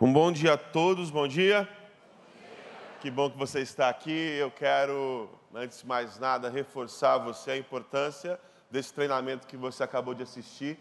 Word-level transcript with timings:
Um 0.00 0.12
bom 0.12 0.32
dia 0.32 0.54
a 0.54 0.56
todos, 0.56 1.10
bom 1.10 1.28
dia. 1.28 1.68
Que 3.00 3.10
bom 3.10 3.30
que 3.30 3.36
você 3.36 3.60
está 3.60 3.88
aqui. 3.90 4.10
Eu 4.10 4.50
quero, 4.50 5.28
antes 5.54 5.80
de 5.80 5.86
mais 5.86 6.18
nada, 6.18 6.48
reforçar 6.48 7.18
você 7.18 7.52
a 7.52 7.56
importância 7.56 8.40
desse 8.70 8.92
treinamento 8.92 9.46
que 9.46 9.56
você 9.56 9.84
acabou 9.84 10.14
de 10.14 10.22
assistir, 10.22 10.78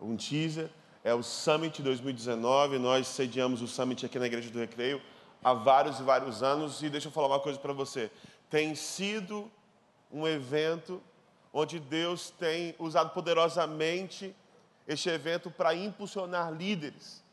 um 0.00 0.16
teaser. 0.16 0.70
É 1.04 1.12
o 1.14 1.22
Summit 1.22 1.82
2019. 1.82 2.78
Nós 2.78 3.06
sediamos 3.06 3.60
o 3.60 3.68
Summit 3.68 4.06
aqui 4.06 4.18
na 4.18 4.26
Igreja 4.26 4.50
do 4.50 4.58
Recreio 4.58 5.00
há 5.42 5.52
vários 5.52 6.00
e 6.00 6.02
vários 6.02 6.42
anos. 6.42 6.82
E 6.82 6.88
deixa 6.88 7.08
eu 7.08 7.12
falar 7.12 7.28
uma 7.28 7.40
coisa 7.40 7.58
para 7.58 7.72
você. 7.72 8.10
Tem 8.48 8.74
sido 8.74 9.48
um 10.10 10.26
evento 10.26 11.02
onde 11.52 11.78
Deus 11.78 12.30
tem 12.30 12.74
usado 12.78 13.10
poderosamente 13.10 14.34
este 14.88 15.10
evento 15.10 15.50
para 15.50 15.74
impulsionar 15.74 16.50
líderes 16.50 17.23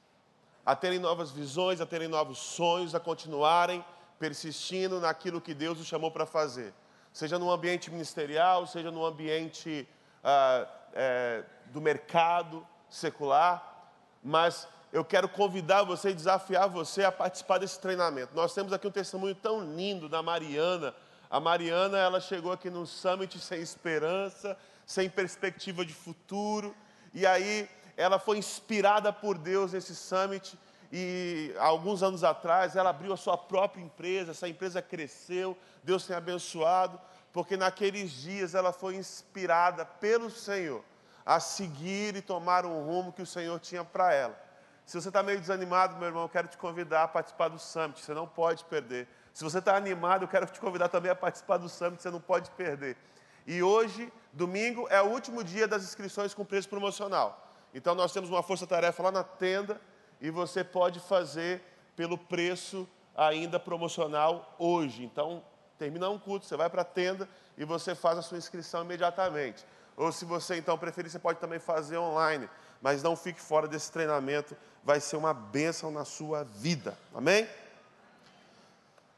a 0.66 0.76
terem 0.76 1.00
novas 1.00 1.32
visões, 1.32 1.82
a 1.82 1.86
terem 1.86 2.08
novos 2.08 2.38
sonhos, 2.38 2.94
a 2.94 3.00
continuarem 3.00 3.84
persistindo 4.20 5.00
naquilo 5.00 5.42
que 5.42 5.54
Deus 5.54 5.80
os 5.80 5.88
chamou 5.88 6.12
para 6.12 6.26
fazer. 6.26 6.74
Seja 7.12 7.40
no 7.40 7.52
ambiente 7.52 7.90
ministerial, 7.90 8.68
seja 8.68 8.92
no 8.92 9.04
ambiente 9.04 9.88
ah, 10.24 10.68
é, 10.94 11.44
do 11.68 11.82
mercado 11.82 12.66
secular, 12.88 13.90
mas 14.24 14.68
eu 14.94 15.04
quero 15.04 15.28
convidar 15.28 15.84
você 15.84 16.10
e 16.10 16.14
desafiar 16.14 16.70
você 16.70 17.04
a 17.04 17.12
participar 17.12 17.58
desse 17.58 17.80
treinamento. 17.80 18.36
Nós 18.36 18.54
temos 18.54 18.72
aqui 18.74 18.88
um 18.88 18.92
testemunho 18.92 19.34
tão 19.34 19.64
lindo 19.64 20.08
da 20.08 20.22
Mariana. 20.22 20.94
A 21.30 21.40
Mariana, 21.40 21.98
ela 21.98 22.20
chegou 22.20 22.52
aqui 22.52 22.70
no 22.70 22.86
Summit 22.86 23.40
sem 23.40 23.62
esperança, 23.62 24.58
sem 24.86 25.10
perspectiva 25.10 25.86
de 25.86 25.94
futuro, 25.94 26.76
e 27.14 27.26
aí 27.26 27.70
ela 28.02 28.18
foi 28.18 28.38
inspirada 28.38 29.14
por 29.14 29.38
Deus 29.38 29.74
nesse 29.74 29.96
summit 29.96 30.58
e 30.92 31.54
alguns 31.60 32.02
anos 32.02 32.24
atrás 32.24 32.76
ela 32.76 32.90
abriu 32.90 33.14
a 33.14 33.18
sua 33.18 33.38
própria 33.38 33.82
empresa, 33.82 34.32
essa 34.32 34.48
empresa 34.48 34.82
cresceu, 34.82 35.56
Deus 35.84 36.06
tem 36.06 36.16
abençoado, 36.16 37.00
porque 37.32 37.56
naqueles 37.56 38.12
dias 38.12 38.56
ela 38.56 38.74
foi 38.74 38.96
inspirada 38.96 39.86
pelo 39.86 40.32
Senhor 40.32 40.84
a 41.24 41.40
seguir 41.40 42.16
e 42.16 42.22
tomar 42.22 42.66
um 42.66 42.84
rumo 42.84 43.14
que 43.14 43.22
o 43.22 43.26
Senhor 43.26 43.60
tinha 43.60 43.84
para 43.84 44.12
ela. 44.14 44.36
Se 44.84 45.00
você 45.00 45.10
está 45.10 45.22
meio 45.22 45.40
desanimado, 45.40 45.96
meu 45.98 46.08
irmão, 46.08 46.24
eu 46.24 46.30
quero 46.30 46.48
te 46.48 46.58
convidar 46.58 47.04
a 47.04 47.08
participar 47.08 47.50
do 47.50 47.60
Summit, 47.60 48.02
você 48.02 48.16
não 48.16 48.28
pode 48.28 48.66
perder. 48.66 49.08
Se 49.32 49.44
você 49.44 49.60
está 49.60 49.76
animado, 49.76 50.24
eu 50.24 50.28
quero 50.28 50.48
te 50.48 50.60
convidar 50.60 50.90
também 50.90 51.12
a 51.12 51.16
participar 51.16 51.58
do 51.58 51.70
Summit, 51.70 52.02
você 52.02 52.10
não 52.10 52.20
pode 52.20 52.50
perder. 52.52 52.98
E 53.46 53.62
hoje, 53.62 54.12
domingo, 54.34 54.88
é 54.90 55.00
o 55.02 55.06
último 55.06 55.44
dia 55.44 55.68
das 55.68 55.84
inscrições 55.84 56.34
com 56.34 56.44
preço 56.44 56.68
promocional. 56.68 57.51
Então 57.74 57.96
nós 57.96 58.12
temos 58.12 58.30
uma 58.30 58.44
força-tarefa 58.44 59.04
lá 59.04 59.12
na 59.12 59.24
tenda 59.24 59.80
e 60.20 60.30
você 60.30 60.64
pode 60.64 61.00
fazer 61.00 61.62
pelo 61.96 62.18
preço 62.18 62.88
ainda 63.16 63.60
promocional 63.60 64.56
hoje. 64.58 65.04
Então, 65.04 65.44
termina 65.78 66.10
um 66.10 66.20
culto, 66.20 66.46
você 66.46 66.56
vai 66.56 66.70
para 66.70 66.82
a 66.82 66.86
tenda 66.86 67.28
e 67.58 67.66
você 67.66 67.94
faz 67.96 68.18
a 68.18 68.22
sua 68.22 68.38
inscrição 68.38 68.84
imediatamente. 68.84 69.66
Ou 69.98 70.12
se 70.12 70.26
você 70.26 70.58
então 70.58 70.78
preferir, 70.78 71.12
você 71.12 71.20
pode 71.20 71.40
também 71.40 71.60
fazer 71.60 71.98
online. 71.98 72.50
Mas 72.82 73.04
não 73.04 73.16
fique 73.16 73.40
fora 73.40 73.68
desse 73.68 73.92
treinamento, 73.92 74.58
vai 74.84 75.00
ser 75.00 75.16
uma 75.16 75.34
bênção 75.34 75.92
na 75.92 76.06
sua 76.06 76.44
vida. 76.44 76.98
Amém? 77.14 77.48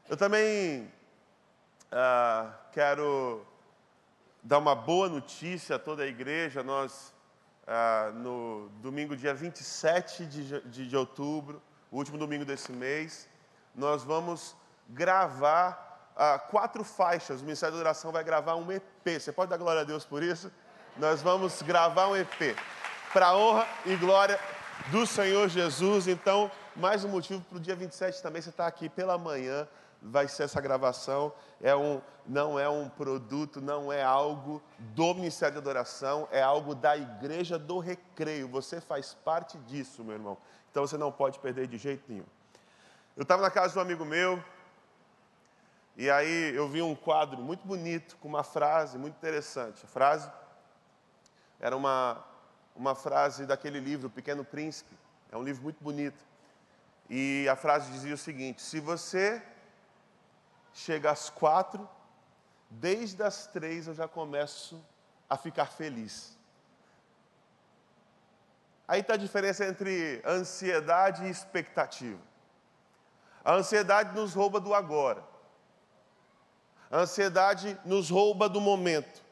Eu 0.08 0.16
também 0.16 0.92
ah, 1.90 2.52
quero 2.72 3.46
dar 4.42 4.58
uma 4.58 4.74
boa 4.74 5.08
notícia 5.08 5.76
a 5.76 5.78
toda 5.78 6.02
a 6.02 6.06
igreja. 6.06 6.62
Nós 6.62 7.13
ah, 7.66 8.10
no 8.14 8.68
domingo, 8.82 9.16
dia 9.16 9.34
27 9.34 10.26
de, 10.26 10.60
de, 10.60 10.88
de 10.88 10.96
outubro, 10.96 11.62
o 11.90 11.96
último 11.96 12.18
domingo 12.18 12.44
desse 12.44 12.72
mês, 12.72 13.28
nós 13.74 14.02
vamos 14.02 14.54
gravar 14.88 16.12
ah, 16.16 16.38
quatro 16.38 16.84
faixas. 16.84 17.40
O 17.40 17.44
Ministério 17.44 17.74
da 17.74 17.80
Oração 17.80 18.12
vai 18.12 18.22
gravar 18.22 18.56
um 18.56 18.70
EP. 18.70 18.84
Você 19.06 19.32
pode 19.32 19.50
dar 19.50 19.56
glória 19.56 19.80
a 19.80 19.84
Deus 19.84 20.04
por 20.04 20.22
isso? 20.22 20.50
Nós 20.96 21.22
vamos 21.22 21.62
gravar 21.62 22.08
um 22.08 22.16
EP. 22.16 22.56
Para 23.12 23.28
a 23.28 23.36
honra 23.36 23.66
e 23.86 23.96
glória 23.96 24.38
do 24.90 25.06
Senhor 25.06 25.48
Jesus. 25.48 26.08
Então, 26.08 26.50
mais 26.76 27.04
um 27.04 27.08
motivo 27.08 27.40
para 27.42 27.58
o 27.58 27.60
dia 27.60 27.74
27 27.74 28.22
também 28.22 28.42
você 28.42 28.50
estar 28.50 28.64
tá 28.64 28.68
aqui 28.68 28.88
pela 28.88 29.16
manhã 29.16 29.66
vai 30.04 30.28
ser 30.28 30.44
essa 30.44 30.60
gravação. 30.60 31.32
É 31.60 31.74
um, 31.74 32.00
não 32.26 32.58
é 32.58 32.68
um 32.68 32.88
produto, 32.88 33.60
não 33.60 33.92
é 33.92 34.02
algo 34.02 34.62
do 34.78 35.14
Ministério 35.14 35.54
de 35.54 35.58
Adoração, 35.58 36.28
é 36.30 36.42
algo 36.42 36.74
da 36.74 36.96
Igreja 36.96 37.58
do 37.58 37.78
Recreio. 37.78 38.46
Você 38.48 38.80
faz 38.80 39.14
parte 39.14 39.56
disso, 39.58 40.04
meu 40.04 40.14
irmão. 40.14 40.36
Então 40.70 40.86
você 40.86 40.98
não 40.98 41.10
pode 41.10 41.38
perder 41.38 41.66
de 41.66 41.78
jeito 41.78 42.04
nenhum. 42.08 42.26
Eu 43.16 43.22
estava 43.22 43.40
na 43.40 43.50
casa 43.50 43.72
de 43.72 43.78
um 43.78 43.82
amigo 43.82 44.04
meu, 44.04 44.42
e 45.96 46.10
aí 46.10 46.54
eu 46.54 46.68
vi 46.68 46.82
um 46.82 46.94
quadro 46.94 47.40
muito 47.40 47.64
bonito, 47.66 48.16
com 48.16 48.28
uma 48.28 48.42
frase 48.42 48.98
muito 48.98 49.14
interessante. 49.14 49.84
A 49.84 49.88
frase 49.88 50.28
era 51.60 51.76
uma, 51.76 52.22
uma 52.74 52.94
frase 52.94 53.46
daquele 53.46 53.78
livro, 53.78 54.08
O 54.08 54.10
Pequeno 54.10 54.44
Príncipe. 54.44 54.94
É 55.30 55.36
um 55.36 55.42
livro 55.42 55.62
muito 55.62 55.82
bonito. 55.82 56.22
E 57.08 57.46
a 57.48 57.54
frase 57.54 57.92
dizia 57.92 58.14
o 58.14 58.18
seguinte: 58.18 58.60
Se 58.60 58.80
você 58.80 59.40
chega 60.74 61.12
às 61.12 61.30
quatro, 61.30 61.88
desde 62.68 63.22
as 63.22 63.46
três 63.46 63.86
eu 63.86 63.94
já 63.94 64.08
começo 64.08 64.84
a 65.30 65.36
ficar 65.36 65.66
feliz. 65.66 66.36
Aí 68.86 69.00
está 69.00 69.14
a 69.14 69.16
diferença 69.16 69.64
entre 69.64 70.20
ansiedade 70.26 71.24
e 71.24 71.30
expectativa. 71.30 72.20
A 73.42 73.54
ansiedade 73.54 74.14
nos 74.14 74.34
rouba 74.34 74.60
do 74.60 74.74
agora. 74.74 75.24
A 76.90 76.98
ansiedade 76.98 77.78
nos 77.84 78.10
rouba 78.10 78.48
do 78.48 78.60
momento. 78.60 79.22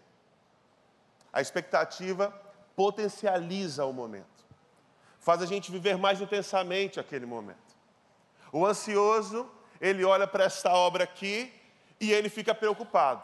A 1.33 1.41
expectativa 1.41 2.31
potencializa 2.77 3.85
o 3.85 3.93
momento. 3.93 4.27
Faz 5.19 5.43
a 5.43 5.47
gente 5.47 5.71
viver 5.71 5.97
mais 5.99 6.21
intensamente 6.21 6.99
aquele 6.99 7.27
momento. 7.27 7.77
O 8.53 8.65
ansioso 8.65 9.51
ele 9.83 10.05
olha 10.05 10.29
para 10.29 10.45
esta 10.45 10.73
obra 10.73 11.03
aqui 11.03 11.53
e 12.01 12.13
ele 12.13 12.29
fica 12.29 12.55
preocupado. 12.55 13.21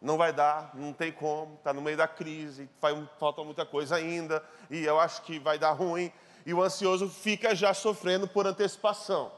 Não 0.00 0.16
vai 0.16 0.32
dar, 0.32 0.70
não 0.74 0.94
tem 0.94 1.12
como, 1.12 1.54
está 1.56 1.74
no 1.74 1.82
meio 1.82 1.96
da 1.96 2.08
crise, 2.08 2.68
falta 3.18 3.44
muita 3.44 3.66
coisa 3.66 3.96
ainda, 3.96 4.42
e 4.70 4.82
eu 4.84 4.98
acho 4.98 5.22
que 5.22 5.38
vai 5.38 5.58
dar 5.58 5.72
ruim. 5.72 6.10
E 6.46 6.52
o 6.54 6.62
ansioso 6.62 7.08
fica 7.08 7.54
já 7.54 7.72
sofrendo 7.74 8.26
por 8.26 8.46
antecipação. 8.46 9.30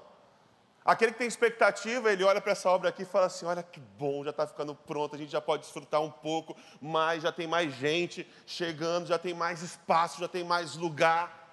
Aquele 0.84 1.10
que 1.12 1.18
tem 1.18 1.26
expectativa, 1.26 2.12
ele 2.12 2.22
olha 2.22 2.40
para 2.40 2.52
essa 2.52 2.70
obra 2.70 2.90
aqui 2.90 3.02
e 3.02 3.06
fala 3.06 3.26
assim: 3.26 3.44
olha 3.44 3.62
que 3.62 3.80
bom, 3.80 4.22
já 4.22 4.30
está 4.30 4.46
ficando 4.46 4.72
pronto, 4.72 5.16
a 5.16 5.18
gente 5.18 5.32
já 5.32 5.40
pode 5.40 5.62
desfrutar 5.62 6.00
um 6.00 6.10
pouco 6.10 6.56
mais, 6.80 7.24
já 7.24 7.32
tem 7.32 7.48
mais 7.48 7.74
gente 7.74 8.24
chegando, 8.46 9.06
já 9.06 9.18
tem 9.18 9.34
mais 9.34 9.62
espaço, 9.62 10.20
já 10.20 10.28
tem 10.28 10.44
mais 10.44 10.76
lugar. 10.76 11.45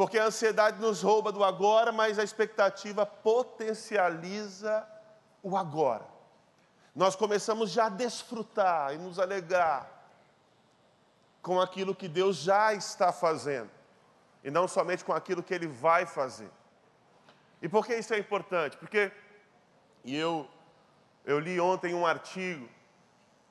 Porque 0.00 0.18
a 0.18 0.24
ansiedade 0.24 0.80
nos 0.80 1.02
rouba 1.02 1.30
do 1.30 1.44
agora, 1.44 1.92
mas 1.92 2.18
a 2.18 2.24
expectativa 2.24 3.04
potencializa 3.04 4.88
o 5.42 5.58
agora. 5.58 6.06
Nós 6.96 7.14
começamos 7.14 7.70
já 7.70 7.84
a 7.84 7.90
desfrutar 7.90 8.94
e 8.94 8.96
nos 8.96 9.18
alegrar 9.18 9.86
com 11.42 11.60
aquilo 11.60 11.94
que 11.94 12.08
Deus 12.08 12.38
já 12.38 12.72
está 12.72 13.12
fazendo, 13.12 13.68
e 14.42 14.50
não 14.50 14.66
somente 14.66 15.04
com 15.04 15.12
aquilo 15.12 15.42
que 15.42 15.52
Ele 15.52 15.66
vai 15.66 16.06
fazer. 16.06 16.50
E 17.60 17.68
por 17.68 17.84
que 17.84 17.94
isso 17.94 18.14
é 18.14 18.18
importante? 18.18 18.78
Porque, 18.78 19.12
e 20.02 20.16
eu, 20.16 20.48
eu 21.26 21.38
li 21.38 21.60
ontem 21.60 21.92
um 21.92 22.06
artigo 22.06 22.66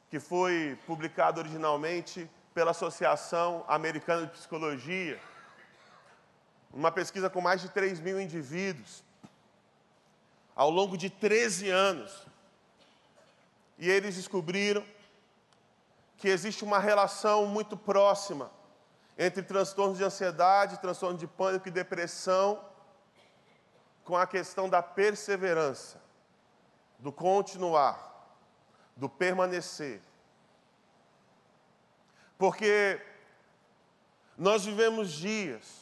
que 0.10 0.20
foi 0.20 0.80
publicado 0.88 1.42
originalmente 1.42 2.28
pela 2.56 2.72
Associação 2.72 3.64
Americana 3.68 4.26
de 4.26 4.32
Psicologia, 4.32 5.22
uma 6.74 6.92
pesquisa 6.92 7.30
com 7.30 7.42
mais 7.42 7.62
de 7.62 7.70
3 7.70 8.00
mil 8.00 8.20
indivíduos, 8.20 9.04
ao 10.56 10.70
longo 10.70 10.98
de 10.98 11.10
13 11.10 11.70
anos. 11.70 12.28
E 13.78 13.90
eles 13.90 14.16
descobriram 14.16 14.86
que 16.18 16.28
existe 16.28 16.64
uma 16.64 16.80
relação 16.80 17.46
muito 17.46 17.78
próxima 17.78 18.52
entre 19.18 19.42
transtornos 19.42 19.98
de 19.98 20.04
ansiedade, 20.04 20.80
transtorno 20.80 21.18
de 21.18 21.28
pânico 21.28 21.68
e 21.68 21.72
depressão, 21.72 22.64
com 24.04 24.18
a 24.18 24.26
questão 24.26 24.70
da 24.70 24.82
perseverança, 24.82 26.02
do 26.98 27.12
continuar, 27.12 28.28
do 28.96 29.08
permanecer. 29.08 30.02
Porque 32.38 33.02
nós 34.38 34.66
vivemos 34.66 35.12
dias 35.12 35.79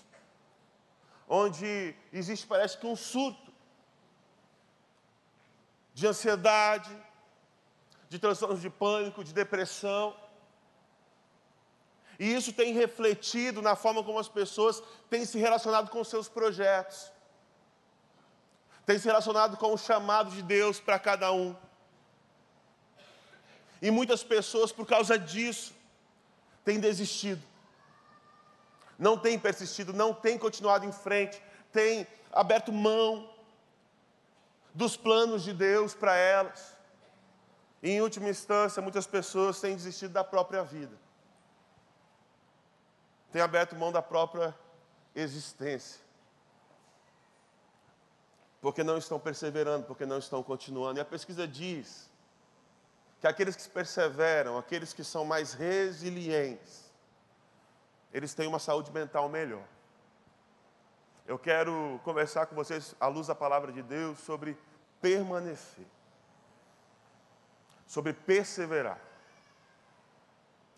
onde 1.28 1.96
existe, 2.14 2.48
parece 2.48 2.78
que, 2.78 2.88
um 2.88 2.96
surto 2.96 3.52
de 5.94 6.08
ansiedade, 6.08 6.96
de 8.08 8.18
transtornos 8.20 8.62
de 8.62 8.70
pânico, 8.70 9.24
de 9.24 9.34
depressão. 9.34 10.16
E 12.20 12.34
isso 12.34 12.54
tem 12.54 12.74
refletido 12.74 13.62
na 13.62 13.76
forma 13.76 14.04
como 14.04 14.20
as 14.20 14.30
pessoas 14.30 14.82
têm 15.10 15.26
se 15.26 15.38
relacionado 15.38 15.90
com 15.90 16.04
seus 16.04 16.30
projetos. 16.30 17.12
tem 18.86 18.98
se 18.98 19.06
relacionado 19.06 19.58
com 19.58 19.74
o 19.74 19.78
chamado 19.78 20.32
de 20.32 20.42
Deus 20.42 20.80
para 20.80 20.98
cada 20.98 21.32
um. 21.34 21.54
E 23.82 23.92
muitas 23.92 24.24
pessoas, 24.24 24.72
por 24.72 24.88
causa 24.88 25.20
disso, 25.20 25.74
têm 26.64 26.80
desistido, 26.80 27.42
não 28.98 29.18
têm 29.18 29.38
persistido, 29.38 29.94
não 29.94 30.14
têm 30.14 30.38
continuado 30.38 30.86
em 30.86 30.92
frente, 30.92 31.42
têm 31.72 32.08
aberto 32.32 32.72
mão 32.72 33.30
dos 34.74 34.98
planos 34.98 35.44
de 35.44 35.54
Deus 35.54 35.94
para 35.94 36.16
elas. 36.16 36.76
E, 37.82 37.92
em 37.92 38.02
última 38.02 38.30
instância, 38.30 38.82
muitas 38.82 39.06
pessoas 39.06 39.60
têm 39.60 39.76
desistido 39.76 40.12
da 40.12 40.24
própria 40.24 40.64
vida, 40.64 40.96
têm 43.32 43.42
aberto 43.42 43.76
mão 43.76 43.92
da 43.92 44.02
própria 44.02 44.56
existência 45.16 46.08
porque 48.62 48.84
não 48.84 48.98
estão 48.98 49.20
perseverando, 49.20 49.86
porque 49.86 50.06
não 50.06 50.18
estão 50.18 50.42
continuando. 50.42 51.00
E 51.00 51.02
a 51.02 51.06
pesquisa 51.06 51.48
diz 51.48 52.10
que 53.22 53.28
aqueles 53.28 53.56
que 53.56 53.70
perseveram, 53.70 54.58
aqueles 54.58 54.94
que 54.94 55.04
são 55.04 55.24
mais 55.24 55.54
resilientes, 55.54 56.87
eles 58.18 58.34
têm 58.34 58.48
uma 58.48 58.58
saúde 58.58 58.92
mental 58.92 59.30
melhor. 59.30 59.64
Eu 61.28 61.38
quero 61.38 62.00
conversar 62.04 62.48
com 62.48 62.56
vocês, 62.56 62.96
à 63.00 63.08
luz 63.08 63.28
da 63.28 63.36
palavra 63.36 63.72
de 63.72 63.84
Deus, 63.84 64.18
sobre 64.20 64.58
permanecer, 65.00 65.86
sobre 67.86 68.14
perseverar. 68.14 69.00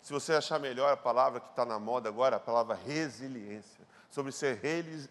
Se 0.02 0.12
você 0.12 0.34
achar 0.34 0.58
melhor 0.58 0.92
a 0.92 0.96
palavra 0.96 1.40
que 1.40 1.48
está 1.48 1.64
na 1.64 1.78
moda 1.78 2.08
agora, 2.08 2.36
a 2.36 2.40
palavra 2.40 2.74
resiliência, 2.74 3.86
sobre 4.10 4.32
ser 4.32 4.60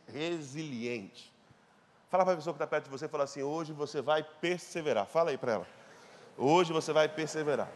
resiliente. 0.08 1.34
Fala 2.10 2.26
para 2.26 2.34
a 2.34 2.38
pessoa 2.38 2.54
que 2.54 2.58
está 2.58 2.68
perto 2.68 2.86
de 2.86 2.90
você 2.92 3.06
e 3.06 3.10
fala 3.10 3.24
assim: 3.24 3.42
hoje 3.42 3.72
você 3.72 4.02
vai 4.02 4.24
perseverar. 4.24 5.06
Fala 5.06 5.31
aí 5.31 5.38
para 5.38 5.54
ela. 5.54 5.68
Hoje 6.38 6.74
você 6.74 6.92
vai 6.92 7.08
perseverar. 7.08 7.70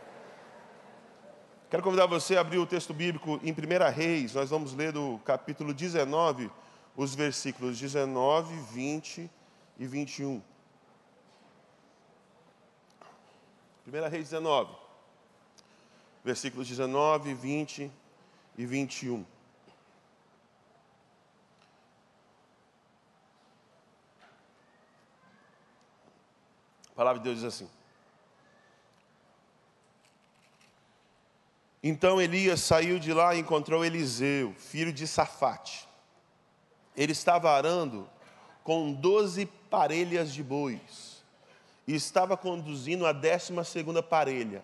Quero 1.73 1.81
convidar 1.81 2.05
você 2.05 2.37
a 2.37 2.41
abrir 2.41 2.59
o 2.59 2.67
texto 2.67 2.93
bíblico 2.93 3.39
em 3.41 3.51
1 3.51 3.91
Reis. 3.91 4.35
Nós 4.35 4.51
vamos 4.51 4.75
ler 4.75 4.91
do 4.91 5.19
capítulo 5.25 5.73
19, 5.73 6.51
os 6.95 7.15
versículos 7.15 7.79
19, 7.79 8.55
20 8.71 9.27
e 9.79 9.87
21. 9.87 10.39
1 13.87 13.91
Reis 14.07 14.29
19, 14.29 14.71
versículos 16.23 16.67
19, 16.67 17.33
20 17.33 17.91
e 18.55 18.65
21. 18.67 19.25
A 26.91 26.95
palavra 26.95 27.19
de 27.19 27.23
Deus 27.23 27.37
diz 27.37 27.45
assim: 27.45 27.82
Então 31.83 32.21
Elias 32.21 32.61
saiu 32.61 32.97
de 32.97 33.11
lá 33.11 33.35
e 33.35 33.39
encontrou 33.39 33.83
Eliseu, 33.83 34.53
filho 34.57 34.93
de 34.93 35.05
Safate. 35.05 35.85
Ele 36.95 37.11
estava 37.11 37.51
arando 37.51 38.09
com 38.63 38.93
doze 38.93 39.45
parelhas 39.69 40.33
de 40.33 40.41
bois 40.41 41.21
e 41.85 41.93
estava 41.93 42.37
conduzindo 42.37 43.05
a 43.05 43.11
décima 43.11 43.65
segunda 43.65 44.01
parelha. 44.01 44.63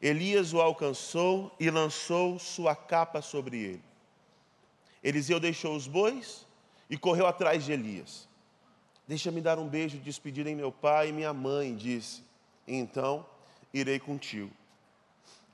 Elias 0.00 0.54
o 0.54 0.62
alcançou 0.62 1.54
e 1.60 1.70
lançou 1.70 2.38
sua 2.38 2.74
capa 2.74 3.20
sobre 3.20 3.58
ele. 3.58 3.84
Eliseu 5.02 5.38
deixou 5.38 5.76
os 5.76 5.86
bois 5.86 6.46
e 6.88 6.96
correu 6.96 7.26
atrás 7.26 7.64
de 7.64 7.72
Elias. 7.72 8.26
Deixa-me 9.06 9.42
dar 9.42 9.58
um 9.58 9.68
beijo 9.68 9.98
de 9.98 10.04
despedida 10.04 10.48
em 10.48 10.54
meu 10.54 10.72
pai 10.72 11.10
e 11.10 11.12
minha 11.12 11.34
mãe, 11.34 11.74
disse. 11.76 12.24
Então 12.66 13.26
irei 13.74 14.00
contigo. 14.00 14.50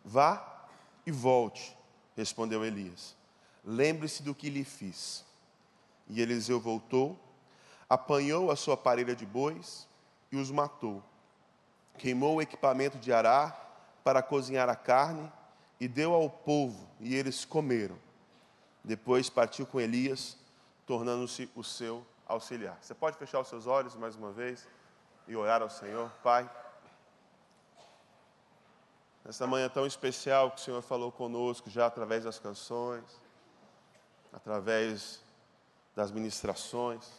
Vá 0.05 0.60
e 1.06 1.11
volte, 1.11 1.76
respondeu 2.17 2.64
Elias. 2.64 3.17
Lembre-se 3.64 4.23
do 4.23 4.35
que 4.35 4.50
lhe 4.50 4.64
fiz. 4.64 5.25
E 6.08 6.20
Eliseu 6.20 6.61
voltou, 6.61 7.19
apanhou 7.88 8.50
a 8.50 8.56
sua 8.56 8.76
parelha 8.76 9.14
de 9.14 9.26
bois 9.26 9.87
e 10.31 10.37
os 10.37 10.50
matou. 10.50 11.02
Queimou 11.99 12.37
o 12.37 12.43
equipamento 12.43 12.99
de 12.99 13.12
arar 13.12 14.00
para 14.02 14.23
cozinhar 14.23 14.69
a 14.69 14.76
carne 14.76 15.31
e 15.79 15.88
deu 15.88 16.12
ao 16.12 16.29
povo, 16.29 16.87
e 17.00 17.14
eles 17.14 17.44
comeram. 17.44 17.99
Depois 18.85 19.31
partiu 19.31 19.67
com 19.67 19.81
Elias, 19.81 20.37
tornando-se 20.87 21.50
o 21.55 21.62
seu 21.62 22.05
auxiliar. 22.26 22.79
Você 22.81 22.94
pode 22.94 23.17
fechar 23.17 23.41
os 23.41 23.49
seus 23.49 23.67
olhos 23.67 23.94
mais 23.94 24.14
uma 24.14 24.31
vez 24.31 24.67
e 25.26 25.37
orar 25.37 25.62
ao 25.62 25.70
Senhor, 25.70 26.11
Pai. 26.23 26.49
Nessa 29.25 29.46
manhã 29.46 29.69
tão 29.69 29.87
especial 29.87 30.50
que 30.50 30.61
o 30.61 30.64
Senhor 30.64 30.82
falou 30.82 31.12
conosco 31.12 31.69
já 31.69 31.87
através 31.87 32.25
das 32.25 32.38
canções, 32.38 33.05
através 34.32 35.22
das 35.94 36.11
ministrações. 36.11 37.11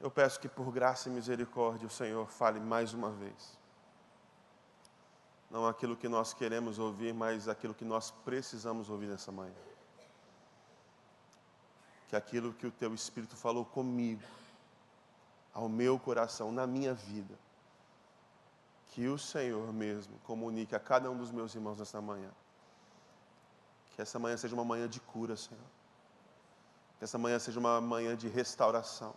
Eu 0.00 0.10
peço 0.10 0.40
que 0.40 0.48
por 0.48 0.72
graça 0.72 1.08
e 1.08 1.12
misericórdia 1.12 1.86
o 1.86 1.90
Senhor 1.90 2.26
fale 2.26 2.58
mais 2.58 2.94
uma 2.94 3.10
vez. 3.10 3.58
Não 5.50 5.66
aquilo 5.66 5.96
que 5.96 6.08
nós 6.08 6.32
queremos 6.32 6.78
ouvir, 6.78 7.12
mas 7.12 7.48
aquilo 7.48 7.74
que 7.74 7.84
nós 7.84 8.10
precisamos 8.10 8.88
ouvir 8.88 9.08
nessa 9.08 9.30
manhã 9.30 9.70
que 12.10 12.16
aquilo 12.16 12.52
que 12.52 12.66
o 12.66 12.72
teu 12.72 12.92
Espírito 12.92 13.36
falou 13.36 13.64
comigo, 13.64 14.20
ao 15.54 15.68
meu 15.68 15.96
coração, 15.96 16.50
na 16.50 16.66
minha 16.66 16.92
vida, 16.92 17.38
que 18.90 19.06
o 19.08 19.18
Senhor 19.18 19.72
mesmo 19.72 20.18
comunique 20.20 20.74
a 20.74 20.80
cada 20.80 21.10
um 21.10 21.16
dos 21.16 21.30
meus 21.30 21.54
irmãos 21.54 21.78
nesta 21.78 22.00
manhã. 22.00 22.30
Que 23.94 24.02
essa 24.02 24.18
manhã 24.18 24.36
seja 24.36 24.54
uma 24.54 24.64
manhã 24.64 24.88
de 24.88 25.00
cura, 25.00 25.36
Senhor. 25.36 25.64
Que 26.98 27.04
essa 27.04 27.18
manhã 27.18 27.38
seja 27.38 27.58
uma 27.58 27.80
manhã 27.80 28.16
de 28.16 28.28
restauração. 28.28 29.14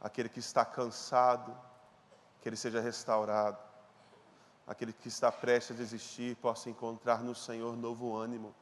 Aquele 0.00 0.28
que 0.28 0.38
está 0.38 0.64
cansado, 0.64 1.56
que 2.40 2.48
ele 2.48 2.56
seja 2.56 2.80
restaurado. 2.80 3.58
Aquele 4.66 4.92
que 4.92 5.08
está 5.08 5.30
prestes 5.30 5.76
a 5.76 5.78
desistir, 5.78 6.36
possa 6.36 6.70
encontrar 6.70 7.22
no 7.22 7.34
Senhor 7.34 7.76
novo 7.76 8.16
ânimo 8.16 8.54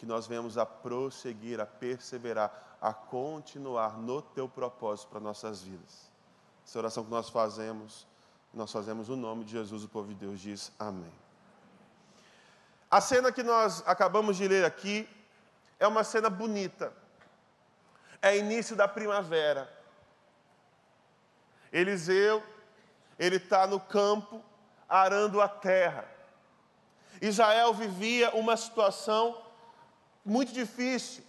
que 0.00 0.06
nós 0.06 0.26
venhamos 0.26 0.56
a 0.56 0.64
prosseguir, 0.64 1.60
a 1.60 1.66
perseverar, 1.66 2.78
a 2.80 2.90
continuar 2.94 3.98
no 3.98 4.22
teu 4.22 4.48
propósito 4.48 5.10
para 5.10 5.20
nossas 5.20 5.62
vidas. 5.62 6.10
Essa 6.64 6.78
oração 6.78 7.04
que 7.04 7.10
nós 7.10 7.28
fazemos, 7.28 8.06
nós 8.52 8.72
fazemos 8.72 9.08
no 9.08 9.16
nome 9.16 9.44
de 9.44 9.52
Jesus, 9.52 9.84
o 9.84 9.88
povo 9.88 10.08
de 10.08 10.14
Deus 10.14 10.40
diz 10.40 10.72
amém. 10.78 11.12
A 12.90 13.00
cena 13.00 13.30
que 13.30 13.42
nós 13.42 13.82
acabamos 13.86 14.36
de 14.36 14.48
ler 14.48 14.64
aqui 14.64 15.08
é 15.78 15.86
uma 15.86 16.02
cena 16.02 16.28
bonita. 16.28 16.92
É 18.20 18.36
início 18.36 18.74
da 18.74 18.88
primavera. 18.88 19.72
Eliseu, 21.72 22.42
ele 23.18 23.36
está 23.36 23.66
no 23.66 23.78
campo 23.78 24.42
arando 24.88 25.40
a 25.40 25.48
terra. 25.48 26.04
Israel 27.22 27.72
vivia 27.72 28.34
uma 28.34 28.56
situação 28.56 29.40
muito 30.24 30.52
difícil. 30.52 31.22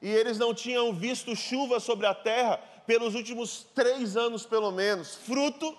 E 0.00 0.08
eles 0.08 0.38
não 0.38 0.54
tinham 0.54 0.92
visto 0.94 1.36
chuva 1.36 1.78
sobre 1.80 2.06
a 2.06 2.14
terra 2.14 2.58
pelos 2.86 3.14
últimos 3.14 3.66
três 3.74 4.16
anos, 4.16 4.44
pelo 4.44 4.70
menos, 4.70 5.14
fruto 5.14 5.76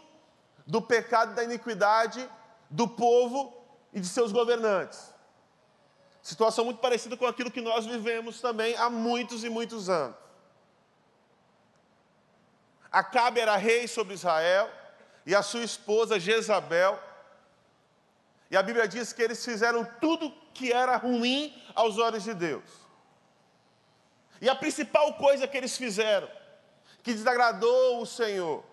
do 0.66 0.82
pecado 0.82 1.32
e 1.32 1.36
da 1.36 1.44
iniquidade 1.44 2.28
do 2.70 2.88
povo 2.88 3.54
e 3.94 4.00
de 4.00 4.08
seus 4.08 4.32
governantes. 4.32 5.14
Situação 6.22 6.66
muito 6.66 6.80
parecida 6.80 7.16
com 7.16 7.28
aquilo 7.28 7.52
que 7.52 7.62
nós 7.62 7.86
vivemos 7.86 8.42
também 8.42 8.76
há 8.78 8.90
muitos 8.90 9.44
e 9.44 9.50
muitos 9.50 9.90
anos. 9.90 10.18
Acabe 12.92 13.40
era 13.40 13.56
rei 13.58 13.88
sobre 13.88 14.14
Israel 14.14 14.72
e 15.26 15.36
a 15.36 15.44
sua 15.44 15.64
esposa 15.64 16.20
Jezabel. 16.20 17.00
E 18.50 18.58
a 18.58 18.64
Bíblia 18.64 18.88
diz 18.88 19.12
que 19.14 19.22
eles 19.22 19.44
fizeram 19.44 19.86
tudo 20.00 20.34
que 20.54 20.72
era 20.72 20.96
ruim 20.96 21.54
aos 21.76 21.98
olhos 21.98 22.24
de 22.24 22.34
Deus. 22.34 22.64
E 24.42 24.50
a 24.50 24.56
principal 24.56 25.14
coisa 25.16 25.48
que 25.48 25.58
eles 25.58 25.78
fizeram, 25.78 26.30
que 27.06 27.14
desagradou 27.14 28.02
o 28.02 28.06
Senhor, 28.06 28.64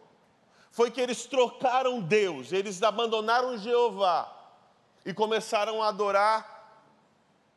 foi 0.71 0.91
que 0.91 1.03
eles 1.03 1.27
trocaram 1.27 2.01
Deus, 2.01 2.51
eles 2.51 2.83
abandonaram 2.83 3.59
Jeová 3.59 4.27
e 5.05 5.13
começaram 5.13 5.83
a 5.83 5.89
adorar 5.89 6.81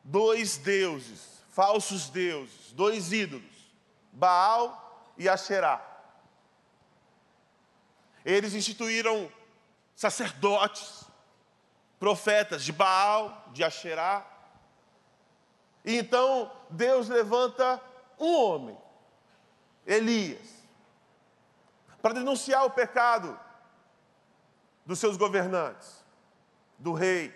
dois 0.04 0.58
deuses, 0.58 1.42
falsos 1.48 2.10
deuses, 2.10 2.72
dois 2.72 3.10
ídolos, 3.10 3.72
Baal 4.12 5.14
e 5.16 5.30
Asherá. 5.30 5.82
Eles 8.22 8.52
instituíram 8.52 9.32
sacerdotes, 9.94 11.04
profetas 11.98 12.62
de 12.62 12.72
Baal, 12.72 13.46
de 13.54 13.64
Asherá. 13.64 14.26
E 15.82 15.96
então 15.96 16.52
Deus 16.68 17.08
levanta 17.08 17.80
um 18.18 18.34
homem, 18.34 18.76
Elias. 19.86 20.55
Para 22.00 22.14
denunciar 22.14 22.64
o 22.64 22.70
pecado 22.70 23.38
dos 24.84 24.98
seus 24.98 25.16
governantes, 25.16 26.04
do 26.78 26.92
rei. 26.92 27.34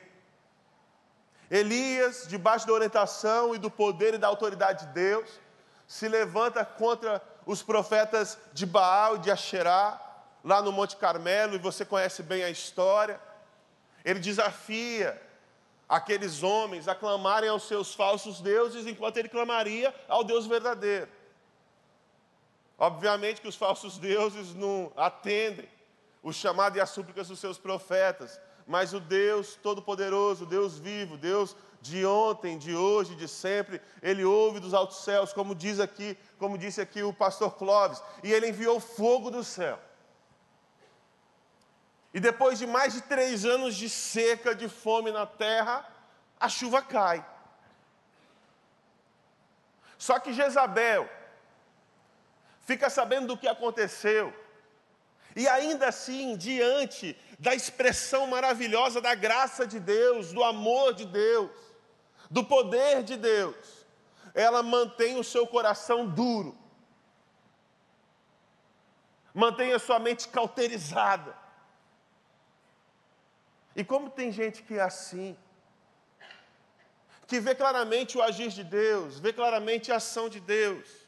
Elias, 1.50 2.26
debaixo 2.29 2.67
da 2.67 2.73
orientação 2.73 3.55
e 3.55 3.59
do 3.59 3.71
poder 3.71 4.14
e 4.14 4.19
da 4.19 4.29
autoridade 4.29 4.87
de 4.87 4.93
Deus, 4.93 5.29
se 5.87 6.07
levanta 6.07 6.64
contra 6.64 7.21
os 7.45 7.62
profetas 7.62 8.38
de 8.52 8.64
Baal 8.64 9.17
e 9.17 9.19
de 9.19 9.31
Asherá, 9.31 10.00
lá 10.45 10.62
no 10.62 10.71
Monte 10.71 10.97
Carmelo, 10.97 11.55
e 11.55 11.59
você 11.59 11.85
conhece 11.85 12.23
bem 12.23 12.45
a 12.45 12.50
história. 12.50 13.21
Ele 14.05 14.21
desafia 14.21 15.21
aqueles 15.88 16.45
homens 16.45 16.87
a 16.87 16.95
clamarem 16.95 17.50
aos 17.50 17.64
seus 17.64 17.93
falsos 17.93 18.40
deuses, 18.40 18.87
enquanto 18.87 19.17
ele 19.17 19.29
clamaria 19.29 19.93
ao 20.09 20.23
Deus 20.23 20.47
verdadeiro. 20.47 21.09
Obviamente 22.81 23.43
que 23.43 23.49
os 23.49 23.57
falsos 23.57 23.99
deuses 23.99 24.55
não 24.55 24.91
atendem 24.97 25.69
o 26.23 26.33
chamado 26.33 26.79
e 26.79 26.81
as 26.81 26.89
súplicas 26.89 27.29
dos 27.29 27.39
seus 27.39 27.59
profetas, 27.59 28.41
mas 28.67 28.95
o 28.95 29.01
Deus 29.01 29.55
Todo-Poderoso, 29.57 30.47
Deus 30.47 30.79
vivo, 30.79 31.19
Deus 31.19 31.55
de 31.83 32.07
ontem, 32.07 32.57
de 32.57 32.75
hoje, 32.75 33.15
de 33.15 33.29
sempre, 33.29 33.83
ele 34.01 34.25
ouve 34.25 34.61
dos 34.61 34.73
altos 34.73 35.05
céus, 35.05 35.31
como 35.31 35.55
diz 35.55 35.79
aqui, 35.79 36.17
como 36.39 36.57
disse 36.57 36.81
aqui 36.81 37.03
o 37.03 37.13
pastor 37.13 37.55
Clóvis, 37.57 38.03
e 38.23 38.33
ele 38.33 38.49
enviou 38.49 38.81
fogo 38.81 39.31
do 39.31 39.45
céu. 39.45 39.79
E 42.15 42.19
depois 42.21 42.59
de 42.59 42.67
mais 42.67 42.95
de 42.95 43.03
três 43.03 43.45
anos 43.45 43.77
de 43.77 43.91
seca, 43.91 44.55
de 44.55 44.71
fome 44.71 45.11
na 45.11 45.27
terra, 45.27 45.87
a 46.39 46.49
chuva 46.49 46.81
cai. 46.81 47.25
Só 49.99 50.19
que 50.19 50.33
Jezabel 50.33 51.20
fica 52.71 52.89
sabendo 52.89 53.27
do 53.31 53.37
que 53.37 53.49
aconteceu, 53.49 54.33
e 55.35 55.49
ainda 55.49 55.89
assim, 55.89 56.37
diante 56.37 57.17
da 57.37 57.53
expressão 57.53 58.29
maravilhosa 58.29 59.00
da 59.00 59.12
graça 59.12 59.67
de 59.67 59.81
Deus, 59.81 60.33
do 60.33 60.45
amor 60.45 60.95
de 60.95 61.05
Deus, 61.05 61.50
do 62.31 62.45
poder 62.45 63.03
de 63.03 63.17
Deus, 63.17 63.57
ela 64.33 64.62
mantém 64.62 65.19
o 65.19 65.25
seu 65.25 65.49
coração 65.49 66.07
duro, 66.07 66.57
mantém 69.35 69.73
a 69.73 69.81
sua 69.81 69.99
mente 69.99 70.29
cauterizada. 70.29 71.37
E 73.75 73.83
como 73.83 74.11
tem 74.11 74.31
gente 74.31 74.62
que 74.62 74.75
é 74.75 74.83
assim, 74.83 75.37
que 77.27 77.41
vê 77.41 77.53
claramente 77.53 78.17
o 78.17 78.23
agir 78.23 78.50
de 78.50 78.62
Deus, 78.62 79.19
vê 79.19 79.33
claramente 79.33 79.91
a 79.91 79.97
ação 79.97 80.29
de 80.29 80.39
Deus, 80.39 81.00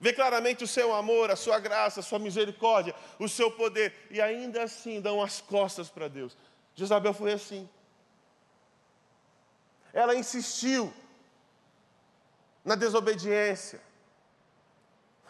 vê 0.00 0.12
claramente 0.14 0.64
o 0.64 0.66
seu 0.66 0.94
amor, 0.94 1.30
a 1.30 1.36
sua 1.36 1.58
graça, 1.60 2.00
a 2.00 2.02
sua 2.02 2.18
misericórdia, 2.18 2.94
o 3.18 3.28
seu 3.28 3.50
poder, 3.50 3.94
e 4.10 4.20
ainda 4.20 4.62
assim 4.62 5.00
dão 5.00 5.22
as 5.22 5.40
costas 5.40 5.90
para 5.90 6.08
Deus. 6.08 6.36
Jezabel 6.74 7.12
foi 7.12 7.32
assim. 7.34 7.68
Ela 9.92 10.14
insistiu 10.14 10.92
na 12.64 12.74
desobediência. 12.74 13.80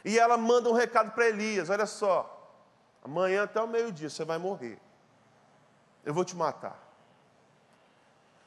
E 0.04 0.18
ela 0.18 0.36
manda 0.36 0.70
um 0.70 0.74
recado 0.74 1.10
para 1.10 1.28
Elias: 1.28 1.68
olha 1.68 1.86
só, 1.86 2.54
amanhã 3.02 3.42
até 3.42 3.60
o 3.60 3.66
meio-dia 3.66 4.08
você 4.08 4.24
vai 4.24 4.38
morrer. 4.38 4.78
Eu 6.04 6.14
vou 6.14 6.24
te 6.24 6.36
matar. 6.36 6.78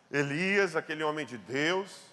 Elias, 0.10 0.76
aquele 0.76 1.04
homem 1.04 1.26
de 1.26 1.38
Deus, 1.38 2.13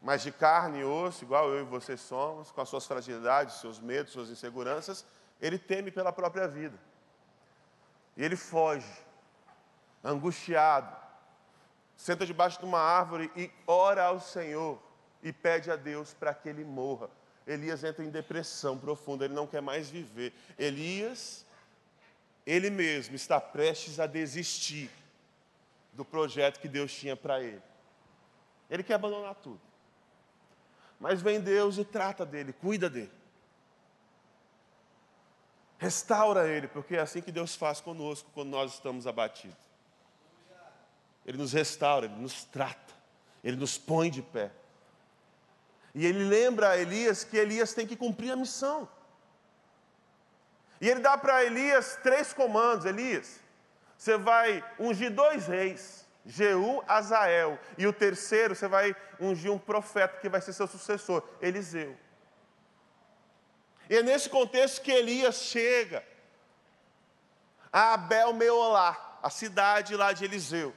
mas 0.00 0.22
de 0.22 0.32
carne 0.32 0.80
e 0.80 0.84
osso, 0.84 1.24
igual 1.24 1.50
eu 1.50 1.60
e 1.60 1.64
você 1.64 1.96
somos, 1.96 2.50
com 2.50 2.60
as 2.60 2.68
suas 2.68 2.86
fragilidades, 2.86 3.56
seus 3.56 3.78
medos, 3.78 4.12
suas 4.12 4.30
inseguranças, 4.30 5.04
ele 5.40 5.58
teme 5.58 5.90
pela 5.90 6.12
própria 6.12 6.48
vida. 6.48 6.78
E 8.16 8.24
ele 8.24 8.36
foge, 8.36 8.90
angustiado, 10.02 10.96
senta 11.96 12.24
debaixo 12.24 12.58
de 12.58 12.64
uma 12.64 12.80
árvore 12.80 13.30
e 13.36 13.50
ora 13.66 14.04
ao 14.04 14.20
Senhor 14.20 14.80
e 15.22 15.32
pede 15.32 15.70
a 15.70 15.76
Deus 15.76 16.14
para 16.14 16.32
que 16.32 16.48
ele 16.48 16.64
morra. 16.64 17.10
Elias 17.46 17.84
entra 17.84 18.04
em 18.04 18.10
depressão 18.10 18.78
profunda, 18.78 19.24
ele 19.24 19.34
não 19.34 19.46
quer 19.46 19.60
mais 19.60 19.90
viver. 19.90 20.32
Elias, 20.58 21.44
ele 22.46 22.70
mesmo 22.70 23.14
está 23.14 23.38
prestes 23.40 24.00
a 24.00 24.06
desistir 24.06 24.90
do 25.92 26.04
projeto 26.04 26.60
que 26.60 26.68
Deus 26.68 26.92
tinha 26.92 27.16
para 27.16 27.42
ele. 27.42 27.62
Ele 28.70 28.82
quer 28.82 28.94
abandonar 28.94 29.34
tudo. 29.34 29.69
Mas 31.00 31.22
vem 31.22 31.40
Deus 31.40 31.78
e 31.78 31.84
trata 31.84 32.26
dele, 32.26 32.52
cuida 32.52 32.90
dele. 32.90 33.10
Restaura 35.78 36.46
ele, 36.46 36.68
porque 36.68 36.94
é 36.94 37.00
assim 37.00 37.22
que 37.22 37.32
Deus 37.32 37.56
faz 37.56 37.80
conosco 37.80 38.30
quando 38.34 38.50
nós 38.50 38.74
estamos 38.74 39.06
abatidos. 39.06 39.56
Ele 41.24 41.38
nos 41.38 41.54
restaura, 41.54 42.04
ele 42.04 42.16
nos 42.16 42.44
trata, 42.44 42.94
ele 43.42 43.56
nos 43.56 43.78
põe 43.78 44.10
de 44.10 44.20
pé. 44.20 44.52
E 45.94 46.04
ele 46.04 46.22
lembra 46.24 46.70
a 46.70 46.76
Elias 46.76 47.24
que 47.24 47.38
Elias 47.38 47.72
tem 47.72 47.86
que 47.86 47.96
cumprir 47.96 48.32
a 48.32 48.36
missão. 48.36 48.86
E 50.82 50.88
ele 50.88 51.00
dá 51.00 51.16
para 51.16 51.44
Elias 51.44 51.98
três 52.02 52.34
comandos: 52.34 52.84
Elias, 52.84 53.40
você 53.96 54.18
vai 54.18 54.62
ungir 54.78 55.10
dois 55.10 55.46
reis 55.46 56.06
Jeú, 56.24 56.82
Azael. 56.86 57.58
E 57.78 57.86
o 57.86 57.92
terceiro, 57.92 58.54
você 58.54 58.68
vai 58.68 58.94
ungir 59.18 59.50
um 59.50 59.58
profeta 59.58 60.18
que 60.20 60.28
vai 60.28 60.40
ser 60.40 60.52
seu 60.52 60.66
sucessor, 60.66 61.22
Eliseu. 61.40 61.96
E 63.88 63.96
é 63.96 64.02
nesse 64.02 64.28
contexto 64.28 64.82
que 64.82 64.92
Elias 64.92 65.36
chega 65.36 66.04
a 67.72 67.94
Abel 67.94 68.32
Meolá, 68.32 69.18
a 69.22 69.30
cidade 69.30 69.96
lá 69.96 70.12
de 70.12 70.24
Eliseu. 70.24 70.74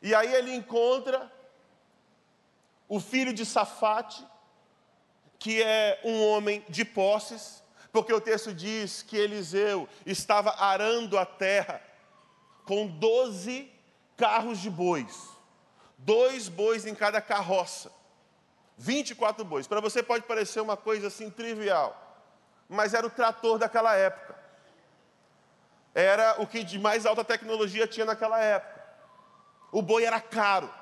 E 0.00 0.14
aí 0.14 0.32
ele 0.34 0.54
encontra 0.54 1.32
o 2.88 3.00
filho 3.00 3.32
de 3.32 3.44
Safate, 3.44 4.26
que 5.38 5.62
é 5.62 6.00
um 6.04 6.22
homem 6.28 6.64
de 6.68 6.84
posses, 6.84 7.62
porque 7.90 8.12
o 8.12 8.20
texto 8.20 8.52
diz 8.52 9.02
que 9.02 9.16
Eliseu 9.16 9.88
estava 10.04 10.50
arando 10.62 11.18
a 11.18 11.24
terra 11.24 11.80
com 12.64 12.86
doze 12.86 13.70
carros 14.16 14.58
de 14.58 14.70
bois, 14.70 15.28
dois 15.98 16.48
bois 16.48 16.86
em 16.86 16.94
cada 16.94 17.20
carroça, 17.20 17.90
24 18.76 19.44
bois. 19.44 19.66
Para 19.66 19.80
você 19.80 20.02
pode 20.02 20.24
parecer 20.24 20.60
uma 20.60 20.76
coisa 20.76 21.08
assim 21.08 21.30
trivial, 21.30 22.00
mas 22.68 22.94
era 22.94 23.06
o 23.06 23.10
trator 23.10 23.58
daquela 23.58 23.94
época. 23.94 24.34
Era 25.94 26.40
o 26.42 26.46
que 26.46 26.64
de 26.64 26.78
mais 26.78 27.06
alta 27.06 27.24
tecnologia 27.24 27.86
tinha 27.86 28.04
naquela 28.04 28.40
época. 28.40 28.82
O 29.70 29.80
boi 29.80 30.04
era 30.04 30.20
caro. 30.20 30.72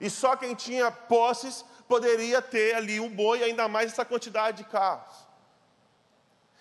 E 0.00 0.10
só 0.10 0.36
quem 0.36 0.54
tinha 0.54 0.90
posses 0.90 1.64
poderia 1.88 2.42
ter 2.42 2.74
ali 2.74 2.98
um 2.98 3.08
boi, 3.08 3.42
ainda 3.42 3.68
mais 3.68 3.92
essa 3.92 4.04
quantidade 4.04 4.58
de 4.58 4.64
carros. 4.64 5.14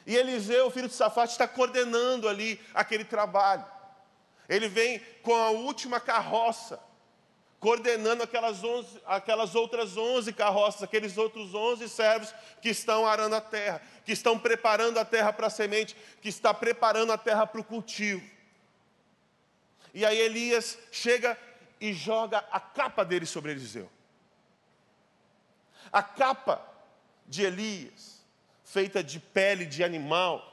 E 0.06 0.16
Eliseu, 0.16 0.70
filho 0.70 0.88
de 0.88 0.94
Safate, 0.94 1.32
está 1.32 1.48
coordenando 1.48 2.28
ali 2.28 2.62
aquele 2.74 3.06
trabalho. 3.06 3.66
Ele 4.48 4.68
vem 4.68 5.00
com 5.22 5.36
a 5.36 5.50
última 5.50 6.00
carroça, 6.00 6.80
coordenando 7.60 8.24
aquelas, 8.24 8.64
onze, 8.64 9.02
aquelas 9.06 9.56
outras 9.56 9.96
onze 9.96 10.34
carroças, 10.34 10.84
aqueles 10.84 11.18
outros 11.18 11.54
onze 11.54 11.88
servos 11.88 12.34
que 12.62 12.70
estão 12.70 13.08
arando 13.08 13.36
a 13.36 13.42
terra, 13.42 13.82
que 14.06 14.12
estão 14.12 14.38
preparando 14.38 14.98
a 15.00 15.06
terra 15.06 15.32
para 15.32 15.48
a 15.48 15.50
semente, 15.50 15.96
que 16.22 16.28
está 16.28 16.54
preparando 16.54 17.14
a 17.14 17.18
terra 17.18 17.48
para 17.48 17.62
o 17.62 17.64
cultivo. 17.64 18.30
E 19.94 20.06
aí 20.06 20.18
Elias 20.18 20.78
chega 20.92 21.38
e 21.80 21.94
joga 21.94 22.44
a 22.52 22.60
capa 22.60 23.06
dele 23.06 23.26
sobre 23.26 23.52
Eliseu. 23.52 23.90
A 25.92 26.02
capa 26.02 26.62
de 27.28 27.44
Elias, 27.44 28.26
feita 28.66 29.04
de 29.04 29.20
pele 29.20 29.66
de 29.66 29.84
animal, 29.84 30.52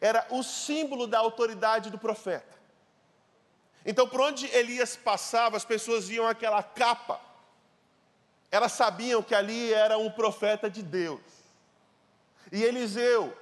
era 0.00 0.26
o 0.30 0.42
símbolo 0.42 1.06
da 1.06 1.18
autoridade 1.18 1.90
do 1.90 1.98
profeta. 1.98 2.59
Então, 3.84 4.06
por 4.06 4.20
onde 4.20 4.46
Elias 4.46 4.96
passava, 4.96 5.56
as 5.56 5.64
pessoas 5.64 6.08
viam 6.08 6.26
aquela 6.26 6.62
capa. 6.62 7.20
Elas 8.50 8.72
sabiam 8.72 9.22
que 9.22 9.34
ali 9.34 9.72
era 9.72 9.96
um 9.96 10.10
profeta 10.10 10.68
de 10.68 10.82
Deus. 10.82 11.20
E 12.52 12.62
Eliseu, 12.62 13.36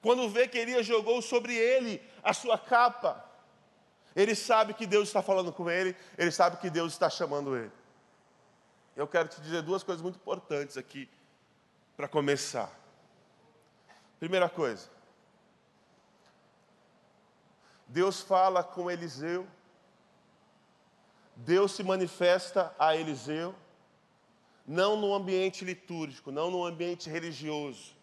quando 0.00 0.28
vê 0.28 0.46
que 0.46 0.58
Elias 0.58 0.86
jogou 0.86 1.20
sobre 1.20 1.54
ele 1.54 2.00
a 2.22 2.32
sua 2.32 2.56
capa, 2.56 3.24
ele 4.14 4.34
sabe 4.34 4.74
que 4.74 4.86
Deus 4.86 5.08
está 5.08 5.22
falando 5.22 5.52
com 5.52 5.68
ele, 5.68 5.96
ele 6.16 6.30
sabe 6.30 6.56
que 6.56 6.70
Deus 6.70 6.92
está 6.92 7.10
chamando 7.10 7.56
ele. 7.56 7.72
Eu 8.96 9.06
quero 9.06 9.28
te 9.28 9.40
dizer 9.40 9.62
duas 9.62 9.82
coisas 9.82 10.02
muito 10.02 10.16
importantes 10.16 10.76
aqui 10.76 11.08
para 11.96 12.08
começar. 12.08 12.70
Primeira 14.18 14.48
coisa, 14.48 14.88
Deus 17.86 18.20
fala 18.20 18.62
com 18.62 18.90
Eliseu 18.90 19.46
Deus 21.38 21.70
se 21.72 21.84
manifesta 21.84 22.74
a 22.76 22.96
Eliseu, 22.96 23.54
não 24.66 24.96
no 24.96 25.14
ambiente 25.14 25.64
litúrgico, 25.64 26.32
não 26.32 26.50
no 26.50 26.64
ambiente 26.64 27.08
religioso. 27.08 27.96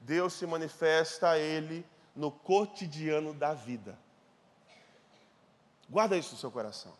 Deus 0.00 0.34
se 0.34 0.46
manifesta 0.46 1.30
a 1.30 1.38
ele 1.38 1.84
no 2.14 2.30
cotidiano 2.30 3.34
da 3.34 3.54
vida. 3.54 3.98
Guarda 5.90 6.16
isso 6.16 6.34
no 6.34 6.38
seu 6.38 6.50
coração. 6.50 6.92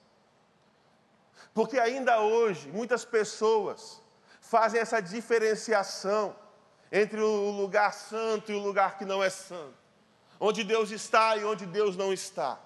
Porque 1.54 1.78
ainda 1.78 2.20
hoje, 2.20 2.68
muitas 2.72 3.04
pessoas 3.04 4.02
fazem 4.40 4.80
essa 4.80 5.00
diferenciação 5.00 6.34
entre 6.90 7.20
o 7.20 7.50
lugar 7.50 7.92
santo 7.94 8.50
e 8.50 8.56
o 8.56 8.58
lugar 8.58 8.98
que 8.98 9.04
não 9.04 9.22
é 9.22 9.30
santo, 9.30 9.76
onde 10.40 10.64
Deus 10.64 10.90
está 10.90 11.36
e 11.36 11.44
onde 11.44 11.64
Deus 11.64 11.96
não 11.96 12.12
está. 12.12 12.58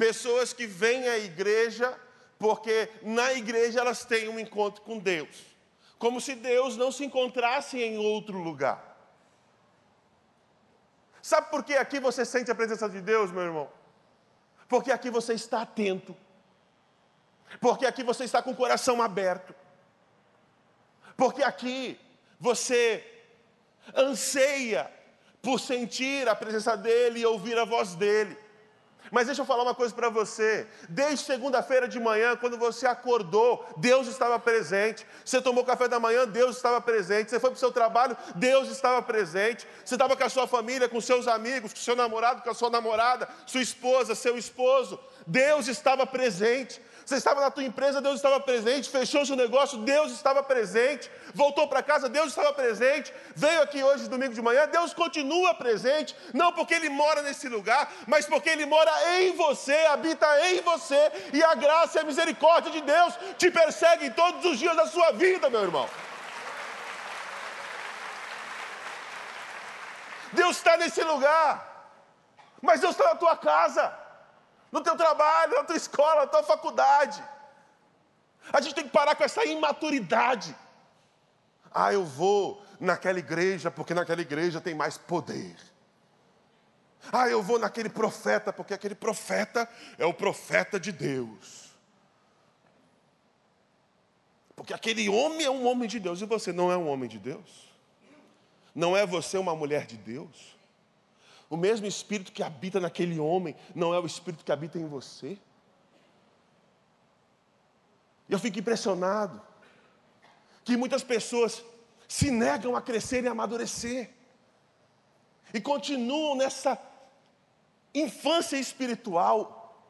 Pessoas 0.00 0.54
que 0.54 0.66
vêm 0.66 1.06
à 1.10 1.18
igreja 1.18 1.94
porque 2.38 2.88
na 3.02 3.34
igreja 3.34 3.80
elas 3.80 4.02
têm 4.02 4.30
um 4.30 4.40
encontro 4.40 4.80
com 4.80 4.98
Deus, 4.98 5.44
como 5.98 6.22
se 6.22 6.34
Deus 6.34 6.74
não 6.74 6.90
se 6.90 7.04
encontrasse 7.04 7.78
em 7.78 7.98
outro 7.98 8.38
lugar. 8.38 8.96
Sabe 11.20 11.50
por 11.50 11.62
que 11.62 11.74
aqui 11.74 12.00
você 12.00 12.24
sente 12.24 12.50
a 12.50 12.54
presença 12.54 12.88
de 12.88 13.02
Deus, 13.02 13.30
meu 13.30 13.42
irmão? 13.42 13.70
Porque 14.70 14.90
aqui 14.90 15.10
você 15.10 15.34
está 15.34 15.60
atento. 15.60 16.16
Porque 17.60 17.84
aqui 17.84 18.02
você 18.02 18.24
está 18.24 18.42
com 18.42 18.52
o 18.52 18.56
coração 18.56 19.02
aberto. 19.02 19.54
Porque 21.14 21.42
aqui 21.42 22.00
você 22.40 23.04
anseia 23.94 24.90
por 25.42 25.60
sentir 25.60 26.26
a 26.26 26.34
presença 26.34 26.74
dEle 26.74 27.20
e 27.20 27.26
ouvir 27.26 27.58
a 27.58 27.66
voz 27.66 27.94
dEle. 27.94 28.48
Mas 29.10 29.26
deixa 29.26 29.42
eu 29.42 29.46
falar 29.46 29.62
uma 29.62 29.74
coisa 29.74 29.94
para 29.94 30.08
você. 30.08 30.66
Desde 30.88 31.24
segunda-feira 31.24 31.88
de 31.88 31.98
manhã, 31.98 32.36
quando 32.36 32.56
você 32.56 32.86
acordou, 32.86 33.66
Deus 33.76 34.06
estava 34.06 34.38
presente. 34.38 35.06
Você 35.24 35.40
tomou 35.42 35.64
café 35.64 35.88
da 35.88 35.98
manhã, 35.98 36.26
Deus 36.26 36.56
estava 36.56 36.80
presente. 36.80 37.30
Você 37.30 37.40
foi 37.40 37.50
para 37.50 37.56
o 37.56 37.60
seu 37.60 37.72
trabalho, 37.72 38.16
Deus 38.36 38.68
estava 38.68 39.02
presente. 39.02 39.66
Você 39.84 39.94
estava 39.96 40.16
com 40.16 40.24
a 40.24 40.28
sua 40.28 40.46
família, 40.46 40.88
com 40.88 41.00
seus 41.00 41.26
amigos, 41.26 41.72
com 41.72 41.80
seu 41.80 41.96
namorado, 41.96 42.42
com 42.42 42.50
a 42.50 42.54
sua 42.54 42.70
namorada, 42.70 43.28
sua 43.46 43.60
esposa, 43.60 44.14
seu 44.14 44.38
esposo. 44.38 44.98
Deus 45.26 45.66
estava 45.66 46.06
presente. 46.06 46.80
Você 47.10 47.16
estava 47.16 47.40
na 47.40 47.50
tua 47.50 47.64
empresa, 47.64 48.00
Deus 48.00 48.14
estava 48.14 48.38
presente. 48.38 48.88
Fechou 48.88 49.26
seu 49.26 49.34
negócio, 49.34 49.78
Deus 49.78 50.12
estava 50.12 50.44
presente. 50.44 51.10
Voltou 51.34 51.66
para 51.66 51.82
casa, 51.82 52.08
Deus 52.08 52.28
estava 52.28 52.52
presente. 52.52 53.12
Veio 53.34 53.62
aqui 53.62 53.82
hoje, 53.82 54.08
domingo 54.08 54.32
de 54.32 54.40
manhã, 54.40 54.68
Deus 54.68 54.94
continua 54.94 55.52
presente. 55.52 56.14
Não 56.32 56.52
porque 56.52 56.72
Ele 56.72 56.88
mora 56.88 57.20
nesse 57.20 57.48
lugar, 57.48 57.92
mas 58.06 58.26
porque 58.26 58.48
Ele 58.48 58.64
mora 58.64 58.92
em 59.18 59.34
você, 59.34 59.74
habita 59.86 60.24
em 60.50 60.60
você. 60.60 61.10
E 61.32 61.42
a 61.42 61.52
graça 61.56 61.98
e 61.98 62.00
a 62.02 62.04
misericórdia 62.04 62.70
de 62.70 62.80
Deus 62.80 63.18
te 63.36 63.50
perseguem 63.50 64.12
todos 64.12 64.44
os 64.44 64.56
dias 64.56 64.76
da 64.76 64.86
sua 64.86 65.10
vida, 65.10 65.50
meu 65.50 65.62
irmão. 65.62 65.90
Deus 70.32 70.58
está 70.58 70.76
nesse 70.76 71.02
lugar, 71.02 71.90
mas 72.62 72.80
Deus 72.80 72.92
está 72.92 73.08
na 73.08 73.16
tua 73.16 73.36
casa 73.36 73.99
no 74.70 74.80
teu 74.80 74.96
trabalho, 74.96 75.56
na 75.56 75.64
tua 75.64 75.76
escola, 75.76 76.22
na 76.22 76.26
tua 76.26 76.42
faculdade. 76.42 77.22
A 78.52 78.60
gente 78.60 78.74
tem 78.74 78.84
que 78.84 78.90
parar 78.90 79.14
com 79.14 79.24
essa 79.24 79.44
imaturidade. 79.44 80.56
Ah, 81.72 81.92
eu 81.92 82.04
vou 82.04 82.64
naquela 82.78 83.18
igreja 83.18 83.70
porque 83.70 83.94
naquela 83.94 84.20
igreja 84.20 84.60
tem 84.60 84.74
mais 84.74 84.96
poder. 84.96 85.56
Ah, 87.12 87.28
eu 87.28 87.42
vou 87.42 87.58
naquele 87.58 87.88
profeta 87.88 88.52
porque 88.52 88.74
aquele 88.74 88.94
profeta 88.94 89.68
é 89.98 90.04
o 90.04 90.14
profeta 90.14 90.78
de 90.78 90.92
Deus. 90.92 91.70
Porque 94.54 94.74
aquele 94.74 95.08
homem 95.08 95.46
é 95.46 95.50
um 95.50 95.66
homem 95.66 95.88
de 95.88 95.98
Deus 95.98 96.20
e 96.20 96.26
você 96.26 96.52
não 96.52 96.70
é 96.70 96.76
um 96.76 96.88
homem 96.88 97.08
de 97.08 97.18
Deus. 97.18 97.70
Não 98.74 98.96
é 98.96 99.06
você 99.06 99.38
uma 99.38 99.56
mulher 99.56 99.86
de 99.86 99.96
Deus. 99.96 100.59
O 101.50 101.56
mesmo 101.56 101.84
espírito 101.84 102.30
que 102.30 102.44
habita 102.44 102.78
naquele 102.78 103.18
homem 103.18 103.56
não 103.74 103.92
é 103.92 103.98
o 103.98 104.06
espírito 104.06 104.44
que 104.44 104.52
habita 104.52 104.78
em 104.78 104.86
você. 104.86 105.36
Eu 108.28 108.38
fico 108.38 108.60
impressionado 108.60 109.42
que 110.64 110.76
muitas 110.76 111.02
pessoas 111.02 111.64
se 112.06 112.30
negam 112.30 112.76
a 112.76 112.80
crescer 112.80 113.24
e 113.24 113.26
amadurecer 113.26 114.10
e 115.52 115.60
continuam 115.60 116.36
nessa 116.36 116.80
infância 117.92 118.56
espiritual, 118.56 119.84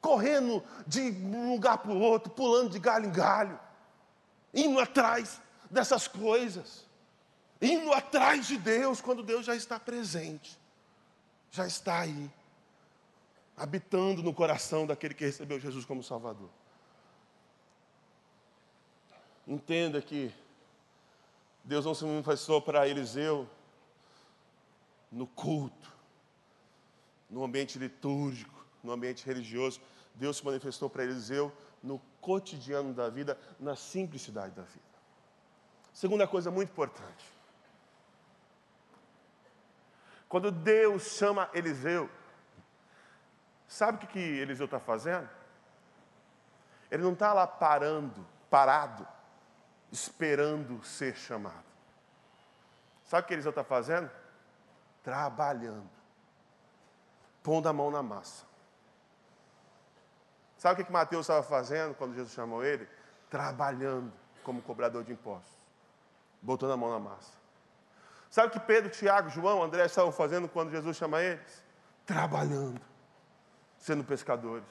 correndo 0.00 0.64
de 0.86 1.02
um 1.02 1.52
lugar 1.52 1.76
para 1.76 1.92
o 1.92 2.00
outro, 2.00 2.30
pulando 2.30 2.70
de 2.70 2.78
galho 2.78 3.04
em 3.04 3.12
galho, 3.12 3.60
indo 4.54 4.80
atrás 4.80 5.38
dessas 5.70 6.08
coisas, 6.08 6.86
indo 7.60 7.92
atrás 7.92 8.46
de 8.46 8.56
Deus 8.56 9.02
quando 9.02 9.22
Deus 9.22 9.44
já 9.44 9.54
está 9.54 9.78
presente 9.78 10.58
já 11.50 11.66
está 11.66 12.00
aí, 12.00 12.30
habitando 13.56 14.22
no 14.22 14.32
coração 14.32 14.86
daquele 14.86 15.14
que 15.14 15.24
recebeu 15.24 15.58
Jesus 15.58 15.84
como 15.84 16.02
Salvador. 16.02 16.50
Entenda 19.46 20.00
que 20.02 20.32
Deus 21.64 21.84
não 21.84 21.94
se 21.94 22.04
manifestou 22.04 22.60
para 22.60 22.86
Eliseu 22.86 23.48
no 25.10 25.26
culto, 25.26 25.92
no 27.28 27.42
ambiente 27.42 27.78
litúrgico, 27.78 28.64
no 28.82 28.92
ambiente 28.92 29.24
religioso. 29.24 29.80
Deus 30.14 30.36
se 30.36 30.44
manifestou 30.44 30.90
para 30.90 31.04
Eliseu 31.04 31.52
no 31.82 31.98
cotidiano 32.20 32.92
da 32.92 33.08
vida, 33.08 33.38
na 33.58 33.74
simplicidade 33.74 34.54
da 34.54 34.62
vida. 34.62 34.84
Segunda 35.92 36.26
coisa 36.26 36.50
muito 36.50 36.70
importante. 36.70 37.37
Quando 40.28 40.50
Deus 40.50 41.04
chama 41.04 41.48
Eliseu, 41.54 42.10
sabe 43.66 43.96
o 43.96 44.00
que, 44.00 44.06
que 44.06 44.18
Eliseu 44.18 44.66
está 44.66 44.78
fazendo? 44.78 45.28
Ele 46.90 47.02
não 47.02 47.12
está 47.12 47.32
lá 47.32 47.46
parando, 47.46 48.26
parado, 48.50 49.06
esperando 49.90 50.82
ser 50.84 51.16
chamado. 51.16 51.64
Sabe 53.04 53.24
o 53.24 53.26
que 53.26 53.34
Eliseu 53.34 53.50
está 53.50 53.64
fazendo? 53.64 54.10
Trabalhando, 55.02 55.88
pondo 57.42 57.68
a 57.68 57.72
mão 57.72 57.90
na 57.90 58.02
massa. 58.02 58.46
Sabe 60.58 60.74
o 60.74 60.76
que, 60.76 60.84
que 60.84 60.92
Mateus 60.92 61.22
estava 61.22 61.42
fazendo 61.42 61.94
quando 61.94 62.14
Jesus 62.14 62.34
chamou 62.34 62.64
ele? 62.64 62.86
Trabalhando 63.30 64.12
como 64.42 64.60
cobrador 64.60 65.04
de 65.04 65.12
impostos, 65.12 65.56
botando 66.42 66.72
a 66.72 66.76
mão 66.76 66.90
na 66.90 66.98
massa. 66.98 67.38
Sabe 68.30 68.48
o 68.48 68.50
que 68.50 68.60
Pedro, 68.60 68.90
Tiago, 68.90 69.30
João, 69.30 69.62
André 69.62 69.84
estavam 69.86 70.12
fazendo 70.12 70.48
quando 70.48 70.70
Jesus 70.70 70.96
chama 70.96 71.22
eles? 71.22 71.64
Trabalhando, 72.04 72.80
sendo 73.78 74.04
pescadores. 74.04 74.66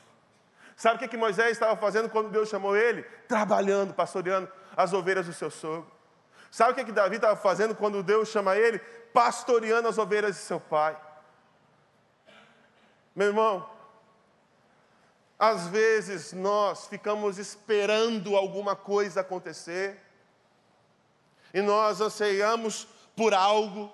Sabe 0.75 0.97
o 0.97 0.99
que, 0.99 1.07
que 1.07 1.17
Moisés 1.17 1.51
estava 1.51 1.75
fazendo 1.75 2.07
quando 2.09 2.29
Deus 2.29 2.49
chamou 2.49 2.75
ele? 2.75 3.01
Trabalhando, 3.27 3.93
pastoreando 3.95 4.51
as 4.75 4.93
ovelhas 4.93 5.25
do 5.25 5.33
seu 5.33 5.49
sogro. 5.49 5.91
Sabe 6.51 6.71
o 6.71 6.75
que, 6.75 6.85
que 6.85 6.91
Davi 6.91 7.15
estava 7.15 7.35
fazendo 7.35 7.75
quando 7.75 8.03
Deus 8.03 8.29
chama 8.29 8.55
ele? 8.55 8.79
Pastoreando 9.11 9.87
as 9.87 9.97
ovelhas 9.97 10.35
de 10.35 10.41
seu 10.41 10.59
pai. 10.59 10.95
Meu 13.15 13.27
irmão, 13.27 13.67
às 15.39 15.67
vezes 15.67 16.33
nós 16.33 16.87
ficamos 16.87 17.39
esperando 17.39 18.35
alguma 18.35 18.75
coisa 18.75 19.21
acontecer, 19.21 19.99
e 21.53 21.61
nós 21.61 22.01
anseiamos 22.01 22.87
por 23.17 23.33
algo. 23.33 23.91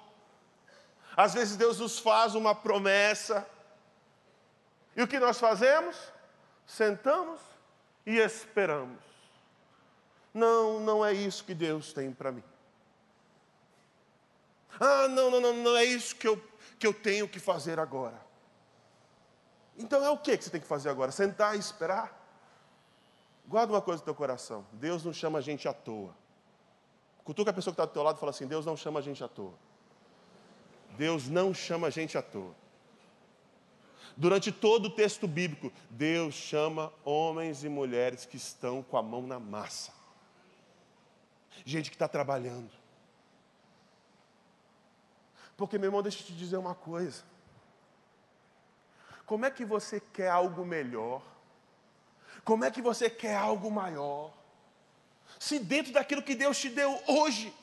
Às 1.16 1.34
vezes 1.34 1.56
Deus 1.56 1.80
nos 1.80 1.98
faz 1.98 2.36
uma 2.36 2.54
promessa. 2.54 3.48
E 4.96 5.02
o 5.02 5.08
que 5.08 5.18
nós 5.18 5.40
fazemos? 5.40 5.96
Sentamos 6.68 7.40
e 8.06 8.18
esperamos. 8.18 9.02
Não, 10.34 10.80
não 10.80 11.06
é 11.06 11.14
isso 11.14 11.44
que 11.46 11.54
Deus 11.54 11.94
tem 11.94 12.12
para 12.12 12.32
mim. 12.32 12.44
Ah, 14.80 15.08
não, 15.08 15.32
não, 15.32 15.40
não, 15.40 15.54
não 15.54 15.78
é 15.78 15.86
isso 15.86 16.16
que 16.16 16.28
eu, 16.28 16.44
que 16.78 16.86
eu 16.86 16.94
tenho 16.94 17.28
que 17.28 17.40
fazer 17.40 17.80
agora. 17.80 18.20
Então 19.78 20.04
é 20.04 20.10
o 20.10 20.18
que 20.18 20.36
você 20.36 20.50
tem 20.50 20.60
que 20.60 20.68
fazer 20.68 20.90
agora? 20.90 21.12
Sentar 21.12 21.56
e 21.56 21.60
esperar? 21.60 22.20
Guarda 23.48 23.72
uma 23.72 23.82
coisa 23.82 24.02
no 24.02 24.06
teu 24.06 24.16
coração: 24.16 24.66
Deus 24.74 25.04
não 25.06 25.14
chama 25.14 25.40
a 25.40 25.42
gente 25.42 25.68
à 25.68 25.74
toa. 25.74 26.14
Cutuca 27.24 27.52
a 27.52 27.54
pessoa 27.54 27.74
que 27.74 27.80
está 27.80 27.86
do 27.86 27.94
teu 27.94 28.04
lado 28.04 28.18
e 28.18 28.20
fala 28.20 28.32
assim: 28.32 28.48
Deus 28.48 28.66
não 28.66 28.76
chama 28.76 29.00
a 29.00 29.02
gente 29.02 29.24
à 29.24 29.28
toa. 29.28 29.54
Deus 30.98 31.28
não 31.28 31.54
chama 31.54 31.88
a 31.88 31.90
gente 31.90 32.18
à 32.18 32.22
toa. 32.22 32.54
Durante 34.16 34.52
todo 34.52 34.86
o 34.86 34.90
texto 34.90 35.28
bíblico, 35.28 35.72
Deus 35.90 36.36
chama 36.36 36.94
homens 37.04 37.64
e 37.64 37.70
mulheres 37.70 38.26
que 38.26 38.38
estão 38.38 38.84
com 38.84 38.98
a 38.98 39.02
mão 39.02 39.26
na 39.26 39.40
massa. 39.40 39.92
Gente 41.66 41.90
que 41.90 41.96
está 41.96 42.08
trabalhando. 42.08 42.70
Porque, 45.58 45.78
meu 45.78 45.88
irmão, 45.88 46.04
deixa 46.04 46.22
eu 46.22 46.28
te 46.28 46.34
dizer 46.34 46.58
uma 46.58 46.76
coisa. 46.76 47.24
Como 49.26 49.46
é 49.46 49.52
que 49.52 49.64
você 49.64 50.00
quer 50.00 50.30
algo 50.30 50.66
melhor? 50.66 51.22
Como 52.44 52.66
é 52.66 52.72
que 52.72 52.82
você 52.82 53.10
quer 53.10 53.38
algo 53.38 53.72
maior? 53.72 54.32
Se 55.45 55.60
dentro 55.60 55.91
daquilo 55.91 56.25
que 56.27 56.36
Deus 56.36 56.58
te 56.58 56.69
deu 56.69 56.91
hoje, 57.06 57.53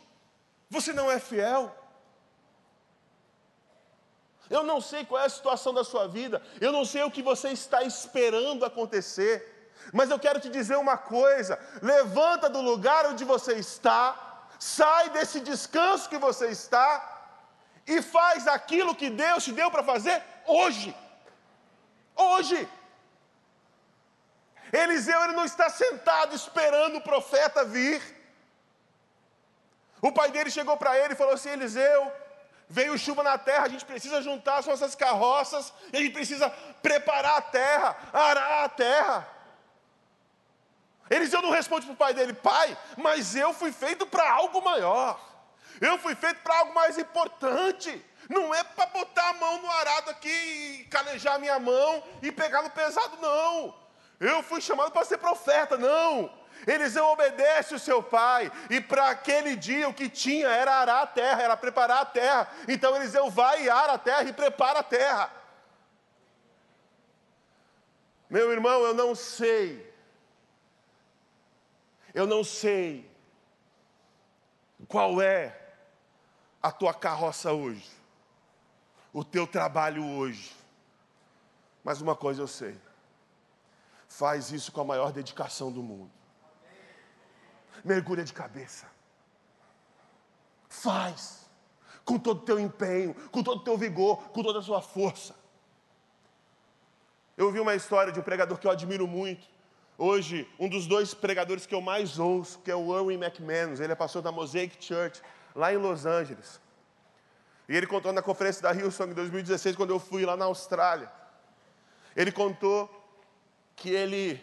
você 0.68 0.92
não 0.92 1.10
é 1.10 1.18
fiel? 1.18 1.62
Eu 4.50 4.62
não 4.70 4.80
sei 4.82 5.02
qual 5.06 5.22
é 5.22 5.24
a 5.26 5.36
situação 5.36 5.72
da 5.72 5.82
sua 5.82 6.06
vida, 6.06 6.42
eu 6.60 6.72
não 6.72 6.84
sei 6.84 7.02
o 7.04 7.10
que 7.10 7.22
você 7.22 7.48
está 7.48 7.82
esperando 7.82 8.66
acontecer, 8.66 9.34
mas 9.94 10.10
eu 10.10 10.18
quero 10.18 10.40
te 10.44 10.50
dizer 10.50 10.76
uma 10.76 10.98
coisa: 10.98 11.58
levanta 11.80 12.50
do 12.50 12.60
lugar 12.60 13.06
onde 13.06 13.24
você 13.24 13.54
está, 13.54 14.02
sai 14.58 15.08
desse 15.16 15.40
descanso 15.40 16.10
que 16.10 16.18
você 16.18 16.48
está 16.48 16.88
e 17.86 18.02
faz 18.02 18.46
aquilo 18.46 18.94
que 18.94 19.08
Deus 19.08 19.42
te 19.44 19.52
deu 19.52 19.70
para 19.70 19.82
fazer 19.82 20.22
hoje. 20.46 20.94
Hoje. 22.14 22.68
Eliseu 24.72 25.22
ele 25.24 25.33
não 25.33 25.44
está 25.44 25.68
sentado 25.68 26.35
esperando 26.35 26.96
o 26.96 27.00
profeta 27.00 27.64
vir. 27.64 28.00
O 30.00 30.12
pai 30.12 30.30
dele 30.30 30.50
chegou 30.50 30.76
para 30.76 30.98
ele 30.98 31.14
e 31.14 31.16
falou 31.16 31.35
assim: 31.35 31.50
Eliseu, 31.50 32.12
veio 32.68 32.96
chuva 32.96 33.22
na 33.22 33.37
terra, 33.37 33.64
a 33.64 33.68
gente 33.68 33.85
precisa 33.85 34.22
juntar 34.22 34.59
as 34.59 34.66
nossas 34.66 34.94
carroças, 34.94 35.72
a 35.92 35.96
gente 35.96 36.12
precisa 36.12 36.48
preparar 36.80 37.38
a 37.38 37.42
terra, 37.42 37.96
arar 38.12 38.64
a 38.64 38.68
terra. 38.68 39.28
Eliseu 41.11 41.42
não 41.42 41.50
responde 41.50 41.87
para 41.87 41.92
o 41.92 41.96
pai 41.96 42.14
dele, 42.14 42.33
pai, 42.33 42.78
mas 42.96 43.35
eu 43.35 43.52
fui 43.52 43.72
feito 43.72 44.06
para 44.06 44.30
algo 44.30 44.62
maior, 44.62 45.20
eu 45.80 45.98
fui 45.98 46.14
feito 46.14 46.40
para 46.42 46.59
algo 46.59 46.72
mais 46.72 46.96
importante. 46.96 48.06
Não 48.28 48.54
é 48.54 48.62
para 48.62 48.87
botar 48.87 49.30
a 49.30 49.33
mão 49.33 49.61
no 49.61 49.68
arado 49.68 50.11
aqui 50.11 50.28
e 50.28 50.85
calejar 50.85 51.40
minha 51.40 51.59
mão 51.59 52.00
e 52.22 52.30
pegar 52.30 52.62
no 52.62 52.70
pesado, 52.70 53.16
não. 53.16 53.74
Eu 54.20 54.42
fui 54.42 54.61
chamado 54.61 54.92
para 54.92 55.04
ser 55.04 55.16
profeta, 55.16 55.78
não. 55.78 56.30
Eliseu 56.66 57.06
obedece 57.06 57.74
o 57.74 57.78
seu 57.78 58.02
pai, 58.02 58.52
e 58.68 58.83
para 58.83 59.09
aquele 59.09 59.56
dia 59.56 59.88
o 59.88 59.94
que 59.94 60.11
tinha 60.11 60.46
era 60.46 60.74
arar 60.74 61.02
a 61.02 61.06
terra, 61.06 61.42
era 61.42 61.56
preparar 61.56 62.02
a 62.02 62.04
terra. 62.04 62.50
Então 62.68 62.94
Eliseu 62.94 63.30
vai 63.30 63.64
e 63.64 63.70
ara 63.70 63.94
a 63.94 63.98
terra 63.98 64.24
e 64.24 64.33
prepara 64.33 64.80
a 64.80 64.83
terra. 64.83 65.33
Meu 68.28 68.52
irmão, 68.52 68.83
eu 68.83 68.92
não 68.94 69.14
sei, 69.14 69.92
eu 72.14 72.26
não 72.26 72.44
sei 72.44 73.11
qual 74.87 75.20
é 75.20 75.59
a 76.62 76.70
tua 76.70 76.92
carroça 76.92 77.52
hoje, 77.52 77.90
o 79.12 79.24
teu 79.24 79.46
trabalho 79.46 80.06
hoje, 80.06 80.54
mas 81.83 82.00
uma 82.00 82.14
coisa 82.14 82.42
eu 82.42 82.46
sei: 82.46 82.78
faz 84.20 84.52
isso 84.52 84.70
com 84.70 84.80
a 84.83 84.85
maior 84.85 85.11
dedicação 85.12 85.68
do 85.72 85.83
mundo 85.83 86.20
mergulha 87.85 88.24
de 88.24 88.33
cabeça. 88.33 88.87
Faz, 90.68 91.50
com 92.04 92.18
todo 92.18 92.38
o 92.38 92.44
teu 92.44 92.59
empenho, 92.59 93.14
com 93.30 93.42
todo 93.42 93.61
o 93.61 93.64
teu 93.64 93.76
vigor, 93.76 94.18
com 94.30 94.42
toda 94.42 94.59
a 94.59 94.62
sua 94.62 94.80
força. 94.80 95.35
Eu 97.37 97.46
ouvi 97.46 97.59
uma 97.59 97.74
história 97.74 98.12
de 98.12 98.20
um 98.20 98.22
pregador 98.22 98.59
que 98.59 98.66
eu 98.66 98.70
admiro 98.70 99.06
muito. 99.06 99.46
Hoje, 99.96 100.48
um 100.59 100.68
dos 100.68 100.87
dois 100.87 101.12
pregadores 101.14 101.66
que 101.66 101.74
eu 101.74 101.80
mais 101.80 102.18
ouço, 102.18 102.59
que 102.61 102.70
é 102.70 102.76
o 102.76 102.96
Erwin 102.96 103.22
McManus, 103.22 103.80
ele 103.80 103.92
é 103.92 103.96
pastor 103.96 104.22
da 104.22 104.33
Mosaic 104.33 104.83
Church, 104.85 105.20
lá 105.54 105.72
em 105.72 105.76
Los 105.76 106.06
Angeles. 106.06 106.61
E 107.68 107.76
ele 107.76 107.87
contou 107.87 108.12
na 108.12 108.22
conferência 108.22 108.62
da 108.62 108.72
Hillsong 108.72 109.12
em 109.12 109.14
2016, 109.14 109.76
quando 109.76 109.90
eu 109.90 109.98
fui 109.98 110.24
lá 110.24 110.37
na 110.37 110.46
Austrália. 110.46 111.11
Ele 112.16 112.33
contou 112.33 112.99
que 113.80 113.90
ele 113.90 114.40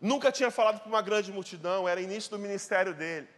Nunca 0.00 0.32
tinha 0.32 0.50
falado 0.50 0.80
para 0.80 0.88
uma 0.88 1.02
grande 1.02 1.30
multidão, 1.30 1.86
era 1.86 2.00
início 2.00 2.30
do 2.30 2.38
ministério 2.38 2.94
dele. 2.94 3.28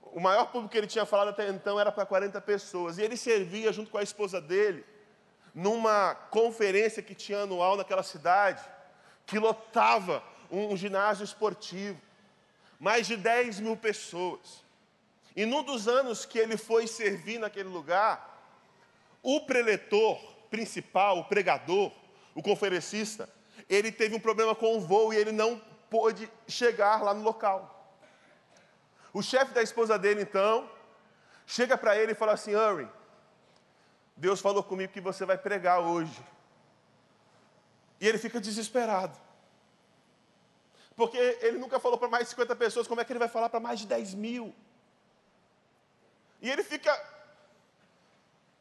O 0.00 0.20
maior 0.20 0.46
público 0.46 0.70
que 0.70 0.78
ele 0.78 0.86
tinha 0.86 1.04
falado 1.04 1.28
até 1.28 1.48
então 1.48 1.80
era 1.80 1.90
para 1.90 2.06
40 2.06 2.40
pessoas. 2.40 2.98
E 2.98 3.02
ele 3.02 3.16
servia 3.16 3.72
junto 3.72 3.90
com 3.90 3.98
a 3.98 4.02
esposa 4.02 4.40
dele 4.40 4.84
numa 5.52 6.14
conferência 6.14 7.02
que 7.02 7.14
tinha 7.14 7.40
anual 7.40 7.76
naquela 7.76 8.02
cidade, 8.02 8.62
que 9.26 9.38
lotava 9.38 10.22
um, 10.50 10.72
um 10.72 10.76
ginásio 10.76 11.24
esportivo. 11.24 12.00
Mais 12.78 13.06
de 13.06 13.16
10 13.16 13.58
mil 13.58 13.76
pessoas. 13.76 14.62
E 15.34 15.44
num 15.44 15.64
dos 15.64 15.88
anos 15.88 16.24
que 16.24 16.38
ele 16.38 16.56
foi 16.56 16.86
servir 16.86 17.38
naquele 17.38 17.68
lugar, 17.68 18.40
o 19.20 19.40
preletor 19.40 20.20
principal, 20.48 21.18
o 21.18 21.24
pregador, 21.24 21.90
o 22.34 22.42
conferencista, 22.42 23.28
ele 23.68 23.92
teve 23.92 24.14
um 24.14 24.20
problema 24.20 24.54
com 24.54 24.76
o 24.76 24.80
voo 24.80 25.12
e 25.12 25.16
ele 25.16 25.32
não 25.32 25.60
pôde 25.90 26.30
chegar 26.48 27.02
lá 27.02 27.12
no 27.12 27.22
local. 27.22 27.68
O 29.12 29.22
chefe 29.22 29.52
da 29.52 29.62
esposa 29.62 29.98
dele, 29.98 30.22
então, 30.22 30.70
chega 31.46 31.76
para 31.76 31.96
ele 31.96 32.12
e 32.12 32.14
fala 32.14 32.32
assim: 32.32 32.52
Henry, 32.52 32.88
Deus 34.16 34.40
falou 34.40 34.62
comigo 34.62 34.92
que 34.92 35.00
você 35.00 35.24
vai 35.26 35.36
pregar 35.36 35.80
hoje. 35.80 36.18
E 38.00 38.08
ele 38.08 38.18
fica 38.18 38.40
desesperado. 38.40 39.16
Porque 40.96 41.18
ele 41.40 41.58
nunca 41.58 41.78
falou 41.78 41.98
para 41.98 42.08
mais 42.08 42.24
de 42.24 42.30
50 42.30 42.56
pessoas, 42.56 42.86
como 42.86 43.00
é 43.00 43.04
que 43.04 43.12
ele 43.12 43.18
vai 43.18 43.28
falar 43.28 43.48
para 43.48 43.60
mais 43.60 43.80
de 43.80 43.86
10 43.86 44.14
mil? 44.14 44.54
E 46.40 46.50
ele 46.50 46.62
fica 46.62 46.92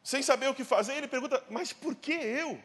sem 0.03 0.21
saber 0.21 0.47
o 0.47 0.55
que 0.55 0.63
fazer, 0.63 0.95
ele 0.95 1.07
pergunta: 1.07 1.43
Mas 1.49 1.71
por 1.73 1.95
que 1.95 2.13
eu? 2.13 2.61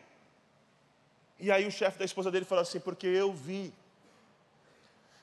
E 1.38 1.50
aí 1.50 1.66
o 1.66 1.70
chefe 1.70 1.98
da 1.98 2.04
esposa 2.04 2.30
dele 2.30 2.44
falou 2.44 2.62
assim: 2.62 2.80
porque 2.80 3.06
eu 3.06 3.32
vi, 3.32 3.72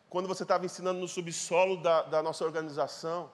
quando 0.09 0.27
você 0.27 0.43
estava 0.43 0.65
ensinando 0.65 0.99
no 0.99 1.07
subsolo 1.07 1.77
da, 1.77 2.03
da 2.03 2.21
nossa 2.21 2.45
organização, 2.45 3.31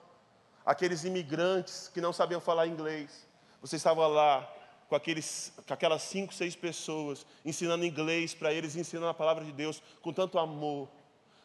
aqueles 0.64 1.04
imigrantes 1.04 1.88
que 1.88 2.00
não 2.00 2.12
sabiam 2.12 2.40
falar 2.40 2.66
inglês, 2.66 3.26
você 3.60 3.76
estava 3.76 4.06
lá 4.06 4.50
com, 4.88 4.96
aqueles, 4.96 5.52
com 5.66 5.74
aquelas 5.74 6.02
cinco, 6.02 6.32
seis 6.32 6.56
pessoas, 6.56 7.26
ensinando 7.44 7.84
inglês 7.84 8.32
para 8.32 8.52
eles, 8.52 8.76
ensinando 8.76 9.08
a 9.08 9.14
palavra 9.14 9.44
de 9.44 9.52
Deus 9.52 9.82
com 10.00 10.12
tanto 10.12 10.38
amor, 10.38 10.88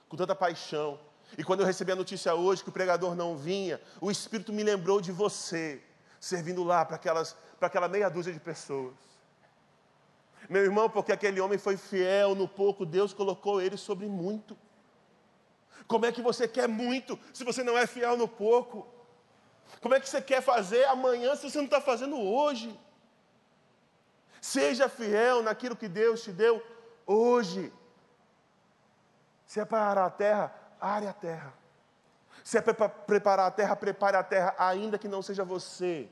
com 0.07 0.15
tanta 0.15 0.33
paixão. 0.33 0.99
E 1.37 1.43
quando 1.43 1.59
eu 1.61 1.65
recebi 1.65 1.91
a 1.91 1.95
notícia 1.95 2.33
hoje 2.33 2.63
que 2.63 2.69
o 2.69 2.71
pregador 2.71 3.13
não 3.13 3.35
vinha, 3.35 3.81
o 3.99 4.09
Espírito 4.09 4.53
me 4.53 4.63
lembrou 4.63 5.01
de 5.01 5.11
você, 5.11 5.81
servindo 6.19 6.63
lá 6.63 6.85
para 6.85 6.95
aquela 7.61 7.87
meia 7.87 8.09
dúzia 8.09 8.31
de 8.31 8.39
pessoas. 8.39 8.93
Meu 10.49 10.63
irmão, 10.63 10.89
porque 10.89 11.11
aquele 11.11 11.39
homem 11.41 11.57
foi 11.57 11.77
fiel 11.77 12.35
no 12.35 12.47
pouco, 12.47 12.85
Deus 12.85 13.13
colocou 13.13 13.61
ele 13.61 13.77
sobre 13.77 14.07
muito. 14.07 14.57
Como 15.87 16.05
é 16.05 16.11
que 16.11 16.21
você 16.21 16.47
quer 16.47 16.67
muito 16.67 17.19
se 17.33 17.43
você 17.43 17.63
não 17.63 17.77
é 17.77 17.85
fiel 17.85 18.17
no 18.17 18.27
pouco? 18.27 18.87
Como 19.81 19.93
é 19.93 19.99
que 19.99 20.09
você 20.09 20.21
quer 20.21 20.41
fazer 20.41 20.85
amanhã 20.85 21.35
se 21.35 21.49
você 21.49 21.57
não 21.57 21.65
está 21.65 21.81
fazendo 21.81 22.19
hoje? 22.19 22.79
Seja 24.39 24.87
fiel 24.87 25.41
naquilo 25.41 25.75
que 25.75 25.87
Deus 25.87 26.23
te 26.23 26.31
deu 26.31 26.63
hoje. 27.05 27.73
Se 29.45 29.59
é 29.59 29.65
para 29.65 29.85
arar 29.85 30.05
a 30.05 30.09
terra, 30.09 30.55
are 30.79 31.07
a 31.07 31.13
terra. 31.13 31.53
Se 32.43 32.57
é 32.57 32.61
para 32.61 32.87
preparar 32.89 33.47
a 33.47 33.51
terra, 33.51 33.75
prepare 33.75 34.17
a 34.17 34.23
terra, 34.23 34.55
ainda 34.57 34.99
que 34.99 35.07
não 35.07 35.21
seja 35.21 35.43
você 35.43 36.07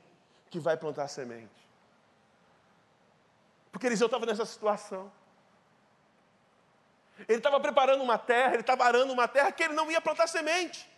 que 0.50 0.58
vai 0.58 0.76
plantar 0.76 1.04
a 1.04 1.08
semente. 1.08 1.63
Porque 3.74 3.88
Eliseu 3.88 4.06
estava 4.06 4.24
nessa 4.24 4.44
situação. 4.46 5.10
Ele 7.26 7.38
estava 7.38 7.58
preparando 7.58 8.04
uma 8.04 8.16
terra, 8.16 8.52
ele 8.52 8.60
estava 8.60 8.84
arando 8.84 9.12
uma 9.12 9.26
terra 9.26 9.50
que 9.50 9.64
ele 9.64 9.74
não 9.74 9.90
ia 9.90 10.00
plantar 10.00 10.28
semente. 10.28 10.88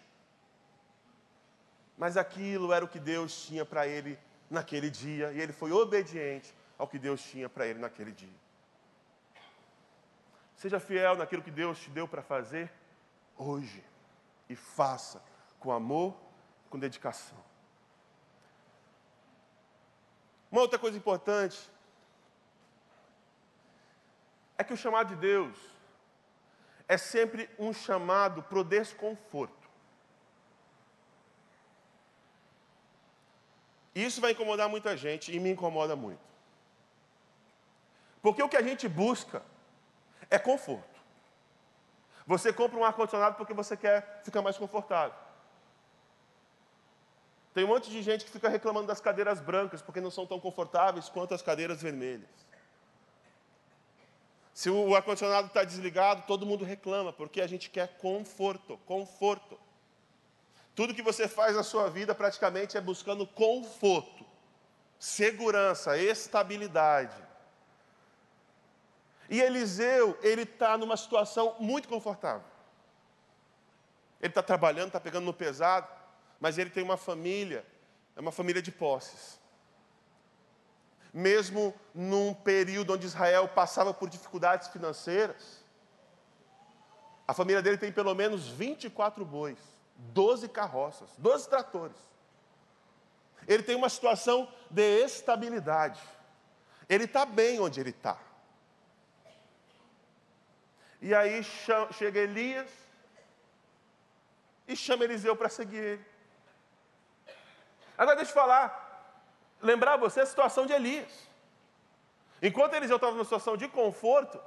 Mas 1.96 2.18
aquilo 2.18 2.74
era 2.74 2.84
o 2.84 2.88
que 2.88 2.98
Deus 2.98 3.46
tinha 3.46 3.64
para 3.64 3.86
ele 3.86 4.18
naquele 4.50 4.90
dia, 4.90 5.32
e 5.32 5.40
ele 5.40 5.54
foi 5.54 5.72
obediente 5.72 6.54
ao 6.76 6.86
que 6.86 6.98
Deus 6.98 7.22
tinha 7.22 7.48
para 7.48 7.66
ele 7.66 7.78
naquele 7.78 8.12
dia. 8.12 8.36
Seja 10.54 10.78
fiel 10.78 11.16
naquilo 11.16 11.42
que 11.42 11.50
Deus 11.50 11.78
te 11.78 11.88
deu 11.88 12.06
para 12.06 12.20
fazer 12.20 12.70
hoje, 13.38 13.82
e 14.50 14.54
faça 14.54 15.22
com 15.58 15.72
amor, 15.72 16.14
com 16.68 16.78
dedicação. 16.78 17.42
Uma 20.52 20.60
outra 20.60 20.78
coisa 20.78 20.98
importante 20.98 21.74
é 24.58 24.64
que 24.64 24.72
o 24.72 24.76
chamado 24.76 25.08
de 25.08 25.16
Deus 25.16 25.56
é 26.88 26.96
sempre 26.96 27.48
um 27.58 27.72
chamado 27.72 28.42
para 28.42 28.58
o 28.58 28.64
desconforto. 28.64 29.66
Isso 33.94 34.20
vai 34.20 34.32
incomodar 34.32 34.68
muita 34.68 34.96
gente 34.96 35.34
e 35.34 35.40
me 35.40 35.50
incomoda 35.50 35.96
muito. 35.96 36.20
Porque 38.20 38.42
o 38.42 38.48
que 38.48 38.56
a 38.56 38.62
gente 38.62 38.88
busca 38.88 39.42
é 40.30 40.38
conforto. 40.38 41.00
Você 42.26 42.52
compra 42.52 42.78
um 42.78 42.84
ar-condicionado 42.84 43.36
porque 43.36 43.54
você 43.54 43.76
quer 43.76 44.20
ficar 44.24 44.42
mais 44.42 44.58
confortável. 44.58 45.16
Tem 47.54 47.64
um 47.64 47.68
monte 47.68 47.88
de 47.88 48.02
gente 48.02 48.24
que 48.24 48.30
fica 48.30 48.50
reclamando 48.50 48.88
das 48.88 49.00
cadeiras 49.00 49.40
brancas 49.40 49.80
porque 49.80 50.00
não 50.00 50.10
são 50.10 50.26
tão 50.26 50.38
confortáveis 50.38 51.08
quanto 51.08 51.32
as 51.32 51.40
cadeiras 51.40 51.80
vermelhas. 51.80 52.45
Se 54.56 54.70
o 54.70 54.96
ar-condicionado 54.96 55.48
está 55.48 55.62
desligado, 55.64 56.22
todo 56.26 56.46
mundo 56.46 56.64
reclama, 56.64 57.12
porque 57.12 57.42
a 57.42 57.46
gente 57.46 57.68
quer 57.68 57.98
conforto, 57.98 58.78
conforto. 58.86 59.60
Tudo 60.74 60.94
que 60.94 61.02
você 61.02 61.28
faz 61.28 61.54
na 61.54 61.62
sua 61.62 61.90
vida 61.90 62.14
praticamente 62.14 62.74
é 62.74 62.80
buscando 62.80 63.26
conforto. 63.26 64.24
segurança, 64.98 65.98
estabilidade. 65.98 67.22
E 69.28 69.42
Eliseu, 69.42 70.18
ele 70.22 70.44
está 70.44 70.78
numa 70.78 70.96
situação 70.96 71.54
muito 71.60 71.86
confortável. 71.86 72.48
Ele 74.22 74.30
está 74.30 74.42
trabalhando, 74.42 74.86
está 74.86 74.98
pegando 74.98 75.26
no 75.26 75.34
pesado, 75.34 75.86
mas 76.40 76.56
ele 76.56 76.70
tem 76.70 76.82
uma 76.82 76.96
família, 76.96 77.62
é 78.16 78.20
uma 78.20 78.32
família 78.32 78.62
de 78.62 78.72
posses. 78.72 79.38
Mesmo 81.16 81.74
num 81.94 82.34
período 82.34 82.92
onde 82.92 83.06
Israel 83.06 83.48
passava 83.48 83.94
por 83.94 84.06
dificuldades 84.06 84.68
financeiras, 84.68 85.64
a 87.26 87.32
família 87.32 87.62
dele 87.62 87.78
tem 87.78 87.90
pelo 87.90 88.14
menos 88.14 88.48
24 88.48 89.24
bois, 89.24 89.56
12 89.96 90.46
carroças, 90.50 91.08
12 91.16 91.48
tratores. 91.48 91.96
Ele 93.48 93.62
tem 93.62 93.74
uma 93.74 93.88
situação 93.88 94.46
de 94.70 95.04
estabilidade. 95.04 96.02
Ele 96.86 97.04
está 97.04 97.24
bem 97.24 97.58
onde 97.60 97.80
ele 97.80 97.90
está. 97.90 98.18
E 101.00 101.14
aí 101.14 101.42
chega 101.94 102.20
Elias 102.20 102.68
e 104.68 104.76
chama 104.76 105.04
Eliseu 105.04 105.34
para 105.34 105.48
seguir 105.48 105.82
ele. 105.82 106.04
Agora 107.96 108.16
deixa 108.16 108.32
eu 108.32 108.34
falar, 108.34 108.85
lembrar 109.60 109.96
você 109.96 110.20
a 110.20 110.26
situação 110.26 110.66
de 110.66 110.72
Elias. 110.72 111.28
Enquanto 112.42 112.74
Eliseu 112.74 112.96
estava 112.96 113.12
numa 113.12 113.24
situação 113.24 113.56
de 113.56 113.68
conforto, 113.68 114.40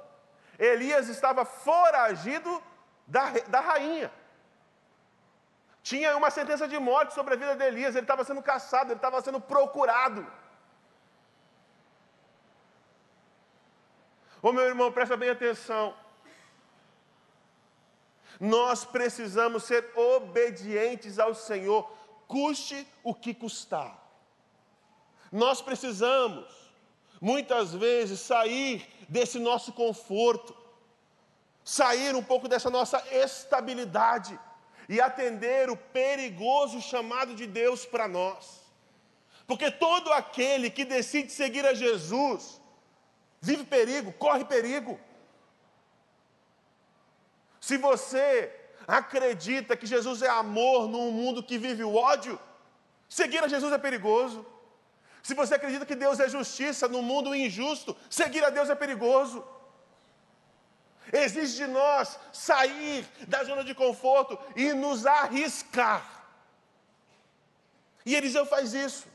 Elias 0.58 1.08
estava 1.08 1.44
foragido 1.44 2.62
da, 3.06 3.30
da 3.48 3.60
rainha. 3.60 4.12
Tinha 5.82 6.16
uma 6.16 6.30
sentença 6.30 6.68
de 6.68 6.78
morte 6.78 7.14
sobre 7.14 7.34
a 7.34 7.36
vida 7.36 7.56
de 7.56 7.64
Elias, 7.64 7.94
ele 7.94 8.04
estava 8.04 8.24
sendo 8.24 8.42
caçado, 8.42 8.90
ele 8.90 8.98
estava 8.98 9.20
sendo 9.22 9.40
procurado. 9.40 10.26
Ô 14.42 14.52
meu 14.52 14.64
irmão, 14.64 14.92
presta 14.92 15.16
bem 15.16 15.30
atenção. 15.30 15.94
Nós 18.38 18.84
precisamos 18.84 19.64
ser 19.64 19.90
obedientes 19.94 21.18
ao 21.18 21.34
Senhor, 21.34 21.90
custe 22.26 22.88
o 23.02 23.14
que 23.14 23.34
custar. 23.34 23.99
Nós 25.30 25.62
precisamos, 25.62 26.46
muitas 27.20 27.72
vezes, 27.72 28.20
sair 28.20 28.86
desse 29.08 29.38
nosso 29.38 29.72
conforto, 29.72 30.56
sair 31.64 32.14
um 32.14 32.22
pouco 32.22 32.48
dessa 32.48 32.70
nossa 32.70 33.02
estabilidade 33.12 34.38
e 34.88 35.00
atender 35.00 35.70
o 35.70 35.76
perigoso 35.76 36.80
chamado 36.80 37.34
de 37.34 37.46
Deus 37.46 37.86
para 37.86 38.08
nós. 38.08 38.60
Porque 39.46 39.70
todo 39.70 40.12
aquele 40.12 40.70
que 40.70 40.84
decide 40.84 41.30
seguir 41.32 41.64
a 41.64 41.74
Jesus, 41.74 42.60
vive 43.40 43.64
perigo, 43.64 44.12
corre 44.12 44.44
perigo. 44.44 44.98
Se 47.60 47.76
você 47.76 48.52
acredita 48.86 49.76
que 49.76 49.86
Jesus 49.86 50.22
é 50.22 50.28
amor 50.28 50.88
num 50.88 51.12
mundo 51.12 51.42
que 51.42 51.58
vive 51.58 51.84
o 51.84 51.94
ódio, 51.94 52.40
seguir 53.08 53.44
a 53.44 53.48
Jesus 53.48 53.72
é 53.72 53.78
perigoso. 53.78 54.44
Se 55.22 55.34
você 55.34 55.54
acredita 55.54 55.86
que 55.86 55.94
Deus 55.94 56.18
é 56.18 56.28
justiça 56.28 56.88
num 56.88 57.02
mundo 57.02 57.34
injusto, 57.34 57.96
seguir 58.08 58.44
a 58.44 58.50
Deus 58.50 58.70
é 58.70 58.74
perigoso. 58.74 59.44
Exige 61.12 61.56
de 61.56 61.66
nós 61.66 62.18
sair 62.32 63.06
da 63.26 63.42
zona 63.44 63.64
de 63.64 63.74
conforto 63.74 64.38
e 64.54 64.72
nos 64.72 65.06
arriscar. 65.06 66.24
E 68.06 68.14
Eliseu 68.14 68.46
faz 68.46 68.72
isso. 68.72 69.06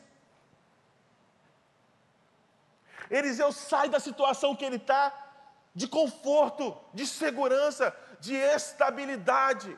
Eliseu 3.09 3.51
sai 3.51 3.89
da 3.89 3.99
situação 3.99 4.55
que 4.55 4.65
ele 4.65 4.77
está, 4.77 5.13
de 5.73 5.87
conforto, 5.87 6.77
de 6.93 7.05
segurança, 7.05 7.95
de 8.19 8.35
estabilidade 8.35 9.77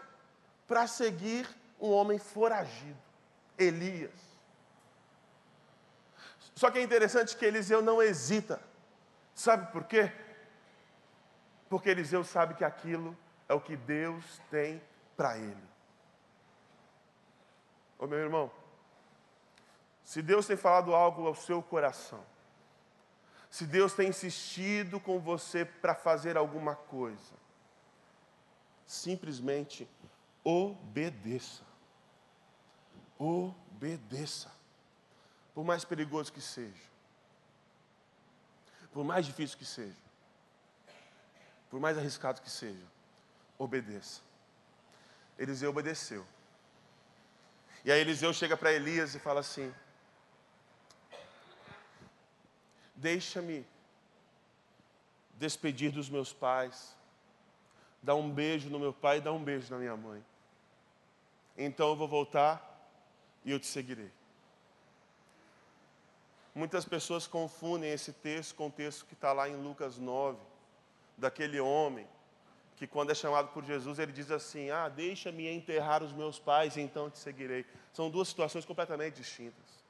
para 0.68 0.88
seguir 0.88 1.48
um 1.80 1.92
homem 1.92 2.20
foragido, 2.20 2.98
Elias. 3.58 4.27
Só 6.58 6.72
que 6.72 6.80
é 6.80 6.82
interessante 6.82 7.38
que 7.38 7.46
Eliseu 7.46 7.84
não 7.84 8.02
hesita. 8.02 8.60
Sabe 9.36 9.72
por 9.72 9.84
quê? 9.84 10.12
Porque 11.70 11.88
Eliseu 11.88 12.24
sabe 12.24 12.56
que 12.56 12.64
aquilo 12.64 13.16
é 13.48 13.54
o 13.54 13.62
que 13.62 13.78
Deus 13.78 14.42
tem 14.50 14.82
para 15.16 15.38
ele. 15.38 15.70
Ô 18.00 18.08
meu 18.08 18.18
irmão, 18.18 18.52
se 20.04 20.20
Deus 20.24 20.48
tem 20.48 20.58
falado 20.58 20.96
algo 20.96 21.28
ao 21.28 21.36
seu 21.36 21.62
coração, 21.62 22.26
se 23.52 23.68
Deus 23.68 23.94
tem 23.94 24.10
insistido 24.10 25.00
com 25.00 25.20
você 25.20 25.64
para 25.64 25.94
fazer 25.94 26.38
alguma 26.38 26.76
coisa, 26.76 27.36
simplesmente 28.84 29.88
obedeça. 30.44 31.62
Obedeça. 33.20 34.57
Por 35.58 35.66
mais 35.66 35.84
perigoso 35.84 36.32
que 36.32 36.40
seja, 36.40 36.84
por 38.92 39.04
mais 39.04 39.26
difícil 39.26 39.58
que 39.58 39.66
seja, 39.66 39.98
por 41.68 41.80
mais 41.80 41.98
arriscado 41.98 42.42
que 42.42 42.50
seja, 42.52 42.86
obedeça. 43.58 44.22
Eliseu 45.36 45.72
obedeceu. 45.72 46.24
E 47.84 47.92
aí 47.92 48.00
Eliseu 48.00 48.32
chega 48.36 48.56
para 48.56 48.72
Elias 48.72 49.16
e 49.16 49.20
fala 49.20 49.40
assim: 49.40 49.74
Deixa-me 52.94 53.66
despedir 55.40 55.92
dos 55.92 56.08
meus 56.08 56.32
pais, 56.32 56.96
dá 58.04 58.14
um 58.14 58.30
beijo 58.30 58.70
no 58.70 58.78
meu 58.78 58.94
pai 58.94 59.18
e 59.18 59.22
dá 59.22 59.32
um 59.34 59.44
beijo 59.44 59.74
na 59.74 59.80
minha 59.80 59.98
mãe. 59.98 60.24
Então 61.58 61.90
eu 61.90 61.96
vou 61.96 62.08
voltar 62.08 62.62
e 63.44 63.50
eu 63.50 63.60
te 63.60 63.66
seguirei. 63.66 64.17
Muitas 66.58 66.86
pessoas 66.86 67.28
confundem 67.28 67.92
esse 67.92 68.12
texto 68.12 68.56
com 68.56 68.66
o 68.66 68.72
texto 68.72 69.06
que 69.06 69.14
está 69.14 69.32
lá 69.32 69.48
em 69.48 69.56
Lucas 69.56 70.00
9, 70.00 70.40
daquele 71.16 71.60
homem 71.60 72.08
que, 72.76 72.88
quando 72.88 73.12
é 73.12 73.14
chamado 73.14 73.50
por 73.50 73.64
Jesus, 73.64 74.00
ele 74.00 74.12
diz 74.12 74.32
assim: 74.32 74.72
Ah, 74.72 74.90
deixa-me 74.90 75.48
enterrar 75.48 76.02
os 76.02 76.12
meus 76.12 76.40
pais 76.40 76.76
então 76.76 77.12
te 77.12 77.20
seguirei. 77.20 77.64
São 77.94 78.10
duas 78.10 78.28
situações 78.28 78.66
completamente 78.66 79.18
distintas. 79.18 79.86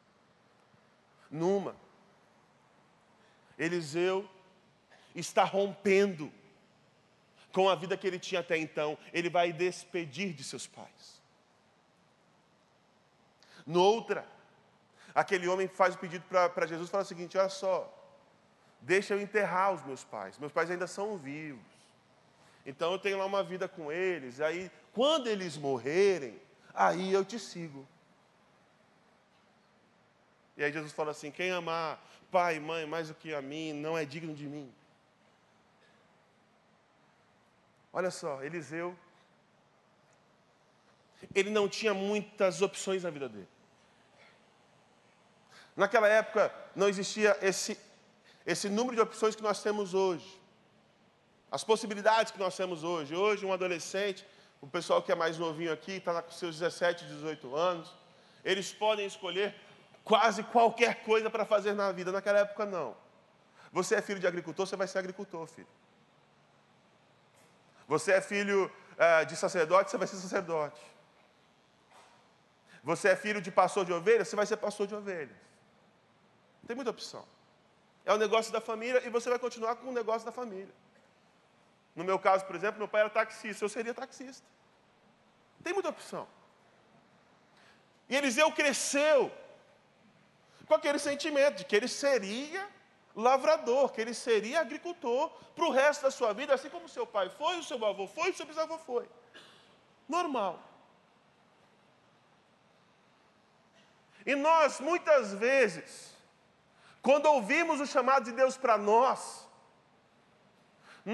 Numa, 1.32 1.74
Eliseu 3.58 4.30
está 5.16 5.46
rompendo 5.46 6.30
com 7.54 7.70
a 7.70 7.76
vida 7.76 7.96
que 7.96 8.06
ele 8.06 8.20
tinha 8.20 8.42
até 8.42 8.58
então, 8.58 8.98
ele 9.14 9.30
vai 9.30 9.54
despedir 9.54 10.34
de 10.34 10.44
seus 10.44 10.68
pais. 10.68 11.22
Noutra, 13.66 14.28
aquele 15.18 15.48
homem 15.48 15.68
faz 15.68 15.96
o 15.96 15.98
pedido 15.98 16.24
para 16.28 16.68
Jesus 16.68 16.88
e 16.88 16.92
fala 16.92 17.04
o 17.04 17.08
seguinte: 17.08 17.38
olha 17.40 17.50
só, 17.50 17.92
deixa 18.80 19.16
eu 19.16 19.20
enterrar 19.20 19.74
os 19.74 19.84
meus 19.84 20.04
pais, 20.04 20.38
meus 20.38 20.52
pais 20.52 20.70
ainda 20.70 20.86
são 20.86 21.18
vivos. 21.18 21.66
Então 22.64 22.92
eu 22.92 23.00
tenho 23.00 23.18
lá 23.18 23.26
uma 23.26 23.44
vida 23.44 23.68
com 23.68 23.92
eles, 23.92 24.40
aí 24.40 24.72
quando 24.94 25.26
eles 25.28 25.58
morrerem, 25.58 26.40
aí 26.72 27.12
eu 27.12 27.26
te 27.26 27.40
sigo. 27.40 27.88
E 30.56 30.64
aí 30.64 30.72
Jesus 30.72 30.94
fala 30.94 31.10
assim: 31.10 31.32
quem 31.32 31.50
amar 31.50 32.00
pai 32.30 32.58
e 32.58 32.60
mãe 32.60 32.86
mais 32.86 33.08
do 33.08 33.16
que 33.16 33.34
a 33.34 33.42
mim, 33.42 33.74
não 33.74 33.98
é 33.98 34.06
digno 34.06 34.36
de 34.36 34.46
mim. 34.46 34.72
Olha 37.92 38.12
só, 38.12 38.44
Eliseu, 38.44 38.96
ele 41.34 41.50
não 41.50 41.68
tinha 41.68 41.96
muitas 41.96 42.62
opções 42.62 43.02
na 43.02 43.10
vida 43.10 43.28
dele. 43.28 43.57
Naquela 45.78 46.08
época 46.08 46.52
não 46.76 46.90
existia 46.90 47.38
esse, 47.40 47.80
esse 48.44 48.68
número 48.68 48.96
de 48.96 49.02
opções 49.02 49.36
que 49.36 49.44
nós 49.44 49.62
temos 49.62 49.94
hoje. 49.94 50.28
As 51.52 51.64
possibilidades 51.64 52.32
que 52.32 52.40
nós 52.40 52.58
temos 52.58 52.84
hoje. 52.84 53.16
Hoje, 53.16 53.46
um 53.46 53.54
adolescente, 53.54 54.26
o 54.60 54.66
pessoal 54.66 55.04
que 55.04 55.12
é 55.12 55.16
mais 55.16 55.38
novinho 55.38 55.72
aqui, 55.72 55.94
está 55.94 56.20
com 56.20 56.32
seus 56.32 56.58
17, 56.58 57.06
18 57.06 57.56
anos, 57.56 57.94
eles 58.44 58.74
podem 58.74 59.06
escolher 59.06 59.54
quase 60.04 60.42
qualquer 60.42 61.04
coisa 61.04 61.30
para 61.30 61.46
fazer 61.46 61.74
na 61.74 61.92
vida. 61.92 62.12
Naquela 62.12 62.40
época, 62.40 62.66
não. 62.66 62.98
Você 63.72 63.94
é 63.94 64.02
filho 64.02 64.20
de 64.20 64.26
agricultor, 64.26 64.66
você 64.66 64.76
vai 64.76 64.88
ser 64.88 64.98
agricultor, 64.98 65.46
filho. 65.46 65.68
Você 67.88 68.14
é 68.14 68.20
filho 68.20 68.72
é, 68.98 69.26
de 69.26 69.36
sacerdote, 69.36 69.92
você 69.92 69.98
vai 69.98 70.08
ser 70.08 70.16
sacerdote. 70.16 70.82
Você 72.84 73.10
é 73.10 73.16
filho 73.16 73.42
de 73.42 73.52
pastor 73.52 73.86
de 73.86 73.94
ovelhas, 73.94 74.28
você 74.28 74.36
vai 74.36 74.46
ser 74.48 74.58
pastor 74.58 74.88
de 74.88 74.96
ovelhas. 74.96 75.47
Tem 76.68 76.76
muita 76.76 76.92
opção. 76.92 77.26
É 78.06 78.14
um 78.14 78.18
negócio 78.18 78.52
da 78.52 78.60
família 78.62 79.02
e 79.06 79.10
você 79.10 79.30
vai 79.30 79.40
continuar 79.40 79.78
com 79.78 79.88
o 79.88 79.94
negócio 79.94 80.26
da 80.26 80.32
família. 80.32 80.74
No 81.96 82.04
meu 82.04 82.20
caso, 82.20 82.46
por 82.46 82.56
exemplo, 82.56 82.78
meu 82.78 82.88
pai 82.88 83.02
era 83.02 83.10
taxista, 83.10 83.64
eu 83.66 83.70
seria 83.70 83.94
taxista. 83.94 84.46
Tem 85.64 85.74
muita 85.74 85.90
opção. 85.90 86.28
E 88.10 88.16
Eliseu 88.16 88.52
cresceu 88.52 89.32
com 90.68 90.74
aquele 90.74 91.00
sentimento 91.00 91.60
de 91.60 91.66
que 91.66 91.76
ele 91.76 91.88
seria 91.88 92.68
lavrador, 93.16 93.92
que 93.92 94.00
ele 94.00 94.14
seria 94.14 94.62
agricultor 94.62 95.30
para 95.56 95.66
o 95.66 95.72
resto 95.72 96.04
da 96.04 96.12
sua 96.12 96.34
vida, 96.34 96.54
assim 96.54 96.70
como 96.70 96.88
seu 96.88 97.08
pai 97.08 97.30
foi, 97.30 97.58
o 97.58 97.64
seu 97.64 97.84
avô 97.84 98.08
foi, 98.08 98.30
o 98.30 98.36
seu 98.36 98.46
bisavô 98.46 98.78
foi. 98.78 99.10
Normal. 100.08 100.62
E 104.26 104.36
nós, 104.36 104.80
muitas 104.80 105.34
vezes, 105.34 106.17
quando 107.08 107.28
ouvimos 107.28 107.80
o 107.80 107.86
chamado 107.86 108.26
de 108.30 108.34
Deus 108.34 108.56
para 108.64 108.78
nós, 108.78 109.20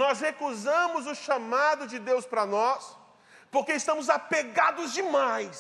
nós 0.02 0.20
recusamos 0.28 1.06
o 1.06 1.14
chamado 1.14 1.86
de 1.92 2.00
Deus 2.00 2.26
para 2.26 2.48
nós, 2.48 2.98
porque 3.52 3.74
estamos 3.74 4.10
apegados 4.10 4.92
demais 4.92 5.56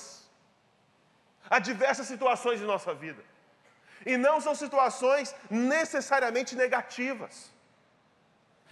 a 1.48 1.60
diversas 1.60 2.08
situações 2.08 2.60
de 2.60 2.66
nossa 2.66 2.96
vida. 2.96 3.24
E 4.04 4.18
não 4.18 4.42
são 4.42 4.56
situações 4.56 5.36
necessariamente 5.52 6.56
negativas. 6.56 7.54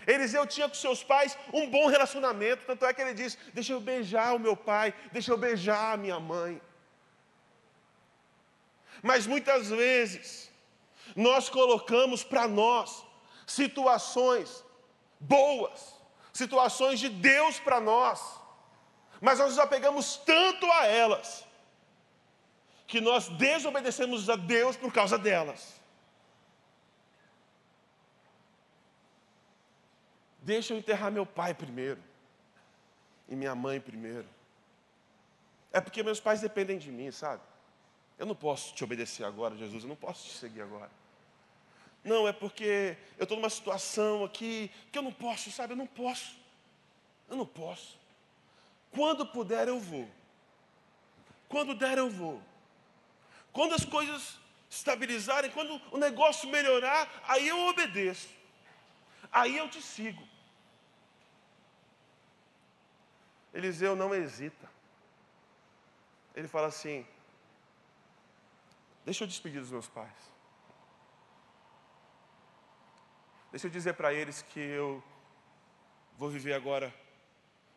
Eliseu 0.07 0.47
tinha 0.47 0.67
com 0.67 0.73
seus 0.73 1.03
pais 1.03 1.37
um 1.53 1.69
bom 1.69 1.85
relacionamento, 1.85 2.65
tanto 2.65 2.87
é 2.87 2.91
que 2.91 3.03
ele 3.03 3.13
diz: 3.13 3.37
Deixa 3.53 3.73
eu 3.73 3.79
beijar 3.79 4.33
o 4.33 4.39
meu 4.39 4.57
pai, 4.57 4.95
deixa 5.11 5.31
eu 5.31 5.37
beijar 5.37 5.93
a 5.93 5.97
minha 6.05 6.19
mãe. 6.19 6.59
Mas 9.03 9.27
muitas 9.27 9.69
vezes, 9.69 10.50
nós 11.15 11.49
colocamos 11.49 12.23
para 12.23 12.47
nós 12.47 13.03
situações 13.45 14.63
boas, 15.19 15.95
situações 16.33 16.99
de 16.99 17.09
Deus 17.09 17.59
para 17.59 17.79
nós, 17.79 18.39
mas 19.19 19.39
nós 19.39 19.49
nos 19.49 19.59
apegamos 19.59 20.17
tanto 20.17 20.65
a 20.71 20.85
elas, 20.85 21.45
que 22.87 22.99
nós 22.99 23.29
desobedecemos 23.29 24.29
a 24.29 24.35
Deus 24.35 24.75
por 24.75 24.91
causa 24.91 25.17
delas. 25.17 25.79
Deixa 30.41 30.73
eu 30.73 30.77
enterrar 30.77 31.11
meu 31.11 31.25
pai 31.25 31.53
primeiro, 31.53 32.01
e 33.29 33.35
minha 33.35 33.53
mãe 33.53 33.79
primeiro. 33.79 34.27
É 35.71 35.79
porque 35.79 36.03
meus 36.03 36.19
pais 36.19 36.41
dependem 36.41 36.77
de 36.77 36.91
mim, 36.91 37.11
sabe? 37.11 37.41
Eu 38.17 38.25
não 38.25 38.35
posso 38.35 38.73
te 38.73 38.83
obedecer 38.83 39.23
agora, 39.23 39.55
Jesus, 39.55 39.83
eu 39.83 39.89
não 39.89 39.95
posso 39.95 40.25
te 40.27 40.33
seguir 40.33 40.61
agora. 40.61 41.00
Não, 42.03 42.27
é 42.27 42.33
porque 42.33 42.97
eu 43.17 43.23
estou 43.23 43.37
numa 43.37 43.49
situação 43.49 44.23
aqui 44.23 44.71
que 44.91 44.97
eu 44.97 45.03
não 45.03 45.13
posso, 45.13 45.51
sabe? 45.51 45.73
Eu 45.73 45.77
não 45.77 45.87
posso. 45.87 46.35
Eu 47.29 47.37
não 47.37 47.45
posso. 47.45 47.97
Quando 48.91 49.25
puder, 49.25 49.67
eu 49.67 49.79
vou. 49.79 50.09
Quando 51.47 51.75
der, 51.75 51.97
eu 51.97 52.09
vou. 52.09 52.41
Quando 53.53 53.73
as 53.73 53.85
coisas 53.85 54.39
estabilizarem, 54.69 55.51
quando 55.51 55.79
o 55.91 55.97
negócio 55.97 56.49
melhorar, 56.49 57.09
aí 57.27 57.47
eu 57.47 57.59
obedeço. 57.67 58.29
Aí 59.31 59.57
eu 59.57 59.69
te 59.69 59.81
sigo. 59.81 60.27
Eliseu 63.53 63.95
não 63.95 64.15
hesita. 64.15 64.69
Ele 66.35 66.47
fala 66.47 66.67
assim: 66.67 67.05
Deixa 69.05 69.23
eu 69.23 69.27
despedir 69.27 69.59
dos 69.59 69.71
meus 69.71 69.87
pais. 69.87 70.30
Deixa 73.51 73.67
eu 73.67 73.71
dizer 73.71 73.93
para 73.95 74.13
eles 74.13 74.41
que 74.41 74.59
eu 74.59 75.03
vou 76.17 76.29
viver 76.29 76.53
agora 76.53 76.93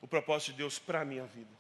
o 0.00 0.06
propósito 0.06 0.52
de 0.52 0.58
Deus 0.58 0.78
para 0.78 1.00
a 1.00 1.04
minha 1.04 1.26
vida. 1.26 1.50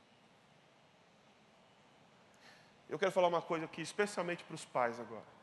Eu 2.88 2.98
quero 2.98 3.10
falar 3.10 3.28
uma 3.28 3.42
coisa 3.42 3.64
aqui, 3.64 3.82
especialmente 3.82 4.44
para 4.44 4.54
os 4.54 4.64
pais 4.64 5.00
agora. 5.00 5.34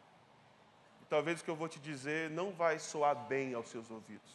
Talvez 1.09 1.41
o 1.41 1.43
que 1.43 1.49
eu 1.49 1.55
vou 1.55 1.67
te 1.67 1.77
dizer 1.79 2.29
não 2.29 2.53
vai 2.53 2.79
soar 2.79 3.13
bem 3.13 3.53
aos 3.53 3.67
seus 3.67 3.91
ouvidos. 3.91 4.31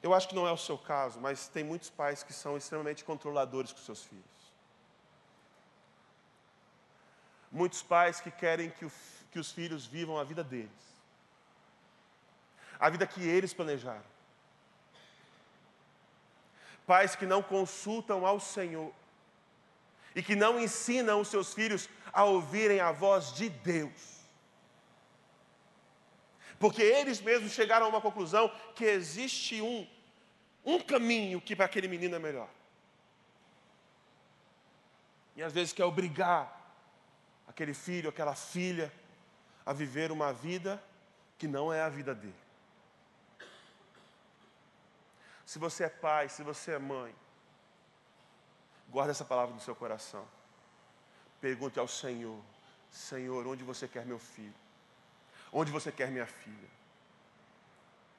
Eu 0.00 0.14
acho 0.14 0.28
que 0.28 0.34
não 0.36 0.46
é 0.46 0.52
o 0.52 0.56
seu 0.56 0.78
caso, 0.78 1.20
mas 1.20 1.48
tem 1.48 1.64
muitos 1.64 1.90
pais 1.90 2.22
que 2.22 2.32
são 2.32 2.56
extremamente 2.56 3.04
controladores 3.04 3.72
com 3.72 3.78
seus 3.80 4.04
filhos. 4.04 4.24
Muitos 7.50 7.82
pais 7.82 8.20
que 8.20 8.30
querem 8.30 8.70
que, 8.70 8.84
o, 8.84 8.92
que 9.32 9.38
os 9.40 9.50
filhos 9.50 9.84
vivam 9.84 10.16
a 10.16 10.22
vida 10.22 10.44
deles, 10.44 10.91
a 12.82 12.90
vida 12.90 13.06
que 13.06 13.22
eles 13.22 13.54
planejaram. 13.54 14.02
Pais 16.84 17.14
que 17.14 17.24
não 17.24 17.40
consultam 17.40 18.26
ao 18.26 18.40
Senhor 18.40 18.92
e 20.16 20.20
que 20.20 20.34
não 20.34 20.58
ensinam 20.58 21.20
os 21.20 21.28
seus 21.28 21.54
filhos 21.54 21.88
a 22.12 22.24
ouvirem 22.24 22.80
a 22.80 22.90
voz 22.90 23.32
de 23.34 23.48
Deus. 23.48 24.26
Porque 26.58 26.82
eles 26.82 27.20
mesmos 27.20 27.52
chegaram 27.52 27.86
a 27.86 27.88
uma 27.88 28.00
conclusão 28.00 28.50
que 28.74 28.84
existe 28.84 29.62
um, 29.62 29.88
um 30.64 30.80
caminho 30.80 31.40
que 31.40 31.54
para 31.54 31.66
aquele 31.66 31.86
menino 31.86 32.16
é 32.16 32.18
melhor. 32.18 32.48
E 35.36 35.42
às 35.42 35.52
vezes 35.52 35.72
quer 35.72 35.84
obrigar 35.84 36.60
aquele 37.46 37.74
filho, 37.74 38.10
aquela 38.10 38.34
filha 38.34 38.92
a 39.64 39.72
viver 39.72 40.10
uma 40.10 40.32
vida 40.32 40.82
que 41.38 41.46
não 41.46 41.72
é 41.72 41.80
a 41.80 41.88
vida 41.88 42.12
dele. 42.12 42.42
Se 45.52 45.58
você 45.58 45.84
é 45.84 45.88
pai, 45.88 46.28
se 46.30 46.42
você 46.42 46.72
é 46.72 46.78
mãe, 46.78 47.14
Guarda 48.92 49.10
essa 49.10 49.24
palavra 49.24 49.54
no 49.54 49.60
seu 49.60 49.74
coração. 49.74 50.22
Pergunte 51.40 51.78
ao 51.78 51.88
Senhor: 51.88 52.38
Senhor, 52.90 53.46
onde 53.46 53.64
você 53.64 53.88
quer 53.88 54.04
meu 54.04 54.18
filho? 54.18 54.54
Onde 55.50 55.70
você 55.70 55.90
quer 55.90 56.10
minha 56.10 56.26
filha? 56.26 56.68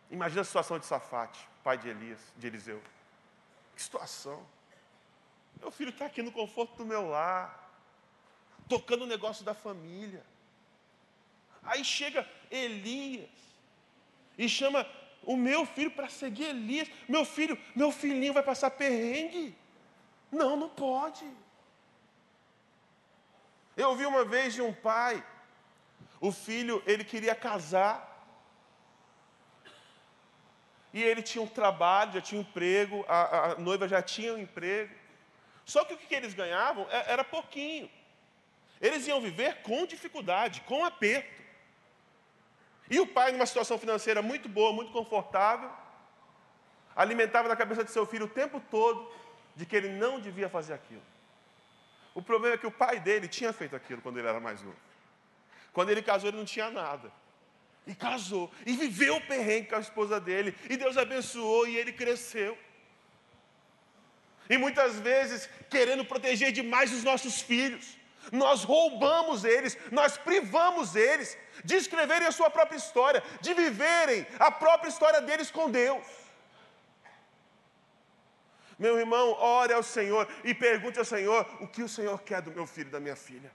Imagina 0.10 0.41
a 0.41 0.43
situação 0.43 0.80
de 0.80 0.88
Safate, 0.88 1.48
pai 1.63 1.78
de 1.78 1.89
Elias, 1.89 2.19
de 2.36 2.48
Eliseu. 2.48 2.82
Que 3.76 3.82
situação. 3.84 4.43
Meu 5.60 5.72
filho 5.72 5.91
está 5.91 6.08
aqui 6.08 6.24
no 6.24 6.32
conforto 6.32 6.76
do 6.76 6.86
meu 6.86 7.08
lar, 7.08 7.72
tocando 8.67 9.04
o 9.04 9.08
negócio 9.08 9.46
da 9.46 9.54
família. 9.54 10.24
Aí 11.63 11.86
chega 11.86 12.28
Elias 12.50 13.30
e 14.39 14.50
chama 14.50 14.88
o 15.25 15.36
meu 15.36 15.65
filho 15.65 15.91
para 15.91 16.09
seguir 16.09 16.45
Elias. 16.45 16.89
Meu 17.07 17.25
filho, 17.25 17.57
meu 17.75 17.91
filhinho 17.91 18.33
vai 18.33 18.43
passar 18.43 18.71
perrengue. 18.71 19.55
Não, 20.31 20.55
não 20.55 20.69
pode. 20.69 21.25
Eu 23.75 23.89
ouvi 23.89 24.05
uma 24.05 24.23
vez 24.23 24.53
de 24.53 24.62
um 24.62 24.73
pai, 24.73 25.23
o 26.21 26.31
filho, 26.31 26.81
ele 26.86 27.03
queria 27.03 27.33
casar, 27.33 28.13
e 30.93 31.01
ele 31.01 31.23
tinha 31.23 31.43
um 31.43 31.47
trabalho, 31.47 32.13
já 32.13 32.21
tinha 32.21 32.39
um 32.39 32.43
emprego, 32.43 33.03
a, 33.07 33.51
a 33.51 33.55
noiva 33.55 33.88
já 33.88 34.01
tinha 34.01 34.33
um 34.33 34.38
emprego, 34.38 34.93
só 35.65 35.83
que 35.83 35.93
o 35.93 35.97
que 35.97 36.13
eles 36.13 36.36
ganhavam 36.36 36.88
é, 36.91 37.12
era 37.12 37.23
pouquinho. 37.23 37.89
Eles 38.79 39.07
iam 39.07 39.19
viver 39.19 39.62
com 39.63 39.86
dificuldade, 39.88 40.62
com 40.62 40.86
aperto. 40.86 41.42
E 42.93 42.99
o 42.99 43.08
pai, 43.08 43.32
numa 43.32 43.47
situação 43.47 43.79
financeira 43.84 44.21
muito 44.21 44.47
boa, 44.47 44.71
muito 44.71 44.91
confortável, 44.91 45.69
alimentava 46.95 47.47
na 47.47 47.56
cabeça 47.56 47.84
de 47.84 47.89
seu 47.89 48.06
filho 48.06 48.25
o 48.27 48.29
tempo 48.41 48.62
todo 48.69 49.12
de 49.56 49.65
que 49.65 49.75
ele 49.75 49.89
não 50.03 50.19
devia 50.19 50.47
fazer 50.47 50.73
aquilo. 50.75 51.01
O 52.13 52.21
problema 52.21 52.53
é 52.53 52.58
que 52.60 52.67
o 52.67 52.77
pai 52.84 52.99
dele 52.99 53.27
tinha 53.27 53.51
feito 53.51 53.75
aquilo 53.75 53.99
quando 53.99 54.19
ele 54.19 54.27
era 54.27 54.39
mais 54.39 54.62
novo. 54.62 54.77
Quando 55.75 55.89
ele 55.89 56.03
casou, 56.03 56.29
ele 56.29 56.38
não 56.38 56.45
tinha 56.45 56.69
nada. 56.69 57.12
E 57.88 57.95
casou, 57.95 58.52
e 58.63 58.73
viveu 58.73 59.15
o 59.15 59.21
perrengue 59.21 59.69
com 59.69 59.75
a 59.75 59.79
esposa 59.79 60.19
dele, 60.19 60.56
e 60.69 60.77
Deus 60.77 60.96
abençoou 60.96 61.67
e 61.67 61.75
ele 61.75 61.94
cresceu. 61.94 62.56
E 64.48 64.56
muitas 64.56 65.00
vezes, 65.00 65.50
querendo 65.67 66.06
proteger 66.06 66.52
demais 66.52 66.94
os 66.94 67.04
nossos 67.04 67.41
filhos, 67.41 67.98
nós 68.32 68.63
roubamos 68.63 69.44
eles, 69.44 69.78
nós 69.92 70.17
privamos 70.17 70.96
eles 70.96 71.38
de 71.63 71.76
escreverem 71.76 72.28
a 72.28 72.32
sua 72.32 72.50
própria 72.50 72.78
história, 72.78 73.24
de 73.42 73.54
viverem 73.54 74.26
a 74.40 74.52
própria 74.52 74.90
história 74.90 75.21
deles 75.21 75.52
com 75.52 75.69
Deus. 75.69 76.06
Meu 78.78 78.98
irmão, 79.00 79.32
ore 79.34 79.74
ao 79.74 79.84
Senhor 79.84 80.28
e 80.44 80.54
pergunte 80.54 81.00
ao 81.00 81.06
Senhor 81.06 81.48
o 81.62 81.67
que 81.67 81.84
o 81.84 81.90
Senhor 81.90 82.21
quer 82.21 82.42
do 82.42 82.52
meu 82.52 82.65
filho 82.65 82.88
e 82.88 82.92
da 82.92 83.00
minha 83.00 83.15
filha. 83.15 83.52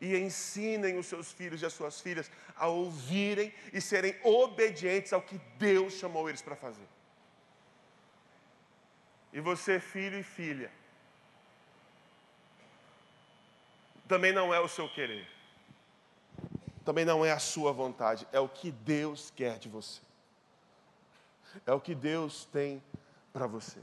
E 0.00 0.16
ensinem 0.16 0.98
os 0.98 1.06
seus 1.06 1.32
filhos 1.32 1.62
e 1.62 1.66
as 1.66 1.72
suas 1.72 2.00
filhas 2.00 2.30
a 2.56 2.68
ouvirem 2.68 3.52
e 3.72 3.80
serem 3.80 4.14
obedientes 4.22 5.12
ao 5.12 5.22
que 5.22 5.38
Deus 5.58 5.94
chamou 5.94 6.28
eles 6.28 6.42
para 6.42 6.54
fazer. 6.54 6.86
E 9.32 9.40
você, 9.40 9.80
filho 9.80 10.18
e 10.18 10.22
filha, 10.22 10.70
também 14.14 14.32
não 14.32 14.54
é 14.54 14.60
o 14.60 14.68
seu 14.68 14.88
querer, 14.88 15.28
também 16.84 17.04
não 17.04 17.24
é 17.24 17.32
a 17.32 17.40
sua 17.40 17.72
vontade, 17.72 18.28
é 18.30 18.38
o 18.38 18.48
que 18.48 18.70
Deus 18.70 19.32
quer 19.34 19.58
de 19.58 19.68
você, 19.68 20.00
é 21.66 21.72
o 21.72 21.80
que 21.80 21.96
Deus 21.96 22.44
tem 22.44 22.80
para 23.32 23.48
você. 23.48 23.80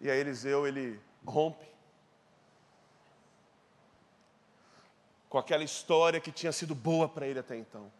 E 0.00 0.08
aí 0.08 0.20
Eliseu, 0.20 0.68
ele 0.68 1.00
rompe 1.26 1.66
com 5.28 5.36
aquela 5.36 5.64
história 5.64 6.20
que 6.20 6.30
tinha 6.30 6.52
sido 6.52 6.76
boa 6.76 7.08
para 7.08 7.26
ele 7.26 7.40
até 7.40 7.56
então, 7.56 7.90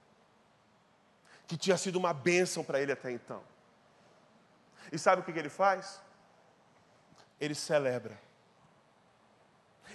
que 1.48 1.56
tinha 1.56 1.76
sido 1.76 1.96
uma 1.96 2.14
bênção 2.14 2.62
para 2.62 2.80
ele 2.80 2.92
até 2.92 3.10
então. 3.10 3.42
E 4.92 4.96
sabe 4.96 5.20
o 5.20 5.24
que, 5.24 5.36
ele 5.36 5.48
faz? 5.48 6.00
Ele 7.40 7.56
celebra, 7.56 8.16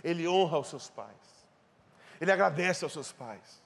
ele 0.04 0.28
honra 0.28 0.60
os 0.60 0.68
seus 0.68 0.89
pais, 0.89 1.46
ele 2.20 2.32
agradece 2.32 2.84
aos 2.84 2.93
seus 2.93 3.12
pais. 3.12 3.64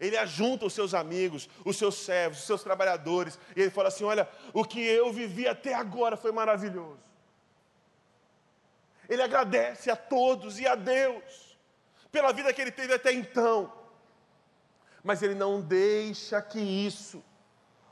Ele 0.00 0.16
ajunta 0.16 0.64
os 0.64 0.72
seus 0.72 0.94
amigos, 0.94 1.46
os 1.62 1.76
seus 1.76 1.94
servos, 1.94 2.38
os 2.38 2.46
seus 2.46 2.62
trabalhadores, 2.62 3.38
e 3.54 3.60
ele 3.60 3.70
fala 3.70 3.88
assim: 3.88 4.02
Olha, 4.02 4.26
o 4.54 4.64
que 4.64 4.80
eu 4.80 5.12
vivi 5.12 5.46
até 5.46 5.74
agora 5.74 6.16
foi 6.16 6.32
maravilhoso. 6.32 7.04
Ele 9.06 9.20
agradece 9.20 9.90
a 9.90 9.96
todos 9.96 10.58
e 10.58 10.66
a 10.66 10.74
Deus 10.74 11.58
pela 12.10 12.32
vida 12.32 12.52
que 12.52 12.62
ele 12.62 12.70
teve 12.70 12.94
até 12.94 13.12
então, 13.12 13.72
mas 15.04 15.22
ele 15.22 15.34
não 15.34 15.60
deixa 15.60 16.40
que 16.40 16.58
isso 16.60 17.22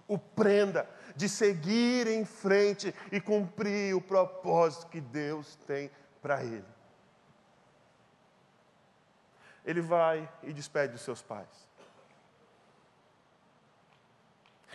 o 0.06 0.16
prenda 0.16 0.88
de 1.14 1.28
seguir 1.28 2.06
em 2.06 2.24
frente 2.24 2.94
e 3.12 3.20
cumprir 3.20 3.94
o 3.94 4.00
propósito 4.00 4.86
que 4.86 5.00
Deus 5.00 5.56
tem 5.66 5.90
para 6.22 6.42
ele. 6.42 6.64
Ele 9.68 9.82
vai 9.82 10.26
e 10.42 10.50
despede 10.50 10.94
dos 10.94 11.02
seus 11.02 11.20
pais. 11.20 11.68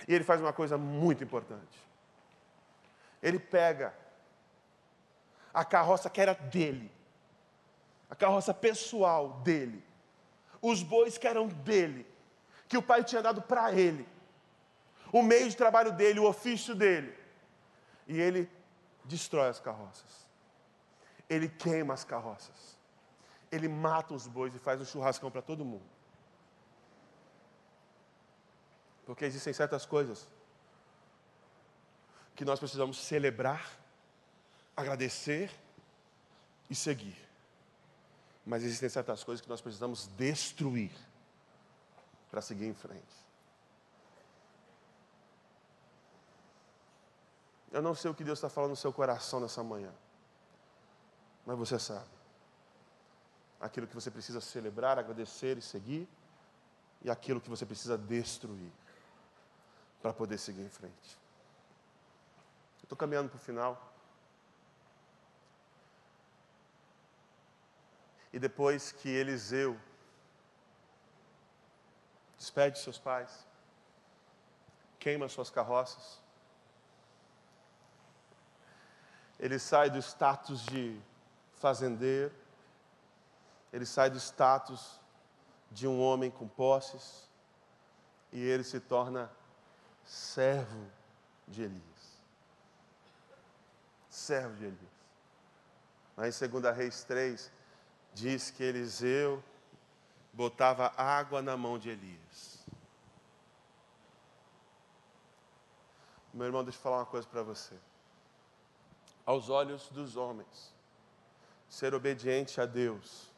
E 0.08 0.14
ele 0.14 0.24
faz 0.24 0.40
uma 0.40 0.54
coisa 0.54 0.78
muito 0.78 1.24
importante. 1.24 1.80
Ele 3.20 3.40
pega 3.40 3.92
a 5.52 5.66
carroça 5.66 6.12
que 6.12 6.22
era 6.22 6.36
dele, 6.36 6.92
a 8.08 8.16
carroça 8.16 8.54
pessoal 8.54 9.42
dele, 9.44 9.84
os 10.62 10.84
bois 10.84 11.18
que 11.18 11.28
eram 11.28 11.48
dele, 11.48 12.06
que 12.68 12.78
o 12.78 12.82
pai 12.82 13.04
tinha 13.04 13.24
dado 13.24 13.42
para 13.42 13.72
ele, 13.74 14.08
o 15.12 15.24
meio 15.24 15.50
de 15.50 15.58
trabalho 15.58 15.92
dele, 15.92 16.20
o 16.20 16.28
ofício 16.28 16.76
dele, 16.76 17.18
e 18.08 18.20
ele 18.20 18.48
destrói 19.06 19.50
as 19.50 19.60
carroças, 19.60 20.28
ele 21.28 21.50
queima 21.50 21.96
as 21.96 22.04
carroças, 22.04 22.73
ele 23.54 23.68
mata 23.68 24.14
os 24.14 24.26
bois 24.26 24.54
e 24.56 24.60
faz 24.60 24.82
um 24.82 24.86
churrascão 24.86 25.30
para 25.30 25.42
todo 25.42 25.64
mundo. 25.64 25.86
Porque 29.06 29.26
existem 29.26 29.54
certas 29.54 29.86
coisas 29.86 30.28
que 32.36 32.44
nós 32.44 32.58
precisamos 32.58 32.98
celebrar, 32.98 33.78
agradecer 34.76 35.52
e 36.68 36.74
seguir. 36.74 37.16
Mas 38.44 38.64
existem 38.64 38.90
certas 38.90 39.24
coisas 39.24 39.42
que 39.42 39.50
nós 39.50 39.62
precisamos 39.62 40.08
destruir 40.18 40.92
para 42.32 42.42
seguir 42.42 42.66
em 42.66 42.74
frente. 42.74 43.24
Eu 47.72 47.82
não 47.82 47.94
sei 47.94 48.10
o 48.10 48.16
que 48.16 48.24
Deus 48.24 48.40
está 48.40 48.50
falando 48.50 48.72
no 48.72 48.76
seu 48.76 48.92
coração 48.92 49.40
nessa 49.40 49.64
manhã, 49.64 49.94
mas 51.46 51.58
você 51.58 51.78
sabe. 51.78 52.23
Aquilo 53.64 53.88
que 53.88 53.96
você 53.96 54.12
precisa 54.12 54.42
celebrar, 54.42 55.00
agradecer 55.00 55.58
e 55.58 55.62
seguir, 55.62 56.06
e 57.02 57.10
aquilo 57.10 57.40
que 57.40 57.50
você 57.50 57.66
precisa 57.66 57.98
destruir 57.98 58.72
para 60.02 60.12
poder 60.12 60.38
seguir 60.38 60.64
em 60.64 60.70
frente. 60.70 61.18
Estou 62.84 62.98
caminhando 62.98 63.30
para 63.30 63.38
o 63.38 63.40
final. 63.40 63.94
E 68.34 68.38
depois 68.38 68.92
que 68.92 69.08
Eliseu 69.08 69.80
despede 72.38 72.80
seus 72.80 73.00
pais, 73.00 73.48
queima 75.00 75.30
suas 75.30 75.50
carroças, 75.50 76.22
ele 79.40 79.58
sai 79.58 79.90
do 79.90 80.00
status 80.00 80.66
de 80.66 81.00
fazendeiro, 81.54 82.43
ele 83.74 83.88
sai 83.88 84.12
do 84.12 84.20
status 84.20 85.02
de 85.72 85.88
um 85.88 86.00
homem 86.00 86.30
com 86.30 86.48
posses, 86.48 87.28
e 88.32 88.40
ele 88.40 88.64
se 88.64 88.80
torna 88.80 89.32
servo 90.06 90.88
de 91.48 91.64
Elias. 91.64 91.82
Servo 94.08 94.56
de 94.56 94.66
Elias. 94.66 94.94
Mas 96.16 96.40
em 96.40 96.48
2 96.48 96.76
Reis 96.76 97.04
3, 97.04 97.52
diz 98.14 98.52
que 98.52 98.64
Eliseu 98.64 99.44
botava 100.32 100.94
água 100.96 101.42
na 101.42 101.58
mão 101.58 101.80
de 101.80 101.90
Elias. 101.90 102.60
Meu 106.32 106.46
irmão, 106.46 106.64
deixa 106.64 106.78
eu 106.78 106.84
falar 106.84 106.98
uma 106.98 107.06
coisa 107.08 107.28
para 107.28 107.42
você. 107.42 107.76
Aos 109.26 109.50
olhos 109.50 109.90
dos 109.90 110.16
homens, 110.16 110.74
ser 111.68 111.96
obediente 111.96 112.62
a 112.62 112.68
Deus, 112.68 113.33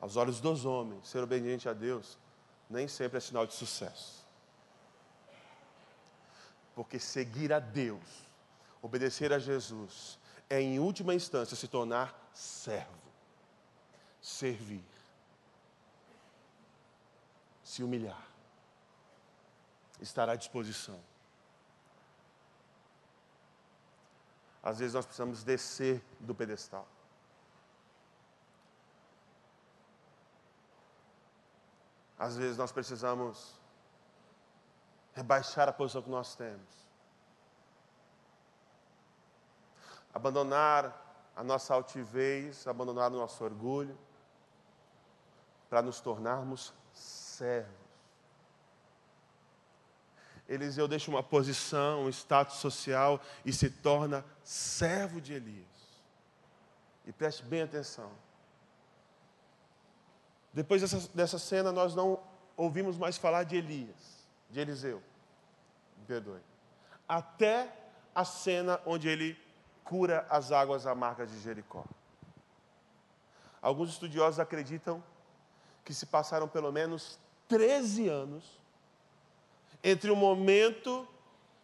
aos 0.00 0.16
olhos 0.16 0.40
dos 0.40 0.64
homens, 0.64 1.08
ser 1.08 1.22
obediente 1.22 1.68
a 1.68 1.72
Deus, 1.72 2.18
nem 2.68 2.86
sempre 2.86 3.18
é 3.18 3.20
sinal 3.20 3.46
de 3.46 3.54
sucesso. 3.54 4.26
Porque 6.74 6.98
seguir 6.98 7.52
a 7.52 7.58
Deus, 7.58 8.28
obedecer 8.80 9.32
a 9.32 9.38
Jesus, 9.38 10.18
é 10.48 10.60
em 10.60 10.78
última 10.78 11.14
instância 11.14 11.56
se 11.56 11.66
tornar 11.66 12.30
servo, 12.32 12.96
servir, 14.20 14.84
se 17.64 17.82
humilhar, 17.82 18.26
estar 20.00 20.28
à 20.28 20.36
disposição. 20.36 21.00
Às 24.62 24.78
vezes 24.78 24.94
nós 24.94 25.06
precisamos 25.06 25.42
descer 25.42 26.02
do 26.20 26.34
pedestal. 26.34 26.86
Às 32.18 32.36
vezes 32.36 32.56
nós 32.56 32.72
precisamos 32.72 33.58
rebaixar 35.14 35.68
a 35.68 35.72
posição 35.72 36.02
que 36.02 36.10
nós 36.10 36.34
temos. 36.34 36.88
Abandonar 40.12 41.30
a 41.36 41.44
nossa 41.44 41.74
altivez, 41.74 42.66
abandonar 42.66 43.12
o 43.12 43.16
nosso 43.16 43.44
orgulho, 43.44 43.96
para 45.70 45.82
nos 45.82 46.00
tornarmos 46.00 46.72
servos. 46.92 47.88
Eliseu 50.48 50.88
deixa 50.88 51.10
uma 51.10 51.22
posição, 51.22 52.04
um 52.04 52.08
status 52.08 52.56
social 52.56 53.20
e 53.44 53.52
se 53.52 53.68
torna 53.68 54.24
servo 54.42 55.20
de 55.20 55.34
Elias. 55.34 55.66
E 57.06 57.12
preste 57.12 57.44
bem 57.44 57.62
atenção. 57.62 58.10
Depois 60.52 60.80
dessa, 60.80 61.08
dessa 61.14 61.38
cena, 61.38 61.70
nós 61.70 61.94
não 61.94 62.18
ouvimos 62.56 62.96
mais 62.96 63.16
falar 63.16 63.44
de 63.44 63.56
Elias 63.56 64.18
de 64.50 64.60
Eliseu. 64.60 65.02
Perdoe. 66.06 66.40
Até 67.06 67.70
a 68.14 68.24
cena 68.24 68.80
onde 68.86 69.08
ele 69.08 69.38
cura 69.84 70.26
as 70.30 70.52
águas 70.52 70.86
amargas 70.86 71.30
de 71.30 71.40
Jericó. 71.40 71.84
Alguns 73.60 73.90
estudiosos 73.90 74.40
acreditam 74.40 75.02
que 75.84 75.92
se 75.92 76.06
passaram 76.06 76.48
pelo 76.48 76.72
menos 76.72 77.18
13 77.48 78.08
anos 78.08 78.58
entre 79.82 80.10
o 80.10 80.16
momento 80.16 81.06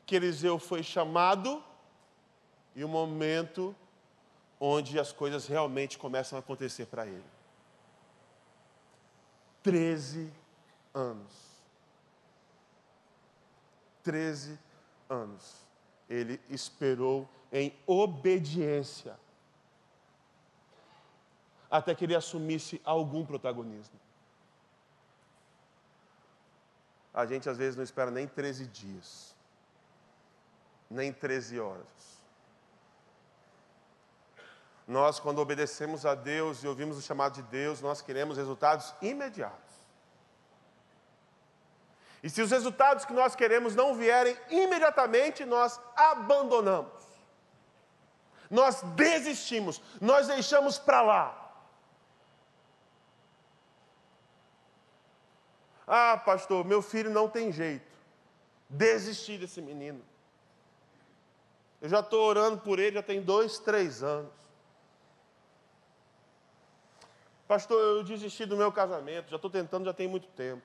que 0.06 0.16
Eliseu 0.16 0.58
foi 0.58 0.82
chamado 0.82 1.62
e 2.74 2.84
o 2.84 2.88
momento 2.88 3.74
onde 4.60 4.98
as 4.98 5.12
coisas 5.12 5.46
realmente 5.46 5.98
começam 5.98 6.36
a 6.36 6.40
acontecer 6.40 6.86
para 6.86 7.06
ele. 7.06 7.33
13 9.64 10.32
anos. 10.94 11.32
13 14.04 14.58
anos. 15.08 15.66
Ele 16.08 16.40
esperou 16.48 17.28
em 17.50 17.74
obediência 17.86 19.18
até 21.70 21.92
que 21.92 22.04
ele 22.04 22.14
assumisse 22.14 22.80
algum 22.84 23.24
protagonismo. 23.26 23.98
A 27.12 27.24
gente 27.26 27.48
às 27.48 27.56
vezes 27.56 27.74
não 27.74 27.82
espera 27.82 28.10
nem 28.10 28.28
13 28.28 28.66
dias, 28.66 29.34
nem 30.90 31.12
13 31.12 31.58
horas. 31.58 32.13
Nós, 34.86 35.18
quando 35.18 35.38
obedecemos 35.38 36.04
a 36.04 36.14
Deus 36.14 36.62
e 36.62 36.68
ouvimos 36.68 36.98
o 36.98 37.02
chamado 37.02 37.34
de 37.34 37.42
Deus, 37.42 37.80
nós 37.80 38.02
queremos 38.02 38.36
resultados 38.36 38.94
imediatos. 39.00 39.74
E 42.22 42.30
se 42.30 42.40
os 42.40 42.50
resultados 42.50 43.04
que 43.04 43.12
nós 43.12 43.34
queremos 43.34 43.74
não 43.74 43.94
vierem 43.94 44.36
imediatamente, 44.50 45.44
nós 45.44 45.80
abandonamos. 45.94 47.04
Nós 48.50 48.82
desistimos, 48.94 49.80
nós 50.00 50.26
deixamos 50.26 50.78
para 50.78 51.02
lá. 51.02 51.40
Ah, 55.86 56.16
pastor, 56.16 56.64
meu 56.64 56.80
filho 56.80 57.10
não 57.10 57.28
tem 57.28 57.52
jeito. 57.52 57.92
Desisti 58.68 59.36
desse 59.36 59.60
menino. 59.60 60.02
Eu 61.80 61.88
já 61.88 62.00
estou 62.00 62.26
orando 62.26 62.58
por 62.58 62.78
ele 62.78 62.96
já 62.96 63.02
tem 63.02 63.20
dois, 63.20 63.58
três 63.58 64.02
anos. 64.02 64.43
Pastor, 67.46 67.78
eu 67.78 68.02
desisti 68.02 68.46
do 68.46 68.56
meu 68.56 68.72
casamento, 68.72 69.30
já 69.30 69.36
estou 69.36 69.50
tentando 69.50 69.84
já 69.84 69.92
tem 69.92 70.08
muito 70.08 70.28
tempo. 70.28 70.62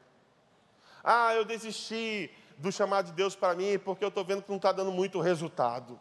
Ah, 1.03 1.33
eu 1.35 1.43
desisti 1.43 2.31
do 2.57 2.71
chamado 2.71 3.07
de 3.07 3.13
Deus 3.13 3.35
para 3.35 3.55
mim 3.55 3.77
porque 3.79 4.03
eu 4.03 4.09
estou 4.09 4.23
vendo 4.23 4.41
que 4.41 4.49
não 4.49 4.57
está 4.57 4.71
dando 4.71 4.91
muito 4.91 5.19
resultado. 5.19 5.99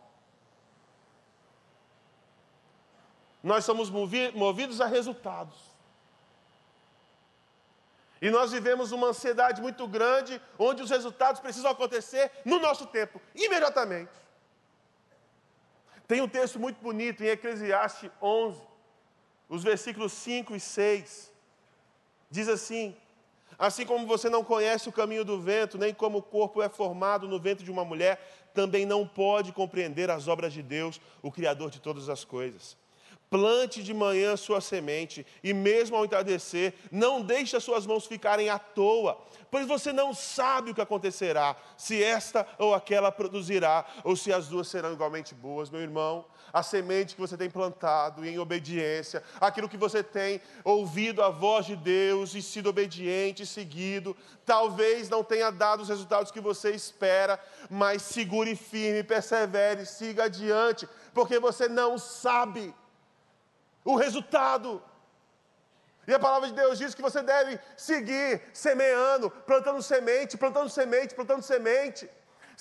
Nós 3.42 3.64
somos 3.64 3.88
movidos 3.90 4.80
a 4.80 4.86
resultados. 4.86 5.56
E 8.20 8.30
nós 8.30 8.50
vivemos 8.50 8.90
uma 8.90 9.08
ansiedade 9.08 9.62
muito 9.62 9.86
grande, 9.86 10.42
onde 10.58 10.82
os 10.82 10.90
resultados 10.90 11.40
precisam 11.40 11.70
acontecer 11.70 12.32
no 12.44 12.58
nosso 12.58 12.86
tempo, 12.86 13.20
imediatamente. 13.34 14.10
Tem 16.08 16.20
um 16.20 16.28
texto 16.28 16.58
muito 16.58 16.80
bonito 16.80 17.22
em 17.22 17.28
Eclesiastes 17.28 18.10
11, 18.20 18.60
os 19.48 19.62
versículos 19.62 20.12
5 20.12 20.54
e 20.54 20.60
6. 20.60 21.32
Diz 22.30 22.48
assim: 22.48 22.94
Assim 23.58 23.84
como 23.84 24.06
você 24.06 24.28
não 24.28 24.44
conhece 24.44 24.88
o 24.88 24.92
caminho 24.92 25.24
do 25.24 25.40
vento, 25.40 25.78
nem 25.78 25.92
como 25.92 26.18
o 26.18 26.22
corpo 26.22 26.62
é 26.62 26.68
formado 26.68 27.26
no 27.26 27.40
ventre 27.40 27.64
de 27.64 27.70
uma 27.70 27.84
mulher, 27.84 28.20
também 28.54 28.86
não 28.86 29.06
pode 29.06 29.52
compreender 29.52 30.10
as 30.10 30.28
obras 30.28 30.52
de 30.52 30.62
Deus, 30.62 31.00
o 31.22 31.30
Criador 31.32 31.70
de 31.70 31.80
todas 31.80 32.08
as 32.08 32.24
coisas. 32.24 32.76
Plante 33.30 33.82
de 33.82 33.92
manhã 33.92 34.36
sua 34.38 34.58
semente, 34.58 35.26
e 35.44 35.52
mesmo 35.52 35.96
ao 35.96 36.04
entardecer, 36.04 36.72
não 36.90 37.20
deixe 37.20 37.56
as 37.56 37.62
suas 37.62 37.86
mãos 37.86 38.06
ficarem 38.06 38.48
à 38.48 38.58
toa, 38.58 39.18
pois 39.50 39.66
você 39.66 39.92
não 39.92 40.14
sabe 40.14 40.70
o 40.70 40.74
que 40.74 40.80
acontecerá, 40.80 41.54
se 41.76 42.02
esta 42.02 42.46
ou 42.58 42.74
aquela 42.74 43.12
produzirá, 43.12 43.84
ou 44.02 44.16
se 44.16 44.32
as 44.32 44.48
duas 44.48 44.68
serão 44.68 44.94
igualmente 44.94 45.34
boas, 45.34 45.68
meu 45.68 45.82
irmão. 45.82 46.24
A 46.50 46.62
semente 46.62 47.14
que 47.14 47.20
você 47.20 47.36
tem 47.36 47.50
plantado 47.50 48.24
em 48.24 48.38
obediência, 48.38 49.22
aquilo 49.38 49.68
que 49.68 49.76
você 49.76 50.02
tem 50.02 50.40
ouvido 50.64 51.22
a 51.22 51.28
voz 51.28 51.66
de 51.66 51.76
Deus 51.76 52.34
e 52.34 52.40
sido 52.40 52.70
obediente, 52.70 53.44
seguido, 53.44 54.16
talvez 54.46 55.10
não 55.10 55.22
tenha 55.22 55.50
dado 55.50 55.82
os 55.82 55.90
resultados 55.90 56.32
que 56.32 56.40
você 56.40 56.70
espera, 56.70 57.38
mas 57.68 58.00
segure 58.00 58.56
firme, 58.56 59.02
persevere, 59.02 59.84
siga 59.84 60.24
adiante, 60.24 60.88
porque 61.12 61.38
você 61.38 61.68
não 61.68 61.98
sabe 61.98 62.74
o 63.90 63.94
resultado. 64.04 64.70
E 66.08 66.12
a 66.16 66.20
palavra 66.24 66.46
de 66.50 66.54
Deus 66.60 66.78
diz 66.82 66.94
que 66.96 67.06
você 67.08 67.20
deve 67.32 67.52
seguir 67.88 68.30
semeando, 68.64 69.26
plantando 69.50 69.82
semente, 69.92 70.40
plantando 70.42 70.70
semente, 70.78 71.14
plantando 71.18 71.42
semente. 71.52 72.04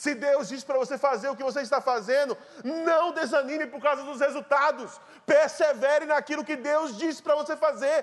Se 0.03 0.11
Deus 0.25 0.43
diz 0.51 0.63
para 0.67 0.77
você 0.83 0.95
fazer 1.05 1.29
o 1.29 1.37
que 1.37 1.47
você 1.49 1.61
está 1.67 1.79
fazendo, 1.91 2.33
não 2.63 3.05
desanime 3.19 3.65
por 3.73 3.81
causa 3.85 4.03
dos 4.09 4.19
resultados. 4.25 4.91
Persevere 5.33 6.05
naquilo 6.11 6.45
que 6.49 6.57
Deus 6.69 6.97
disse 7.01 7.21
para 7.25 7.39
você 7.41 7.55
fazer. 7.65 7.97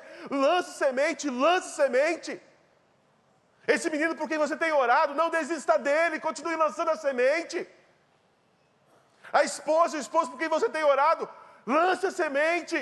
Lance 0.47 0.73
semente, 0.83 1.31
lance 1.45 1.71
semente. 1.81 2.33
Esse 3.75 3.89
menino 3.95 4.17
por 4.19 4.29
quem 4.31 4.43
você 4.45 4.57
tem 4.65 4.73
orado, 4.85 5.15
não 5.21 5.31
desista 5.39 5.77
dele, 5.87 6.25
continue 6.27 6.57
lançando 6.65 6.91
a 6.95 6.99
semente. 7.07 7.59
A 9.39 9.43
esposa, 9.51 9.97
o 9.97 10.05
esposo 10.07 10.31
por 10.33 10.39
quem 10.43 10.51
você 10.57 10.69
tem 10.77 10.85
orado, 10.95 11.25
lance 11.79 12.05
a 12.11 12.15
semente. 12.23 12.79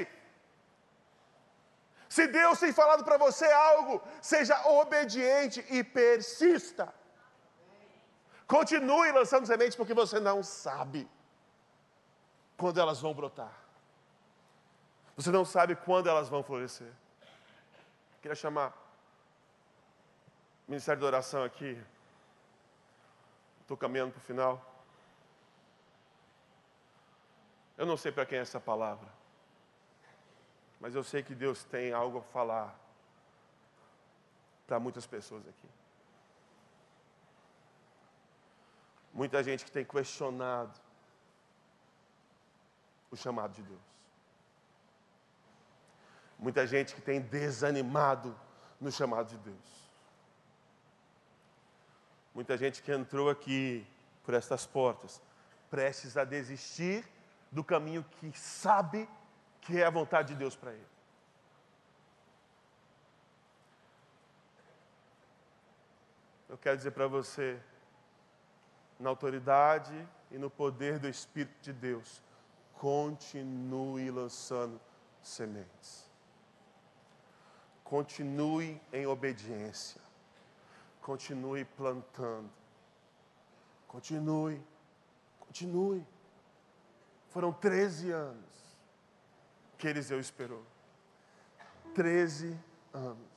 Se 2.15 2.27
Deus 2.27 2.61
tem 2.61 2.75
falado 2.75 3.05
para 3.05 3.17
você 3.17 3.51
algo, 3.51 4.03
seja 4.21 4.55
obediente 4.69 5.65
e 5.71 5.83
persista. 5.83 6.93
Continue 8.47 9.11
lançando 9.13 9.47
sementes, 9.47 9.75
porque 9.75 9.95
você 9.95 10.21
não 10.21 10.43
sabe 10.43 11.09
quando 12.59 12.79
elas 12.79 13.01
vão 13.01 13.15
brotar. 13.15 13.55
Você 15.17 15.31
não 15.31 15.43
sabe 15.47 15.75
quando 15.75 16.07
elas 16.11 16.29
vão 16.29 16.43
florescer. 16.43 16.93
Queria 18.21 18.35
chamar 18.35 18.69
o 20.69 20.71
Ministério 20.73 21.01
da 21.01 21.07
Oração 21.07 21.43
aqui. 21.43 21.83
Estou 23.63 23.75
caminhando 23.75 24.13
para 24.13 24.21
o 24.21 24.25
final. 24.25 24.53
Eu 27.79 27.87
não 27.87 27.97
sei 27.97 28.13
para 28.13 28.27
quem 28.27 28.37
é 28.37 28.43
essa 28.43 28.61
palavra 28.61 29.22
mas 30.83 30.97
eu 30.97 31.05
sei 31.05 31.22
que 31.22 31.33
Deus 31.33 31.62
tem 31.62 31.93
algo 31.93 32.18
a 32.18 32.22
falar 32.22 32.76
para 34.66 34.80
muitas 34.80 35.07
pessoas 35.07 35.47
aqui. 35.47 35.68
Muita 39.14 39.45
gente 39.45 39.64
que 39.64 39.70
tem 39.70 39.85
questionado 39.85 40.76
o 43.12 43.16
chamado 43.16 43.55
de 43.55 43.62
Deus. 43.62 43.80
Muita 46.37 46.66
gente 46.66 46.97
que 46.97 47.01
tem 47.01 47.20
desanimado 47.20 48.37
no 48.80 48.91
chamado 48.91 49.28
de 49.28 49.39
Deus. 49.39 49.93
Muita 52.35 52.57
gente 52.57 52.83
que 52.83 52.91
entrou 52.91 53.30
aqui 53.30 53.87
por 54.24 54.35
estas 54.35 54.66
portas, 54.66 55.22
prestes 55.70 56.16
a 56.16 56.24
desistir 56.24 57.09
do 57.53 57.62
caminho 57.62 58.05
que 58.18 58.37
sabe 58.37 59.09
que 59.63 59.81
é 59.81 59.87
a 59.87 59.91
vontade 59.91 60.35
de 60.35 60.35
Deus 60.35 60.57
para 60.57 60.73
ele. 60.73 60.87
Eu 66.49 66.59
quero 66.59 66.77
dizer 66.77 66.91
para 66.91 67.07
você, 67.07 67.59
na 69.01 69.09
autoridade 69.09 70.07
e 70.31 70.37
no 70.37 70.51
poder 70.51 70.99
do 70.99 71.09
Espírito 71.09 71.63
de 71.63 71.73
Deus, 71.73 72.21
continue 72.75 74.11
lançando 74.11 74.79
sementes. 75.23 76.11
Continue 77.85 78.81
em 78.93 79.07
obediência. 79.07 80.01
Continue 81.01 81.65
plantando. 81.65 82.51
Continue. 83.87 84.61
Continue. 85.39 86.05
Foram 87.31 87.53
13 87.53 88.11
anos 88.11 88.62
que 89.83 89.89
Eliseu 89.89 90.20
esperou. 90.20 90.64
Treze 91.93 92.57
anos. 92.95 93.33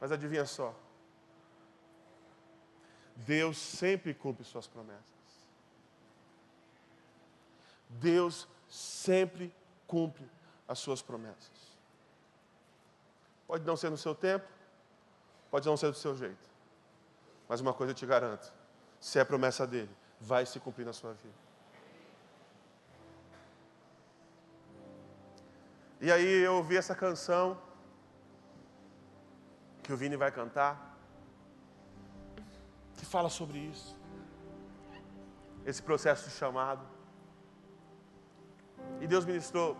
Mas 0.00 0.10
adivinha 0.10 0.46
só. 0.46 0.74
Deus 3.14 3.58
sempre 3.58 4.14
cumpre 4.14 4.42
suas 4.42 4.66
promessas. 4.66 5.04
Deus 7.90 8.48
sempre 8.70 9.54
cumpre 9.86 10.26
as 10.66 10.78
suas 10.78 11.02
promessas. 11.02 11.76
Pode 13.46 13.66
não 13.66 13.76
ser 13.76 13.90
no 13.90 13.98
seu 13.98 14.14
tempo, 14.14 14.48
pode 15.50 15.66
não 15.66 15.76
ser 15.76 15.90
do 15.90 15.96
seu 15.96 16.16
jeito. 16.16 16.48
Mas 17.46 17.60
uma 17.60 17.74
coisa 17.74 17.90
eu 17.90 17.94
te 17.94 18.06
garanto: 18.06 18.50
se 18.98 19.18
é 19.18 19.24
promessa 19.26 19.66
dele, 19.66 19.94
vai 20.18 20.46
se 20.46 20.58
cumprir 20.58 20.86
na 20.86 20.94
sua 20.94 21.12
vida. 21.12 21.45
E 26.00 26.12
aí 26.12 26.44
eu 26.44 26.54
ouvi 26.54 26.76
essa 26.76 26.94
canção 26.94 27.58
que 29.82 29.92
o 29.92 29.96
Vini 29.96 30.16
vai 30.16 30.30
cantar, 30.30 30.98
que 32.96 33.06
fala 33.06 33.28
sobre 33.28 33.58
isso. 33.58 33.96
Esse 35.64 35.82
processo 35.82 36.28
de 36.28 36.34
chamado. 36.34 36.84
E 39.00 39.06
Deus 39.06 39.24
ministrou 39.24 39.76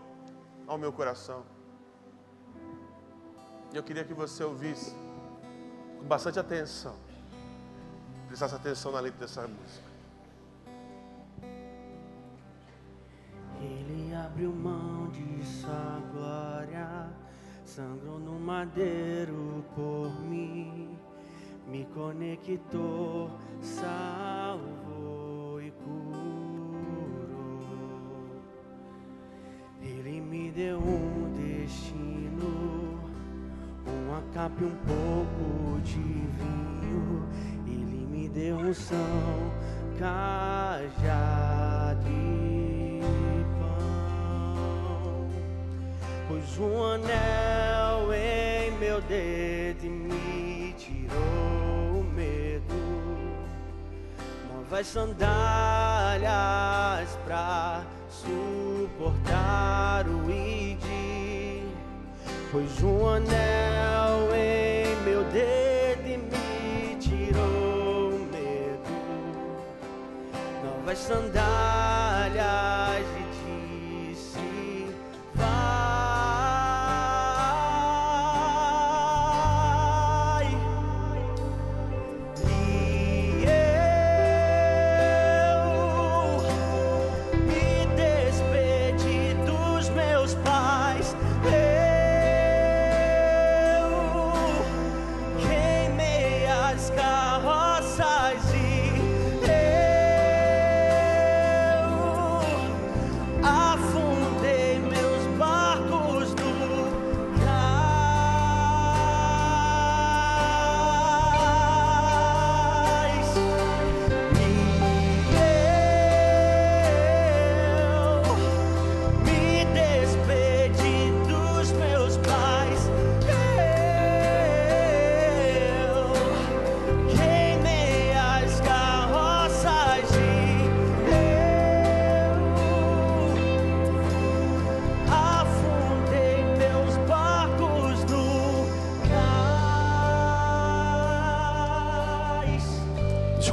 ao 0.66 0.78
meu 0.78 0.92
coração. 0.92 1.44
E 3.72 3.76
eu 3.76 3.82
queria 3.82 4.04
que 4.04 4.14
você 4.14 4.42
ouvisse 4.42 4.94
com 5.98 6.06
bastante 6.06 6.38
atenção. 6.38 6.96
Prestasse 8.26 8.54
atenção 8.54 8.92
na 8.92 9.00
letra 9.00 9.20
dessa 9.20 9.46
música. 9.46 9.86
Ele 13.60 14.14
abriu 14.14 14.52
mão 14.52 14.85
sangrou 17.76 18.18
no 18.18 18.40
madeiro 18.40 19.62
por 19.74 20.10
mim, 20.22 20.96
me 21.68 21.84
conectou, 21.92 23.30
salvou 23.60 25.60
e 25.60 25.70
curou. 25.72 26.00
Ele 29.82 30.22
me 30.22 30.50
deu 30.52 30.78
um 30.78 31.30
destino, 31.34 32.98
uma 33.84 34.22
capa 34.32 34.56
e 34.58 34.64
um 34.64 34.76
pouco 34.86 35.78
de 35.82 36.00
vinho. 36.00 37.28
Ele 37.66 38.06
me 38.06 38.26
deu 38.26 38.56
um 38.56 38.72
são 38.72 38.96
cajado 39.98 41.65
pus 46.36 46.58
um 46.58 46.84
anel 46.84 48.12
em 48.12 48.70
meu 48.72 49.00
dedo 49.02 49.84
e 49.84 49.88
me 49.88 50.74
tirou 50.76 52.00
o 52.00 52.04
medo. 52.14 52.74
Novas 54.52 54.86
sandálias 54.86 56.28
pra 57.24 57.84
suportar 58.10 60.06
o 60.08 60.30
id. 60.30 60.84
Pois 62.52 62.82
um 62.82 63.08
anel 63.08 64.34
em 64.34 64.94
meu 65.04 65.24
dedo 65.24 66.06
e 66.06 66.18
me 66.18 66.96
tirou 66.96 68.10
o 68.10 68.18
medo. 68.30 68.90
Novas 70.64 70.98
sandálias 70.98 71.96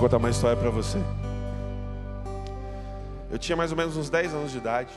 contar 0.03 0.17
uma 0.17 0.29
história 0.29 0.57
para 0.57 0.69
você. 0.69 0.97
Eu 3.31 3.39
tinha 3.39 3.55
mais 3.55 3.71
ou 3.71 3.77
menos 3.77 3.95
uns 3.95 4.09
10 4.09 4.33
anos 4.33 4.51
de 4.51 4.57
idade. 4.57 4.91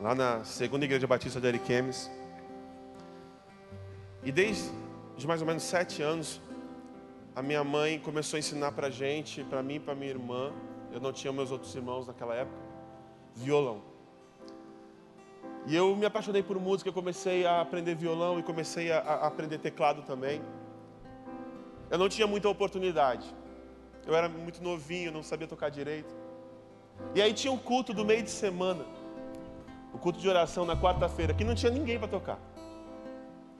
Lá 0.00 0.14
na 0.14 0.44
segunda 0.44 0.84
igreja 0.84 1.04
batista 1.04 1.40
de 1.40 1.48
Ariquemes. 1.48 2.08
E 4.22 4.30
desde 4.30 4.70
de 5.16 5.26
mais 5.26 5.40
ou 5.40 5.48
menos 5.48 5.64
7 5.64 6.00
anos, 6.00 6.40
a 7.34 7.42
minha 7.42 7.64
mãe 7.64 7.98
começou 7.98 8.36
a 8.36 8.38
ensinar 8.38 8.70
pra 8.70 8.88
gente, 8.88 9.42
pra 9.42 9.64
mim 9.64 9.74
e 9.74 9.80
pra 9.80 9.96
minha 9.96 10.12
irmã. 10.12 10.52
Eu 10.92 11.00
não 11.00 11.12
tinha 11.12 11.32
meus 11.32 11.50
outros 11.50 11.74
irmãos 11.74 12.06
naquela 12.06 12.36
época. 12.36 12.56
Violão. 13.34 13.82
E 15.66 15.74
eu 15.74 15.96
me 15.96 16.06
apaixonei 16.06 16.44
por 16.44 16.60
música, 16.60 16.92
comecei 16.92 17.44
a 17.44 17.62
aprender 17.62 17.96
violão 17.96 18.38
e 18.38 18.44
comecei 18.44 18.92
a, 18.92 19.00
a 19.00 19.26
aprender 19.26 19.58
teclado 19.58 20.02
também. 20.02 20.40
Eu 21.94 21.98
não 21.98 22.08
tinha 22.08 22.26
muita 22.26 22.48
oportunidade. 22.48 23.24
Eu 24.04 24.16
era 24.16 24.28
muito 24.28 24.60
novinho, 24.60 25.12
não 25.12 25.22
sabia 25.22 25.46
tocar 25.46 25.68
direito. 25.68 26.12
E 27.14 27.22
aí 27.22 27.32
tinha 27.32 27.52
um 27.52 27.56
culto 27.56 27.94
do 27.94 28.04
meio 28.04 28.20
de 28.20 28.30
semana. 28.30 28.84
O 29.92 29.98
culto 29.98 30.18
de 30.18 30.28
oração 30.28 30.64
na 30.64 30.76
quarta-feira, 30.76 31.32
que 31.32 31.44
não 31.44 31.54
tinha 31.54 31.70
ninguém 31.70 31.96
para 31.96 32.08
tocar. 32.08 32.40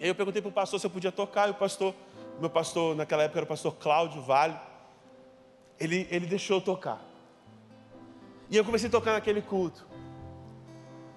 E 0.00 0.02
aí 0.02 0.10
eu 0.10 0.16
perguntei 0.16 0.42
para 0.42 0.48
o 0.48 0.52
pastor 0.52 0.80
se 0.80 0.86
eu 0.86 0.90
podia 0.90 1.12
tocar, 1.12 1.46
e 1.46 1.52
o 1.52 1.54
pastor, 1.54 1.94
meu 2.40 2.50
pastor 2.50 2.96
naquela 2.96 3.22
época 3.22 3.38
era 3.38 3.44
o 3.44 3.48
pastor 3.48 3.72
Cláudio 3.76 4.20
Vale, 4.20 4.58
ele, 5.78 6.08
ele 6.10 6.26
deixou 6.26 6.56
eu 6.56 6.60
tocar. 6.60 7.00
E 8.50 8.56
eu 8.56 8.64
comecei 8.64 8.88
a 8.88 8.90
tocar 8.90 9.12
naquele 9.12 9.42
culto. 9.42 9.86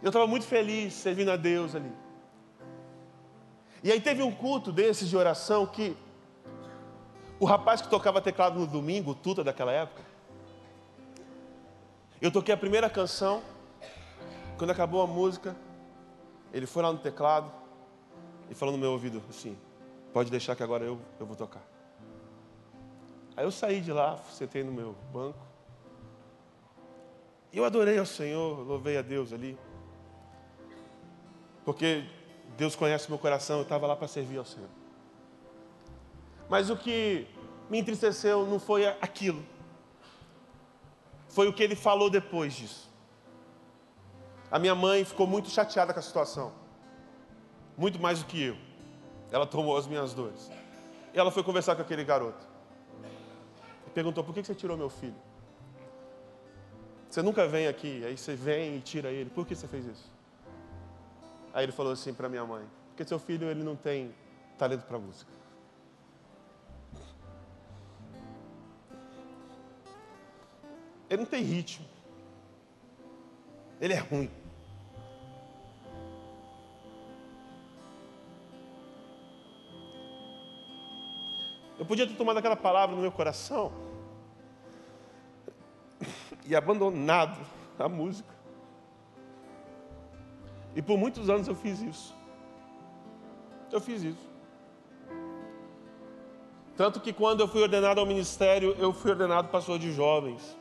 Eu 0.03 0.09
estava 0.09 0.27
muito 0.27 0.45
feliz 0.45 0.93
servindo 0.93 1.31
a 1.31 1.35
Deus 1.35 1.73
ali. 1.73 1.91
E 3.83 3.91
aí 3.91 3.99
teve 3.99 4.21
um 4.21 4.31
culto 4.31 4.71
desses 4.71 5.09
de 5.09 5.17
oração 5.17 5.65
que 5.65 5.97
o 7.39 7.45
rapaz 7.45 7.81
que 7.81 7.89
tocava 7.89 8.21
teclado 8.21 8.59
no 8.59 8.67
domingo, 8.67 9.11
o 9.11 9.15
Tuta 9.15 9.43
daquela 9.43 9.71
época, 9.71 10.01
eu 12.21 12.31
toquei 12.31 12.53
a 12.53 12.57
primeira 12.57 12.89
canção, 12.89 13.43
quando 14.57 14.71
acabou 14.71 15.01
a 15.01 15.07
música, 15.07 15.55
ele 16.51 16.65
foi 16.65 16.81
lá 16.81 16.91
no 16.91 16.97
teclado 16.97 17.51
e 18.49 18.55
falou 18.55 18.73
no 18.73 18.79
meu 18.79 18.91
ouvido 18.91 19.21
assim: 19.29 19.57
pode 20.11 20.31
deixar 20.31 20.55
que 20.55 20.63
agora 20.63 20.83
eu, 20.83 20.99
eu 21.19 21.25
vou 21.25 21.35
tocar. 21.35 21.61
Aí 23.35 23.45
eu 23.45 23.51
saí 23.51 23.81
de 23.81 23.91
lá, 23.91 24.17
sentei 24.31 24.63
no 24.63 24.71
meu 24.71 24.95
banco. 25.13 25.37
E 27.53 27.57
eu 27.57 27.65
adorei 27.65 27.99
ao 27.99 28.05
Senhor, 28.05 28.67
louvei 28.67 28.97
a 28.97 29.03
Deus 29.03 29.31
ali. 29.31 29.55
Porque 31.63 32.03
Deus 32.57 32.75
conhece 32.75 33.09
meu 33.09 33.19
coração, 33.19 33.57
eu 33.57 33.63
estava 33.63 33.85
lá 33.85 33.95
para 33.95 34.07
servir 34.07 34.37
ao 34.37 34.45
Senhor. 34.45 34.69
Mas 36.49 36.69
o 36.69 36.77
que 36.77 37.27
me 37.69 37.79
entristeceu 37.79 38.45
não 38.45 38.59
foi 38.59 38.85
aquilo. 38.85 39.43
Foi 41.29 41.47
o 41.47 41.53
que 41.53 41.61
ele 41.61 41.75
falou 41.75 42.09
depois 42.09 42.53
disso. 42.53 42.89
A 44.49 44.57
minha 44.57 44.73
mãe 44.73 45.03
ficou 45.03 45.27
muito 45.27 45.49
chateada 45.49 45.93
com 45.93 45.99
a 45.99 46.03
situação. 46.03 46.53
Muito 47.77 47.99
mais 47.99 48.19
do 48.19 48.25
que 48.25 48.41
eu. 48.41 48.57
Ela 49.31 49.45
tomou 49.45 49.77
as 49.77 49.85
minhas 49.85 50.13
dores. 50.13 50.49
E 51.13 51.19
ela 51.19 51.31
foi 51.31 51.43
conversar 51.43 51.75
com 51.75 51.81
aquele 51.81 52.03
garoto. 52.03 52.47
E 53.85 53.89
perguntou: 53.89 54.23
por 54.23 54.33
que 54.33 54.43
você 54.43 54.55
tirou 54.55 54.77
meu 54.77 54.89
filho? 54.89 55.15
Você 57.09 57.21
nunca 57.21 57.47
vem 57.47 57.67
aqui, 57.67 58.03
aí 58.05 58.17
você 58.17 58.35
vem 58.35 58.77
e 58.77 58.81
tira 58.81 59.09
ele. 59.09 59.29
Por 59.29 59.45
que 59.45 59.55
você 59.55 59.67
fez 59.67 59.85
isso? 59.85 60.11
Aí 61.53 61.63
ele 61.63 61.71
falou 61.71 61.91
assim 61.91 62.13
para 62.13 62.29
minha 62.29 62.45
mãe: 62.45 62.65
porque 62.89 63.07
seu 63.07 63.19
filho 63.19 63.49
ele 63.49 63.63
não 63.63 63.75
tem 63.75 64.13
talento 64.57 64.85
para 64.85 64.97
música. 64.97 65.31
Ele 71.09 71.21
não 71.21 71.25
tem 71.25 71.43
ritmo. 71.43 71.85
Ele 73.79 73.93
é 73.93 73.99
ruim. 73.99 74.29
Eu 81.79 81.85
podia 81.85 82.07
ter 82.07 82.15
tomado 82.15 82.37
aquela 82.37 82.55
palavra 82.55 82.95
no 82.95 83.01
meu 83.01 83.11
coração 83.11 83.71
e 86.45 86.55
abandonado 86.55 87.39
a 87.77 87.87
música. 87.87 88.33
E 90.75 90.81
por 90.81 90.97
muitos 90.97 91.29
anos 91.29 91.47
eu 91.47 91.55
fiz 91.55 91.81
isso. 91.81 92.15
Eu 93.71 93.79
fiz 93.79 94.01
isso. 94.03 94.27
Tanto 96.75 96.99
que 96.99 97.11
quando 97.11 97.41
eu 97.41 97.47
fui 97.47 97.61
ordenado 97.61 97.99
ao 97.99 98.05
ministério, 98.05 98.75
eu 98.79 98.93
fui 98.93 99.11
ordenado 99.11 99.49
pastor 99.49 99.79
de 99.79 99.91
jovens. 99.91 100.57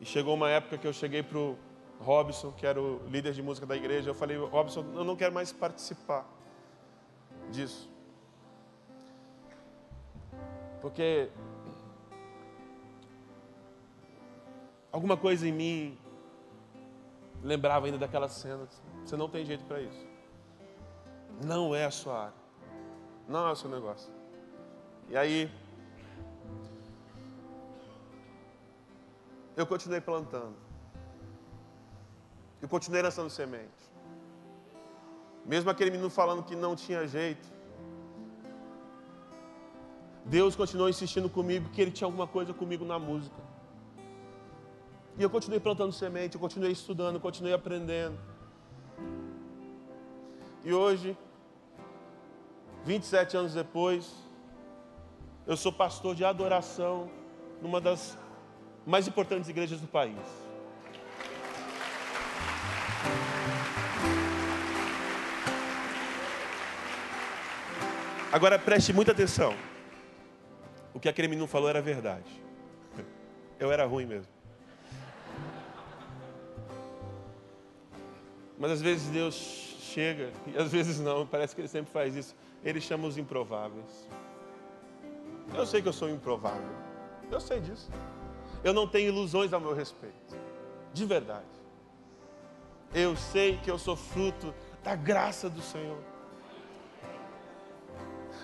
E 0.00 0.04
chegou 0.04 0.34
uma 0.34 0.50
época 0.50 0.78
que 0.78 0.86
eu 0.86 0.92
cheguei 0.92 1.22
para 1.22 1.38
o 1.38 1.56
Robson, 2.00 2.52
que 2.52 2.66
era 2.66 2.80
o 2.80 3.00
líder 3.08 3.32
de 3.32 3.42
música 3.42 3.66
da 3.66 3.76
igreja. 3.76 4.10
Eu 4.10 4.14
falei, 4.14 4.36
Robson, 4.36 4.84
eu 4.94 5.04
não 5.04 5.16
quero 5.16 5.32
mais 5.32 5.52
participar 5.52 6.26
disso. 7.50 7.90
Porque 10.80 11.30
alguma 14.92 15.16
coisa 15.16 15.48
em 15.48 15.52
mim 15.52 15.98
lembrava 17.42 17.86
ainda 17.86 17.98
daquela 17.98 18.28
cena. 18.28 18.68
Você 19.04 19.16
não 19.16 19.28
tem 19.28 19.44
jeito 19.44 19.64
para 19.64 19.80
isso. 19.80 20.06
Não 21.44 21.74
é 21.74 21.84
a 21.84 21.90
sua 21.90 22.24
área. 22.24 22.46
Não 23.28 23.48
é 23.48 23.52
o 23.52 23.56
seu 23.56 23.70
negócio. 23.70 24.12
E 25.08 25.16
aí, 25.16 25.50
eu 29.56 29.66
continuei 29.66 30.00
plantando. 30.00 30.56
Eu 32.60 32.68
continuei 32.68 33.02
lançando 33.02 33.30
semente. 33.30 33.82
Mesmo 35.44 35.70
aquele 35.70 35.90
menino 35.90 36.10
falando 36.10 36.42
que 36.42 36.54
não 36.54 36.76
tinha 36.76 37.06
jeito. 37.06 37.48
Deus 40.24 40.56
continuou 40.56 40.88
insistindo 40.88 41.30
comigo 41.30 41.70
que 41.70 41.80
ele 41.80 41.90
tinha 41.90 42.06
alguma 42.06 42.26
coisa 42.26 42.52
comigo 42.52 42.84
na 42.84 42.98
música. 42.98 43.40
E 45.16 45.22
eu 45.22 45.30
continuei 45.30 45.60
plantando 45.60 45.92
semente, 45.92 46.34
eu 46.34 46.40
continuei 46.40 46.72
estudando, 46.72 47.18
continuei 47.18 47.54
aprendendo. 47.54 48.18
E 50.64 50.72
hoje 50.72 51.16
27 52.84 53.36
anos 53.36 53.54
depois, 53.54 54.12
eu 55.46 55.56
sou 55.56 55.72
pastor 55.72 56.14
de 56.14 56.24
adoração 56.24 57.10
numa 57.62 57.80
das 57.80 58.18
mais 58.86 59.08
importantes 59.08 59.48
igrejas 59.48 59.80
do 59.80 59.88
país. 59.88 60.16
Agora 68.32 68.58
preste 68.58 68.92
muita 68.92 69.10
atenção. 69.10 69.54
O 70.94 71.00
que 71.00 71.08
aquele 71.08 71.26
menino 71.26 71.48
falou 71.48 71.68
era 71.68 71.82
verdade. 71.82 72.30
Eu 73.58 73.72
era 73.72 73.84
ruim 73.84 74.06
mesmo. 74.06 74.32
Mas 78.58 78.70
às 78.70 78.80
vezes 78.80 79.08
Deus 79.08 79.34
chega, 79.80 80.30
e 80.46 80.56
às 80.56 80.70
vezes 80.72 81.00
não, 81.00 81.26
parece 81.26 81.54
que 81.54 81.60
Ele 81.60 81.68
sempre 81.68 81.92
faz 81.92 82.14
isso. 82.14 82.34
Ele 82.64 82.80
chama 82.80 83.06
os 83.06 83.18
improváveis. 83.18 84.08
Eu 85.54 85.66
sei 85.66 85.82
que 85.82 85.88
eu 85.88 85.92
sou 85.92 86.08
improvável. 86.08 86.74
Eu 87.30 87.40
sei 87.40 87.60
disso. 87.60 87.90
Eu 88.62 88.72
não 88.72 88.86
tenho 88.86 89.08
ilusões 89.08 89.52
a 89.52 89.60
meu 89.60 89.74
respeito. 89.74 90.36
De 90.92 91.04
verdade. 91.04 91.44
Eu 92.94 93.16
sei 93.16 93.58
que 93.58 93.70
eu 93.70 93.78
sou 93.78 93.96
fruto 93.96 94.54
da 94.82 94.94
graça 94.94 95.50
do 95.50 95.60
Senhor. 95.60 95.98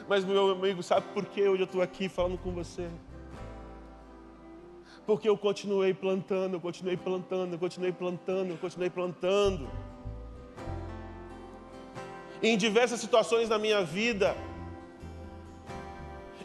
Mas, 0.08 0.24
meu 0.24 0.50
amigo, 0.50 0.82
sabe 0.82 1.06
por 1.14 1.24
que 1.26 1.48
hoje 1.48 1.62
eu 1.62 1.66
estou 1.66 1.80
aqui 1.80 2.08
falando 2.08 2.36
com 2.38 2.52
você? 2.52 2.88
Porque 5.06 5.28
eu 5.28 5.36
continuei 5.36 5.94
plantando, 5.94 6.54
eu 6.54 6.60
continuei 6.60 6.96
plantando, 6.96 7.54
eu 7.54 7.58
continuei 7.58 7.92
plantando, 7.92 8.50
eu 8.50 8.58
continuei 8.58 8.90
plantando. 8.90 9.68
Em 12.42 12.56
diversas 12.56 13.00
situações 13.00 13.48
na 13.48 13.58
minha 13.58 13.84
vida, 13.84 14.36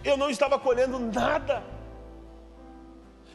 eu 0.03 0.15
não 0.15 0.30
estava 0.30 0.59
colhendo 0.59 0.99
nada. 0.99 1.63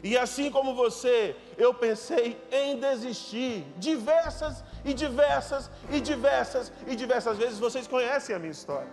E 0.03 0.17
assim 0.17 0.51
como 0.51 0.75
você, 0.75 1.33
eu 1.57 1.73
pensei 1.73 2.37
em 2.51 2.77
desistir 2.77 3.65
diversas 3.77 4.61
e 4.83 4.93
diversas 4.93 5.71
e 5.89 6.01
diversas 6.01 6.73
e 6.85 6.93
diversas 6.93 7.37
vezes. 7.37 7.57
Vocês 7.57 7.87
conhecem 7.87 8.35
a 8.35 8.39
minha 8.39 8.51
história. 8.51 8.91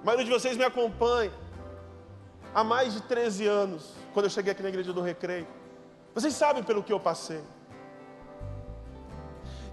A 0.00 0.04
maioria 0.06 0.24
de 0.24 0.30
vocês 0.30 0.56
me 0.56 0.64
acompanha 0.64 1.32
há 2.54 2.64
mais 2.64 2.94
de 2.94 3.02
13 3.02 3.46
anos, 3.46 3.92
quando 4.14 4.24
eu 4.24 4.30
cheguei 4.30 4.52
aqui 4.52 4.62
na 4.62 4.70
igreja 4.70 4.92
do 4.92 5.02
Recreio. 5.02 5.46
Vocês 6.14 6.32
sabem 6.32 6.62
pelo 6.62 6.82
que 6.82 6.92
eu 6.92 7.00
passei. 7.00 7.42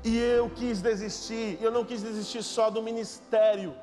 E 0.03 0.17
eu 0.17 0.49
quis 0.49 0.81
desistir, 0.81 1.57
eu 1.61 1.71
não 1.71 1.85
quis 1.85 2.01
desistir 2.01 2.43
só 2.43 2.69
do 2.69 2.81
ministério. 2.81 3.73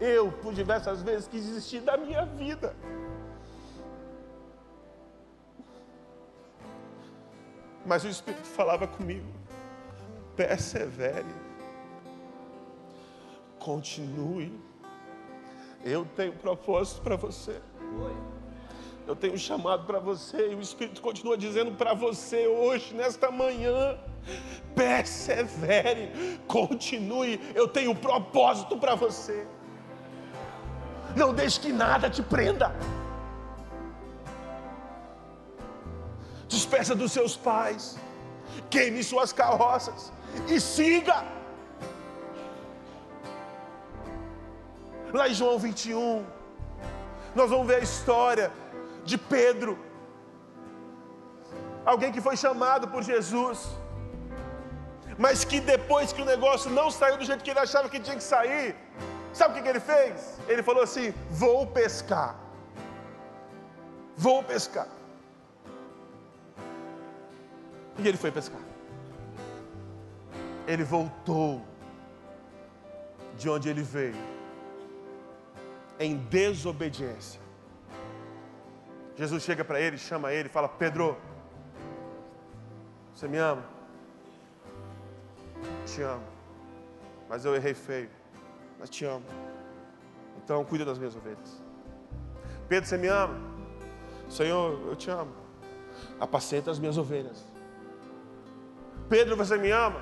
Eu, 0.00 0.32
por 0.32 0.52
diversas 0.52 1.02
vezes, 1.02 1.28
quis 1.28 1.44
desistir 1.44 1.80
da 1.80 1.96
minha 1.96 2.24
vida. 2.24 2.74
Mas 7.84 8.04
o 8.04 8.08
Espírito 8.08 8.46
falava 8.46 8.86
comigo: 8.86 9.26
persevere, 10.36 11.34
continue 13.58 14.52
eu 15.84 16.06
tenho 16.16 16.32
propósito 16.32 17.02
para 17.02 17.14
você. 17.14 17.60
Eu 19.06 19.14
tenho 19.14 19.34
um 19.34 19.38
chamado 19.38 19.84
para 19.84 19.98
você 19.98 20.52
e 20.52 20.54
o 20.54 20.60
Espírito 20.62 21.02
continua 21.02 21.36
dizendo 21.36 21.72
para 21.72 21.92
você 21.92 22.46
hoje, 22.46 22.94
nesta 22.94 23.30
manhã, 23.30 23.98
persevere, 24.74 26.40
continue. 26.48 27.38
Eu 27.54 27.68
tenho 27.68 27.90
um 27.90 27.94
propósito 27.94 28.78
para 28.78 28.94
você. 28.94 29.46
Não 31.14 31.34
deixe 31.34 31.60
que 31.60 31.70
nada 31.70 32.08
te 32.08 32.22
prenda. 32.22 32.74
Despeça 36.64 36.94
dos 37.00 37.12
seus 37.16 37.32
pais, 37.48 37.82
queime 38.74 39.00
suas 39.08 39.30
carroças 39.40 40.10
e 40.52 40.58
siga. 40.58 41.16
Lá 45.18 45.28
em 45.28 45.34
João 45.40 45.58
21, 45.58 46.24
nós 47.34 47.50
vamos 47.50 47.66
ver 47.66 47.76
a 47.82 47.86
história 47.90 48.46
de 49.10 49.18
Pedro, 49.34 49.72
alguém 51.92 52.10
que 52.10 52.24
foi 52.28 52.36
chamado 52.44 52.88
por 52.88 53.02
Jesus, 53.02 53.68
mas 55.18 55.44
que 55.44 55.60
depois 55.60 56.14
que 56.14 56.22
o 56.22 56.30
negócio 56.34 56.70
não 56.80 56.90
saiu 56.90 57.18
do 57.18 57.26
jeito 57.30 57.44
que 57.44 57.50
ele 57.50 57.64
achava 57.68 57.90
que 57.90 58.00
tinha 58.00 58.16
que 58.16 58.28
sair, 58.34 58.74
sabe 59.34 59.60
o 59.60 59.62
que 59.62 59.68
ele 59.68 59.84
fez? 59.94 60.40
Ele 60.48 60.62
falou 60.62 60.82
assim: 60.88 61.12
Vou 61.44 61.66
pescar, 61.66 62.34
vou 64.16 64.42
pescar. 64.42 64.88
E 67.98 68.08
ele 68.08 68.16
foi 68.16 68.30
pescar. 68.30 68.60
Ele 70.66 70.82
voltou 70.82 71.62
de 73.36 73.48
onde 73.48 73.68
ele 73.68 73.82
veio 73.82 74.34
em 75.98 76.16
desobediência. 76.16 77.40
Jesus 79.16 79.42
chega 79.44 79.64
para 79.64 79.80
ele, 79.80 79.96
chama 79.96 80.32
ele 80.32 80.48
fala: 80.48 80.68
Pedro, 80.68 81.16
você 83.14 83.28
me 83.28 83.38
ama? 83.38 83.64
Te 85.86 86.02
amo. 86.02 86.24
Mas 87.28 87.44
eu 87.44 87.54
errei 87.54 87.74
feio. 87.74 88.10
Mas 88.78 88.90
te 88.90 89.04
amo. 89.04 89.24
Então 90.42 90.64
cuida 90.64 90.84
das 90.84 90.98
minhas 90.98 91.14
ovelhas. 91.14 91.62
Pedro, 92.68 92.88
você 92.88 92.98
me 92.98 93.08
ama? 93.08 93.38
Senhor, 94.28 94.88
eu 94.88 94.96
te 94.96 95.10
amo. 95.10 95.32
Apacenta 96.18 96.70
as 96.70 96.78
minhas 96.78 96.98
ovelhas. 96.98 97.53
Pedro, 99.08 99.36
você 99.36 99.56
me 99.58 99.70
ama? 99.70 100.00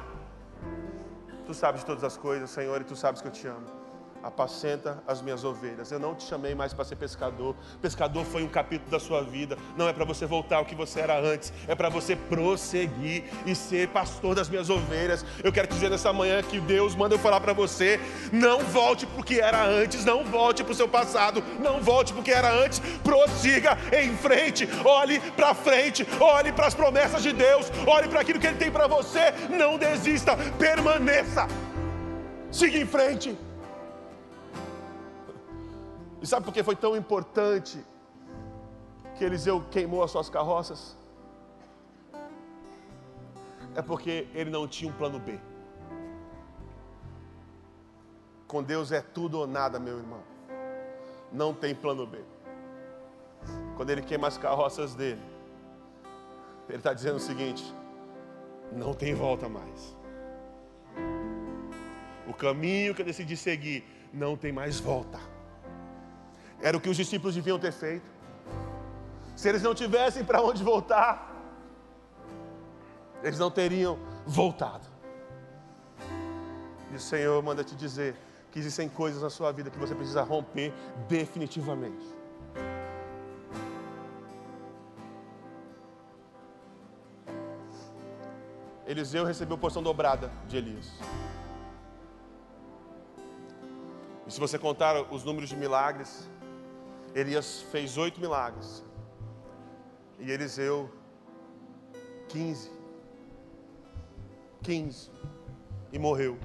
Tu 1.46 1.52
sabes 1.52 1.84
todas 1.84 2.04
as 2.04 2.16
coisas, 2.16 2.50
Senhor, 2.50 2.80
e 2.80 2.84
tu 2.84 2.94
sabes 2.94 3.20
que 3.20 3.28
eu 3.28 3.32
te 3.32 3.46
amo 3.46 3.81
apacenta 4.22 5.02
as 5.06 5.20
minhas 5.20 5.44
ovelhas. 5.44 5.90
Eu 5.90 5.98
não 5.98 6.14
te 6.14 6.24
chamei 6.24 6.54
mais 6.54 6.72
para 6.72 6.84
ser 6.84 6.96
pescador. 6.96 7.56
Pescador 7.80 8.24
foi 8.24 8.42
um 8.42 8.48
capítulo 8.48 8.90
da 8.90 9.00
sua 9.00 9.22
vida. 9.22 9.58
Não 9.76 9.88
é 9.88 9.92
para 9.92 10.04
você 10.04 10.26
voltar 10.26 10.56
ao 10.56 10.64
que 10.64 10.74
você 10.74 11.00
era 11.00 11.18
antes. 11.18 11.52
É 11.66 11.74
para 11.74 11.88
você 11.88 12.14
prosseguir 12.14 13.24
e 13.44 13.54
ser 13.54 13.88
pastor 13.88 14.34
das 14.34 14.48
minhas 14.48 14.70
ovelhas. 14.70 15.24
Eu 15.42 15.52
quero 15.52 15.66
te 15.66 15.74
dizer 15.74 15.90
nessa 15.90 16.12
manhã 16.12 16.42
que 16.42 16.60
Deus 16.60 16.94
manda 16.94 17.14
eu 17.14 17.18
falar 17.18 17.40
para 17.40 17.52
você: 17.52 18.00
não 18.32 18.60
volte 18.60 19.06
para 19.06 19.20
o 19.20 19.24
que 19.24 19.40
era 19.40 19.64
antes. 19.64 20.04
Não 20.04 20.24
volte 20.24 20.62
para 20.62 20.72
o 20.72 20.76
seu 20.76 20.88
passado. 20.88 21.42
Não 21.58 21.80
volte 21.80 22.12
para 22.12 22.20
o 22.20 22.24
que 22.24 22.32
era 22.32 22.52
antes. 22.52 22.80
Prossiga 23.02 23.76
em 23.92 24.16
frente. 24.16 24.68
Olhe 24.84 25.20
para 25.32 25.54
frente. 25.54 26.06
Olhe 26.20 26.52
para 26.52 26.66
as 26.66 26.74
promessas 26.74 27.22
de 27.22 27.32
Deus. 27.32 27.70
Olhe 27.86 28.08
para 28.08 28.20
aquilo 28.20 28.38
que 28.38 28.46
Ele 28.46 28.56
tem 28.56 28.70
para 28.70 28.86
você. 28.86 29.32
Não 29.50 29.76
desista. 29.78 30.36
Permaneça. 30.58 31.48
Siga 32.50 32.78
em 32.78 32.86
frente. 32.86 33.36
E 36.22 36.26
sabe 36.26 36.44
por 36.46 36.54
que 36.54 36.62
foi 36.62 36.76
tão 36.76 36.96
importante 36.96 37.84
que 39.16 39.24
Eliseu 39.24 39.60
queimou 39.72 40.04
as 40.04 40.10
suas 40.12 40.30
carroças? 40.30 40.96
É 43.74 43.82
porque 43.82 44.28
ele 44.32 44.48
não 44.48 44.68
tinha 44.68 44.88
um 44.88 44.94
plano 44.94 45.18
B. 45.18 45.40
Com 48.46 48.62
Deus 48.62 48.92
é 48.92 49.00
tudo 49.00 49.40
ou 49.40 49.48
nada, 49.48 49.80
meu 49.80 49.98
irmão. 49.98 50.22
Não 51.32 51.52
tem 51.52 51.74
plano 51.74 52.06
B. 52.06 52.20
Quando 53.76 53.90
ele 53.90 54.02
queima 54.02 54.28
as 54.28 54.38
carroças 54.38 54.94
dele, 54.94 55.20
ele 56.68 56.78
está 56.78 56.94
dizendo 56.94 57.16
o 57.16 57.20
seguinte: 57.20 57.64
não 58.70 58.94
tem 58.94 59.12
volta 59.12 59.48
mais. 59.48 59.96
O 62.28 62.34
caminho 62.34 62.94
que 62.94 63.02
eu 63.02 63.06
decidi 63.06 63.36
seguir 63.36 63.84
não 64.12 64.36
tem 64.36 64.52
mais 64.52 64.78
volta. 64.78 65.31
Era 66.62 66.76
o 66.76 66.80
que 66.80 66.88
os 66.88 66.96
discípulos 66.96 67.34
deviam 67.34 67.58
ter 67.58 67.72
feito. 67.72 68.08
Se 69.36 69.48
eles 69.48 69.62
não 69.62 69.74
tivessem 69.74 70.24
para 70.24 70.40
onde 70.40 70.62
voltar, 70.62 71.28
eles 73.22 73.38
não 73.38 73.50
teriam 73.50 73.98
voltado. 74.24 74.86
E 76.92 76.96
o 76.96 77.00
Senhor 77.00 77.42
manda 77.42 77.64
te 77.64 77.74
dizer 77.74 78.14
que 78.52 78.58
existem 78.58 78.88
coisas 78.88 79.22
na 79.22 79.30
sua 79.30 79.50
vida 79.50 79.70
que 79.70 79.78
você 79.78 79.94
precisa 79.94 80.22
romper 80.22 80.72
definitivamente. 81.08 82.06
Eliseu 88.86 89.24
recebeu 89.24 89.56
porção 89.56 89.82
dobrada 89.82 90.30
de 90.46 90.58
Elias. 90.58 90.92
E 94.26 94.30
se 94.30 94.38
você 94.38 94.58
contar 94.58 95.10
os 95.10 95.24
números 95.24 95.48
de 95.48 95.56
milagres, 95.56 96.28
Elias 97.14 97.62
fez 97.70 97.98
oito 97.98 98.20
milagres. 98.20 98.84
E 100.18 100.30
Eliseu, 100.30 100.90
quinze. 102.28 102.70
Quinze. 104.62 105.10
E 105.92 105.98
morreu. 105.98 106.38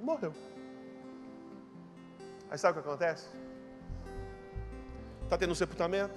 morreu. 0.00 0.32
Aí 2.50 2.58
sabe 2.58 2.78
o 2.78 2.82
que 2.82 2.88
acontece? 2.88 3.28
Está 5.24 5.38
tendo 5.38 5.52
um 5.52 5.54
sepultamento. 5.54 6.14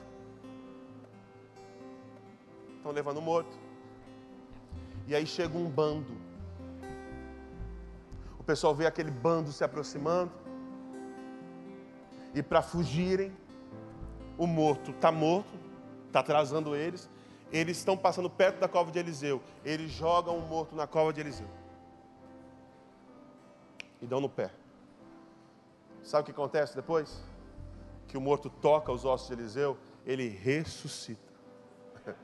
Estão 2.78 2.92
levando 2.92 3.18
o 3.18 3.22
morto. 3.22 3.56
E 5.08 5.16
aí 5.16 5.26
chega 5.26 5.58
um 5.58 5.70
bando. 5.70 6.18
O 8.40 8.44
pessoal 8.44 8.74
vê 8.74 8.88
aquele 8.88 9.12
bando 9.12 9.52
se 9.52 9.64
aproximando. 9.64 10.41
E 12.34 12.42
para 12.42 12.62
fugirem, 12.62 13.36
o 14.38 14.48
morto 14.48 14.92
está 14.92 15.12
morto, 15.12 15.54
está 16.08 16.22
atrasando 16.22 16.76
eles. 16.76 17.10
Eles 17.52 17.78
estão 17.78 17.98
passando 17.98 18.30
perto 18.30 18.60
da 18.60 18.68
cova 18.68 18.92
de 18.92 19.00
Eliseu. 19.00 19.42
Eles 19.66 19.92
jogam 19.92 20.38
o 20.38 20.42
morto 20.42 20.76
na 20.76 20.88
cova 20.88 21.12
de 21.12 21.20
Eliseu. 21.20 21.48
E 24.02 24.08
dão 24.08 24.22
no 24.22 24.30
pé. 24.30 24.52
Sabe 26.02 26.24
o 26.24 26.26
que 26.26 26.32
acontece 26.32 26.76
depois? 26.76 27.22
Que 28.08 28.18
o 28.18 28.22
morto 28.22 28.50
toca 28.50 28.92
os 28.92 29.06
ossos 29.06 29.28
de 29.28 29.34
Eliseu, 29.34 29.78
ele 30.06 30.28
ressuscita. 30.28 31.32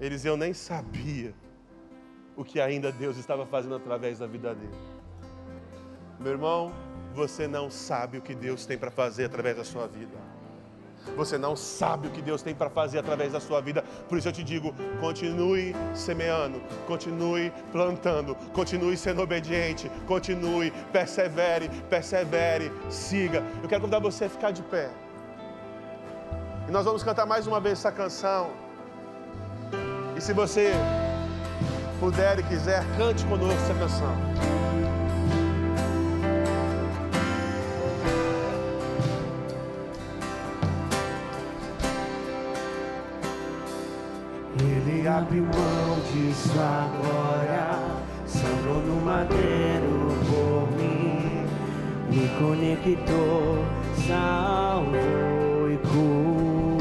Eliseu 0.00 0.36
nem 0.36 0.52
sabia 0.52 1.34
o 2.36 2.44
que 2.44 2.60
ainda 2.60 2.90
Deus 2.90 3.16
estava 3.16 3.46
fazendo 3.46 3.76
através 3.76 4.18
da 4.18 4.26
vida 4.26 4.54
dele. 4.54 4.87
Meu 6.20 6.32
irmão, 6.32 6.72
você 7.14 7.46
não 7.46 7.70
sabe 7.70 8.18
o 8.18 8.20
que 8.20 8.34
Deus 8.34 8.66
tem 8.66 8.76
para 8.76 8.90
fazer 8.90 9.26
através 9.26 9.56
da 9.56 9.64
sua 9.64 9.86
vida. 9.86 10.16
Você 11.16 11.38
não 11.38 11.54
sabe 11.56 12.08
o 12.08 12.10
que 12.10 12.20
Deus 12.20 12.42
tem 12.42 12.54
para 12.54 12.68
fazer 12.68 12.98
através 12.98 13.32
da 13.32 13.40
sua 13.40 13.60
vida. 13.60 13.84
Por 14.08 14.18
isso 14.18 14.28
eu 14.28 14.32
te 14.32 14.42
digo: 14.42 14.74
continue 15.00 15.74
semeando, 15.94 16.60
continue 16.86 17.52
plantando, 17.70 18.34
continue 18.52 18.96
sendo 18.96 19.22
obediente, 19.22 19.90
continue, 20.06 20.72
persevere, 20.92 21.68
persevere, 21.88 22.72
siga. 22.90 23.42
Eu 23.62 23.68
quero 23.68 23.82
convidar 23.82 24.00
você 24.00 24.24
a 24.24 24.30
ficar 24.30 24.50
de 24.50 24.62
pé. 24.62 24.90
E 26.68 26.70
nós 26.70 26.84
vamos 26.84 27.02
cantar 27.02 27.26
mais 27.26 27.46
uma 27.46 27.60
vez 27.60 27.78
essa 27.78 27.92
canção. 27.92 28.50
E 30.16 30.20
se 30.20 30.32
você 30.32 30.72
puder 32.00 32.40
e 32.40 32.42
quiser, 32.42 32.84
cante 32.96 33.24
conosco 33.24 33.60
essa 33.62 33.74
canção. 33.74 34.67
Abriu 45.18 45.42
mão 45.42 45.98
sua 46.32 46.88
glória, 46.96 47.66
sangrou 48.24 48.80
no 48.82 49.00
madeiro 49.04 50.14
por 50.28 50.70
mim, 50.76 51.44
me 52.08 52.28
conectou, 52.38 53.64
salvou 54.06 55.72
e 55.72 55.76
curou. 55.78 56.78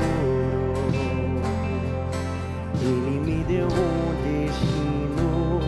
Ele 2.80 3.20
me 3.26 3.44
deu 3.46 3.66
um 3.66 4.14
destino, 4.46 5.60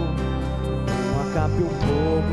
uma 1.16 1.26
capa 1.34 1.56
e 1.58 1.64
um 1.64 1.68
pouco 1.68 2.29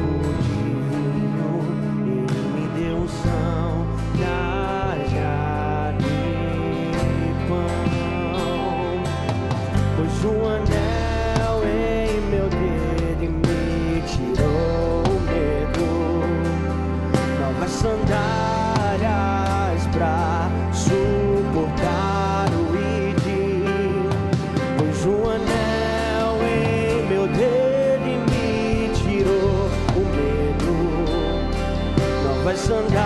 sunrise. 32.66 33.05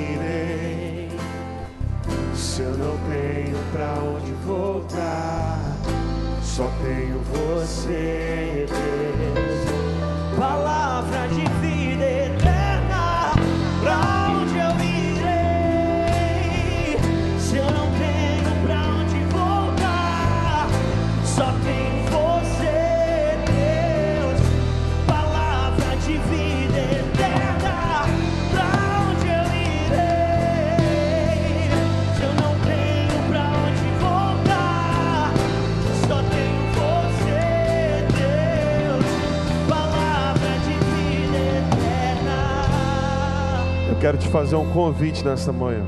quero 44.11 44.23
te 44.23 44.27
fazer 44.27 44.57
um 44.57 44.69
convite 44.73 45.23
nesta 45.23 45.53
manhã. 45.53 45.85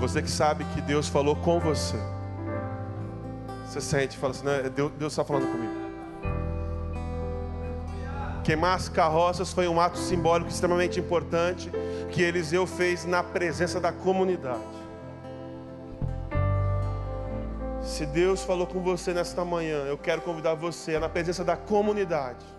Você 0.00 0.22
que 0.22 0.30
sabe 0.30 0.64
que 0.72 0.80
Deus 0.80 1.06
falou 1.06 1.36
com 1.36 1.60
você. 1.60 1.98
Você 3.66 3.82
sente, 3.82 4.16
fala 4.16 4.32
assim, 4.32 4.46
né? 4.46 4.70
Deus, 4.74 4.90
Deus 4.92 5.12
está 5.12 5.22
falando 5.22 5.46
comigo. 5.52 5.74
Queimar 8.42 8.76
as 8.76 8.88
carroças 8.88 9.52
foi 9.52 9.68
um 9.68 9.78
ato 9.78 9.98
simbólico 9.98 10.48
extremamente 10.48 10.98
importante 10.98 11.70
que 12.10 12.22
Eliseu 12.22 12.66
fez 12.66 13.04
na 13.04 13.22
presença 13.22 13.78
da 13.78 13.92
comunidade. 13.92 14.62
Se 17.82 18.06
Deus 18.06 18.42
falou 18.42 18.66
com 18.66 18.80
você 18.80 19.12
nesta 19.12 19.44
manhã, 19.44 19.84
eu 19.84 19.98
quero 19.98 20.22
convidar 20.22 20.54
você 20.54 20.98
na 20.98 21.10
presença 21.10 21.44
da 21.44 21.58
comunidade 21.58 22.57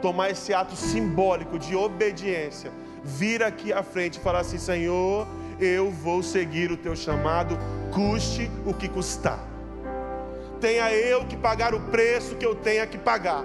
tomar 0.00 0.30
esse 0.30 0.52
ato 0.52 0.74
simbólico 0.76 1.58
de 1.58 1.76
obediência, 1.76 2.70
vir 3.04 3.42
aqui 3.42 3.72
à 3.72 3.82
frente 3.82 4.16
e 4.16 4.20
falar 4.20 4.40
assim: 4.40 4.58
Senhor, 4.58 5.26
eu 5.58 5.90
vou 5.90 6.22
seguir 6.22 6.70
o 6.70 6.76
teu 6.76 6.96
chamado, 6.96 7.58
custe 7.92 8.50
o 8.66 8.74
que 8.74 8.88
custar. 8.88 9.38
Tenha 10.60 10.92
eu 10.92 11.24
que 11.24 11.36
pagar 11.36 11.74
o 11.74 11.80
preço 11.80 12.36
que 12.36 12.44
eu 12.44 12.54
tenha 12.54 12.86
que 12.86 12.98
pagar. 12.98 13.44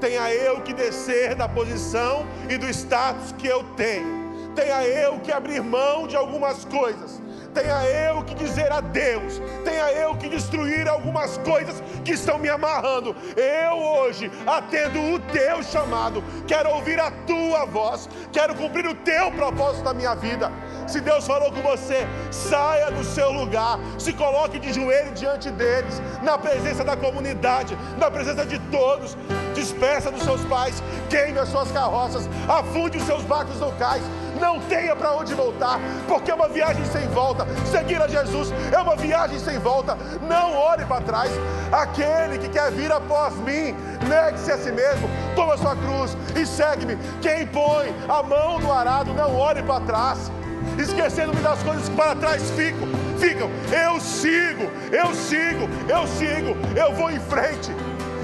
Tenha 0.00 0.32
eu 0.34 0.60
que 0.60 0.72
descer 0.72 1.34
da 1.34 1.48
posição 1.48 2.26
e 2.50 2.58
do 2.58 2.68
status 2.68 3.32
que 3.32 3.46
eu 3.46 3.62
tenho. 3.76 4.22
Tenha 4.54 4.84
eu 4.84 5.18
que 5.20 5.32
abrir 5.32 5.62
mão 5.62 6.06
de 6.06 6.16
algumas 6.16 6.64
coisas 6.64 7.22
tenha 7.52 7.84
eu 7.84 8.22
que 8.24 8.34
dizer 8.34 8.70
adeus, 8.72 9.40
tenha 9.64 9.92
eu 9.92 10.14
que 10.16 10.28
destruir 10.28 10.88
algumas 10.88 11.36
coisas 11.38 11.82
que 12.04 12.12
estão 12.12 12.38
me 12.38 12.48
amarrando. 12.48 13.14
Eu 13.36 13.78
hoje 13.78 14.30
atendo 14.46 15.00
o 15.00 15.18
teu 15.18 15.62
chamado, 15.62 16.22
quero 16.46 16.70
ouvir 16.70 16.98
a 16.98 17.10
tua 17.10 17.64
voz, 17.66 18.08
quero 18.32 18.54
cumprir 18.54 18.86
o 18.86 18.94
teu 18.94 19.30
propósito 19.32 19.84
na 19.84 19.94
minha 19.94 20.14
vida. 20.14 20.50
Se 20.86 21.00
Deus 21.00 21.26
falou 21.26 21.52
com 21.52 21.62
você, 21.62 22.06
saia 22.30 22.90
do 22.90 23.04
seu 23.04 23.30
lugar, 23.30 23.78
se 23.98 24.12
coloque 24.12 24.58
de 24.58 24.72
joelho 24.72 25.12
diante 25.12 25.50
deles, 25.50 26.02
na 26.22 26.36
presença 26.36 26.84
da 26.84 26.96
comunidade, 26.96 27.76
na 27.98 28.10
presença 28.10 28.44
de 28.44 28.58
todos. 28.70 29.16
Despeça 29.54 30.10
dos 30.10 30.22
seus 30.22 30.44
pais, 30.46 30.82
queime 31.08 31.38
as 31.38 31.48
suas 31.48 31.70
carroças, 31.70 32.28
afunde 32.48 32.98
os 32.98 33.04
seus 33.04 33.22
barcos 33.24 33.60
no 33.60 33.70
cais 33.72 34.02
não 34.42 34.58
tenha 34.58 34.96
para 34.96 35.12
onde 35.12 35.32
voltar, 35.34 35.78
porque 36.08 36.32
é 36.32 36.34
uma 36.34 36.48
viagem 36.48 36.84
sem 36.86 37.06
volta. 37.08 37.46
Seguir 37.70 38.02
a 38.02 38.08
Jesus 38.08 38.52
é 38.72 38.78
uma 38.78 38.96
viagem 38.96 39.38
sem 39.38 39.56
volta. 39.60 39.96
Não 40.28 40.52
olhe 40.56 40.84
para 40.84 41.00
trás. 41.00 41.30
Aquele 41.70 42.38
que 42.38 42.48
quer 42.48 42.72
vir 42.72 42.90
após 42.90 43.34
mim, 43.36 43.74
negue-se 44.08 44.50
a 44.50 44.58
si 44.58 44.72
mesmo, 44.72 45.08
toma 45.36 45.56
sua 45.56 45.76
cruz 45.76 46.16
e 46.36 46.44
segue-me. 46.44 46.98
Quem 47.20 47.46
põe 47.46 47.94
a 48.08 48.20
mão 48.24 48.58
no 48.58 48.72
arado, 48.72 49.14
não 49.14 49.36
olhe 49.36 49.62
para 49.62 49.80
trás, 49.80 50.32
esquecendo-me 50.76 51.40
das 51.40 51.62
coisas 51.62 51.88
que 51.88 51.94
para 51.94 52.16
trás 52.16 52.50
ficam. 52.50 52.88
Ficam, 53.18 53.48
eu 53.70 54.00
sigo, 54.00 54.64
eu 54.90 55.14
sigo, 55.14 55.68
eu 55.88 56.06
sigo, 56.08 56.56
eu 56.76 56.92
vou 56.92 57.08
em 57.12 57.20
frente. 57.20 57.70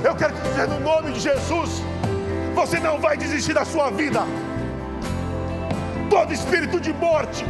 Eu 0.02 0.16
quero 0.16 0.34
te 0.34 0.40
dizer 0.42 0.66
no 0.66 0.80
nome 0.80 1.12
de 1.12 1.20
Jesus: 1.20 1.80
você 2.56 2.80
não 2.80 2.98
vai 2.98 3.16
desistir 3.16 3.54
da 3.54 3.64
sua 3.64 3.90
vida 3.90 4.22
todo 6.08 6.32
espírito 6.32 6.80
de 6.80 6.92
morte 6.92 7.44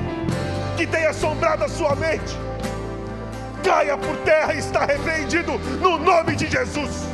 que 0.76 0.86
tem 0.86 1.06
assombrado 1.06 1.64
a 1.64 1.68
sua 1.68 1.94
mente, 1.96 2.36
caia 3.64 3.96
por 3.96 4.16
terra 4.18 4.54
e 4.54 4.58
está 4.58 4.84
repreendido 4.84 5.58
no 5.80 5.98
nome 5.98 6.36
de 6.36 6.46
Jesus. 6.46 7.06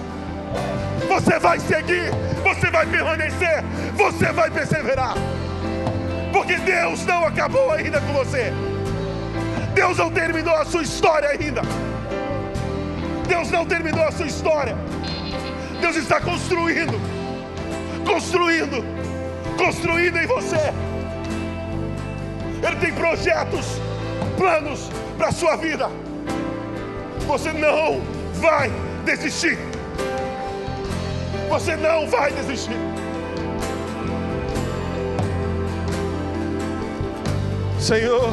Você 1.09 1.39
vai 1.39 1.59
seguir, 1.61 2.11
você 2.43 2.71
vai 2.71 2.87
permanecer, 2.87 3.65
você 3.95 4.33
vai 4.33 4.51
perseverar, 4.51 5.15
porque 6.33 6.57
Deus 6.57 7.05
não 7.07 7.27
acabou 7.27 7.71
ainda 7.73 8.01
com 8.01 8.13
você. 8.13 8.53
Deus 9.75 9.99
não 9.99 10.11
terminou 10.11 10.55
a 10.55 10.65
sua 10.65 10.83
história 10.83 11.31
ainda. 11.31 11.63
Deus 13.27 13.51
não 13.51 13.67
terminou 13.67 14.07
a 14.07 14.13
sua 14.13 14.27
história. 14.27 14.77
Deus 15.81 15.97
está 15.97 16.21
construindo, 16.21 16.95
construindo, 18.07 18.85
construindo 19.57 20.17
em 20.19 20.27
você. 20.27 20.73
Ele 22.67 22.77
tem 22.77 22.95
projetos, 22.95 23.67
planos 24.39 24.89
para 25.19 25.29
a 25.29 25.33
sua 25.33 25.57
vida. 25.57 25.89
Você 27.27 27.53
não 27.53 28.01
vai 28.41 28.71
desistir. 29.05 29.59
Você 31.49 31.77
não 31.77 32.09
vai 32.09 32.33
desistir. 32.33 32.79
Senhor, 37.79 38.33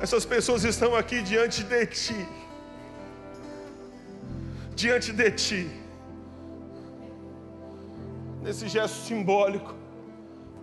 essas 0.00 0.24
pessoas 0.24 0.64
estão 0.64 0.96
aqui 0.96 1.20
diante 1.20 1.62
de 1.62 1.86
Ti. 1.86 2.28
Diante 4.74 5.12
de 5.12 5.30
Ti. 5.30 5.70
Nesse 8.42 8.66
gesto 8.66 8.96
simbólico 9.06 9.77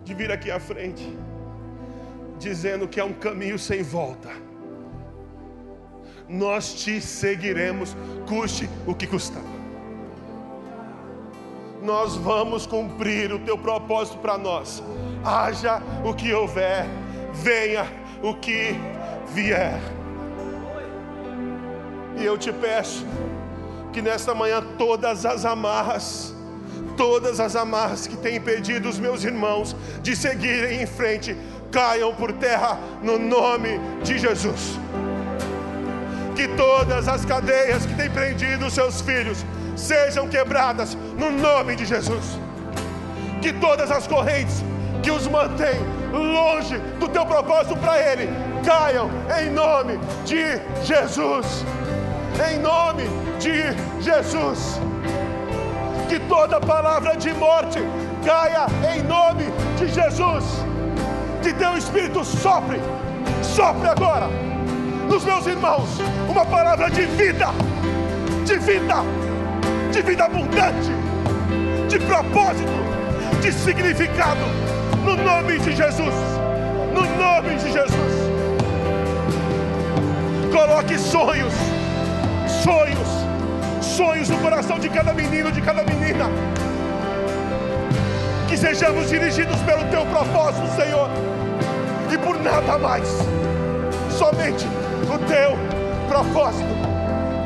de 0.06 0.14
vir 0.14 0.30
aqui 0.30 0.52
à 0.52 0.60
frente, 0.60 1.18
dizendo 2.38 2.86
que 2.86 3.00
é 3.00 3.04
um 3.04 3.12
caminho 3.12 3.58
sem 3.58 3.82
volta. 3.82 4.30
Nós 6.28 6.74
te 6.74 7.00
seguiremos, 7.00 7.96
custe 8.28 8.70
o 8.86 8.94
que 8.94 9.04
custar. 9.04 9.42
Nós 11.82 12.14
vamos 12.14 12.66
cumprir 12.66 13.32
o 13.32 13.40
teu 13.40 13.58
propósito 13.58 14.18
para 14.18 14.38
nós. 14.38 14.80
Haja 15.24 15.82
o 16.04 16.14
que 16.14 16.32
houver, 16.32 16.86
venha 17.32 17.84
o 18.22 18.32
que 18.32 18.76
vier. 19.34 19.80
E 22.16 22.24
eu 22.24 22.38
te 22.38 22.52
peço 22.52 23.04
que 23.92 24.00
nesta 24.00 24.32
manhã 24.32 24.62
todas 24.78 25.26
as 25.26 25.44
amarras, 25.44 26.32
todas 26.96 27.38
as 27.38 27.54
amarras 27.54 28.06
que 28.06 28.16
têm 28.16 28.36
impedido 28.36 28.88
os 28.88 28.98
meus 28.98 29.22
irmãos 29.22 29.76
de 30.02 30.16
seguirem 30.16 30.82
em 30.82 30.86
frente 30.86 31.36
caiam 31.70 32.14
por 32.14 32.32
terra 32.32 32.78
no 33.02 33.18
nome 33.18 33.78
de 34.02 34.18
Jesus. 34.18 34.78
Que 36.34 36.48
todas 36.48 37.08
as 37.08 37.24
cadeias 37.24 37.86
que 37.86 37.94
têm 37.94 38.10
prendido 38.10 38.66
os 38.66 38.74
seus 38.74 39.00
filhos 39.00 39.44
sejam 39.76 40.28
quebradas 40.28 40.96
no 41.18 41.30
nome 41.30 41.76
de 41.76 41.84
Jesus. 41.84 42.38
Que 43.42 43.52
todas 43.52 43.90
as 43.90 44.06
correntes 44.06 44.64
que 45.02 45.10
os 45.10 45.26
mantêm 45.28 45.78
longe 46.12 46.78
do 46.98 47.08
teu 47.08 47.24
propósito 47.26 47.76
para 47.76 48.00
Ele 48.00 48.28
caiam 48.64 49.10
em 49.38 49.50
nome 49.50 49.98
de 50.24 50.58
Jesus. 50.84 51.64
Em 52.50 52.58
nome 52.58 53.04
de 53.38 54.02
Jesus 54.02 54.80
que 56.08 56.18
toda 56.20 56.60
palavra 56.60 57.16
de 57.16 57.32
morte 57.34 57.80
caia 58.24 58.66
em 58.94 59.02
nome 59.02 59.44
de 59.78 59.88
Jesus. 59.88 60.44
Que 61.42 61.52
teu 61.52 61.76
Espírito 61.76 62.24
sopre, 62.24 62.80
sopre 63.42 63.88
agora 63.88 64.28
nos 65.08 65.24
meus 65.24 65.46
irmãos 65.46 65.88
uma 66.28 66.44
palavra 66.44 66.90
de 66.90 67.02
vida, 67.06 67.48
de 68.44 68.58
vida, 68.58 68.96
de 69.92 70.02
vida 70.02 70.24
abundante, 70.24 70.90
de 71.88 71.98
propósito, 72.00 72.72
de 73.40 73.52
significado, 73.52 74.40
no 75.04 75.16
nome 75.16 75.58
de 75.58 75.74
Jesus. 75.76 76.14
No 76.92 77.02
nome 77.02 77.56
de 77.56 77.72
Jesus. 77.72 78.12
Coloque 80.50 80.98
sonhos, 80.98 81.52
sonhos 82.64 83.05
sonhos 83.96 84.28
no 84.28 84.36
coração 84.38 84.78
de 84.78 84.90
cada 84.90 85.14
menino, 85.14 85.50
de 85.50 85.62
cada 85.62 85.82
menina. 85.82 86.26
Que 88.46 88.56
sejamos 88.56 89.08
dirigidos 89.08 89.56
pelo 89.62 89.84
teu 89.84 90.04
propósito, 90.06 90.68
Senhor, 90.76 91.08
e 92.12 92.18
por 92.18 92.38
nada 92.42 92.78
mais, 92.78 93.08
somente 94.10 94.66
o 95.12 95.18
teu 95.26 95.56
propósito. 96.08 96.68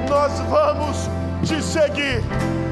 Nós 0.09 0.41
vamos 0.51 1.09
te 1.45 1.63
seguir, 1.63 2.21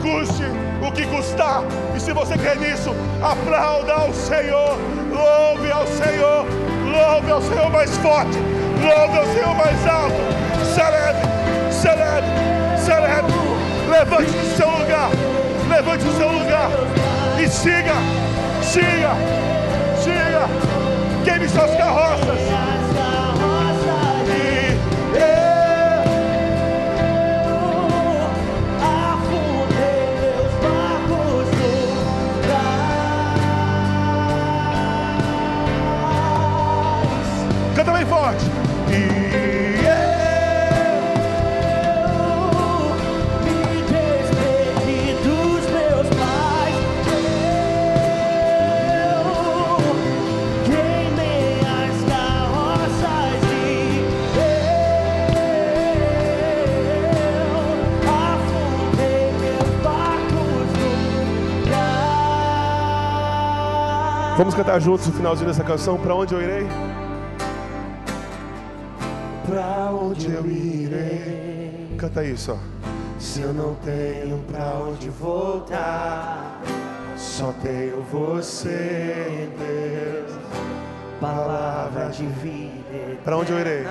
custe 0.02 0.42
o 0.86 0.90
que 0.90 1.06
custar. 1.06 1.62
E 1.96 2.00
se 2.00 2.12
você 2.12 2.36
crê 2.36 2.56
nisso, 2.56 2.90
aplauda 3.22 3.92
ao 3.92 4.12
Senhor, 4.12 4.76
louve 5.08 5.70
ao 5.70 5.86
Senhor, 5.86 6.44
louve 6.84 7.30
ao 7.30 7.42
Senhor 7.42 7.70
mais 7.70 7.96
forte, 7.98 8.38
louve 8.82 9.18
ao 9.18 9.26
Senhor 9.26 9.54
mais 9.54 9.86
alto, 9.86 10.74
celebre, 10.74 11.22
celebre, 11.70 12.28
celebre. 12.84 13.37
Levante 13.98 14.30
do 14.30 14.56
seu 14.56 14.70
lugar. 14.70 15.10
Levante 15.68 16.04
o 16.06 16.12
seu 16.16 16.30
lugar. 16.30 16.70
E 17.36 17.48
siga, 17.48 17.94
siga, 18.62 19.10
siga. 20.00 20.48
Queime 21.24 21.48
suas 21.48 21.74
carroças. 21.76 22.77
Vamos 64.48 64.64
cantar 64.64 64.80
juntos 64.80 65.06
o 65.06 65.12
finalzinho 65.12 65.46
dessa 65.46 65.62
canção. 65.62 65.98
Para 65.98 66.14
onde 66.14 66.32
eu 66.32 66.40
irei? 66.40 66.66
Para 69.46 69.90
onde 69.92 70.32
eu 70.32 70.46
irei? 70.46 71.94
Canta 71.98 72.24
isso, 72.24 72.52
ó. 72.52 72.56
Se 73.20 73.42
eu 73.42 73.52
não 73.52 73.74
tenho 73.74 74.38
para 74.50 74.72
onde 74.76 75.10
voltar, 75.10 76.62
só 77.14 77.52
tenho 77.60 78.00
você, 78.10 79.50
Deus. 79.58 80.32
Palavra 81.20 82.06
de 82.06 82.24
vida. 82.24 83.18
Para 83.22 83.36
onde 83.36 83.52
eu 83.52 83.58
irei? 83.58 83.82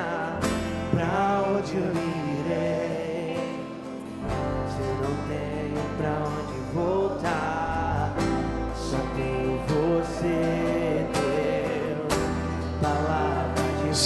Para 0.91 1.43
onde 1.55 1.75
eu 1.75 1.83
irei? 1.83 2.06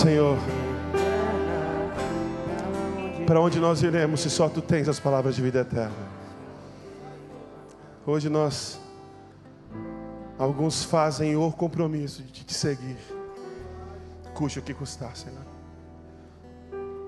Senhor, 0.02 0.36
para 3.28 3.40
onde 3.40 3.60
nós 3.60 3.84
iremos 3.84 4.22
se 4.22 4.32
só 4.32 4.50
tu 4.50 4.60
tens 4.60 4.90
as 4.90 5.00
palavras 5.00 5.36
de 5.36 5.44
vida 5.44 5.60
eterna? 5.60 5.94
Hoje 8.04 8.28
nós, 8.28 8.82
alguns 10.40 10.84
fazem 10.84 11.36
o 11.36 11.52
compromisso 11.52 12.24
de 12.24 12.44
te 12.44 12.52
seguir, 12.52 12.98
custe 14.34 14.58
o 14.58 14.64
que 14.64 14.74
custar, 14.74 15.16
Senhor. 15.16 15.46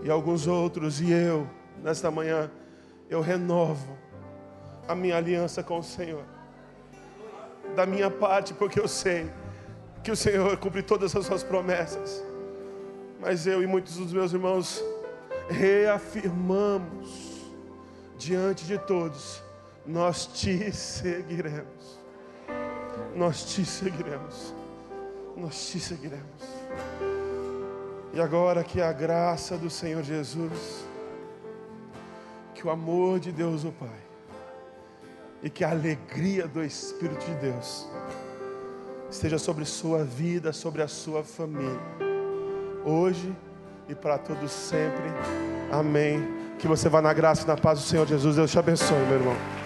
E 0.03 0.11
alguns 0.11 0.45
outros, 0.45 1.01
e 1.01 1.11
eu, 1.11 1.49
nesta 1.81 2.11
manhã, 2.11 2.51
eu 3.09 3.21
renovo 3.21 3.97
a 4.87 4.93
minha 4.93 5.17
aliança 5.17 5.63
com 5.63 5.79
o 5.79 5.83
Senhor, 5.83 6.25
da 7.75 7.87
minha 7.87 8.11
parte, 8.11 8.53
porque 8.53 8.79
eu 8.79 8.87
sei 8.87 9.31
que 10.03 10.11
o 10.11 10.15
Senhor 10.15 10.55
cumpre 10.57 10.83
todas 10.83 11.15
as 11.15 11.25
suas 11.25 11.41
promessas. 11.41 12.23
Mas 13.23 13.47
eu 13.47 13.63
e 13.63 13.65
muitos 13.65 13.95
dos 13.95 14.11
meus 14.11 14.33
irmãos 14.33 14.83
reafirmamos 15.47 17.41
diante 18.17 18.65
de 18.65 18.77
todos: 18.77 19.41
nós 19.85 20.25
te 20.25 20.69
seguiremos. 20.73 21.99
Nós 23.15 23.45
te 23.45 23.63
seguiremos. 23.65 24.53
Nós 25.37 25.69
te 25.69 25.79
seguiremos. 25.79 26.43
E 28.13 28.19
agora 28.19 28.61
que 28.61 28.81
a 28.81 28.91
graça 28.91 29.57
do 29.57 29.69
Senhor 29.69 30.03
Jesus, 30.03 30.85
que 32.53 32.67
o 32.67 32.69
amor 32.69 33.21
de 33.21 33.31
Deus 33.31 33.63
o 33.63 33.71
Pai 33.71 34.03
e 35.41 35.49
que 35.49 35.63
a 35.63 35.71
alegria 35.71 36.45
do 36.45 36.61
Espírito 36.61 37.25
de 37.25 37.35
Deus 37.35 37.87
esteja 39.09 39.37
sobre 39.37 39.63
sua 39.63 40.03
vida, 40.03 40.51
sobre 40.51 40.81
a 40.81 40.87
sua 40.89 41.23
família, 41.23 42.12
hoje 42.85 43.33
e 43.87 43.95
para 43.95 44.17
todos 44.17 44.51
sempre. 44.51 45.03
Amém. 45.71 46.25
Que 46.59 46.67
você 46.67 46.87
vá 46.87 47.01
na 47.01 47.13
graça 47.13 47.43
e 47.43 47.47
na 47.47 47.57
paz 47.57 47.79
do 47.79 47.85
Senhor 47.85 48.07
Jesus. 48.07 48.35
Deus 48.35 48.51
te 48.51 48.59
abençoe, 48.59 48.99
meu 49.07 49.17
irmão. 49.17 49.62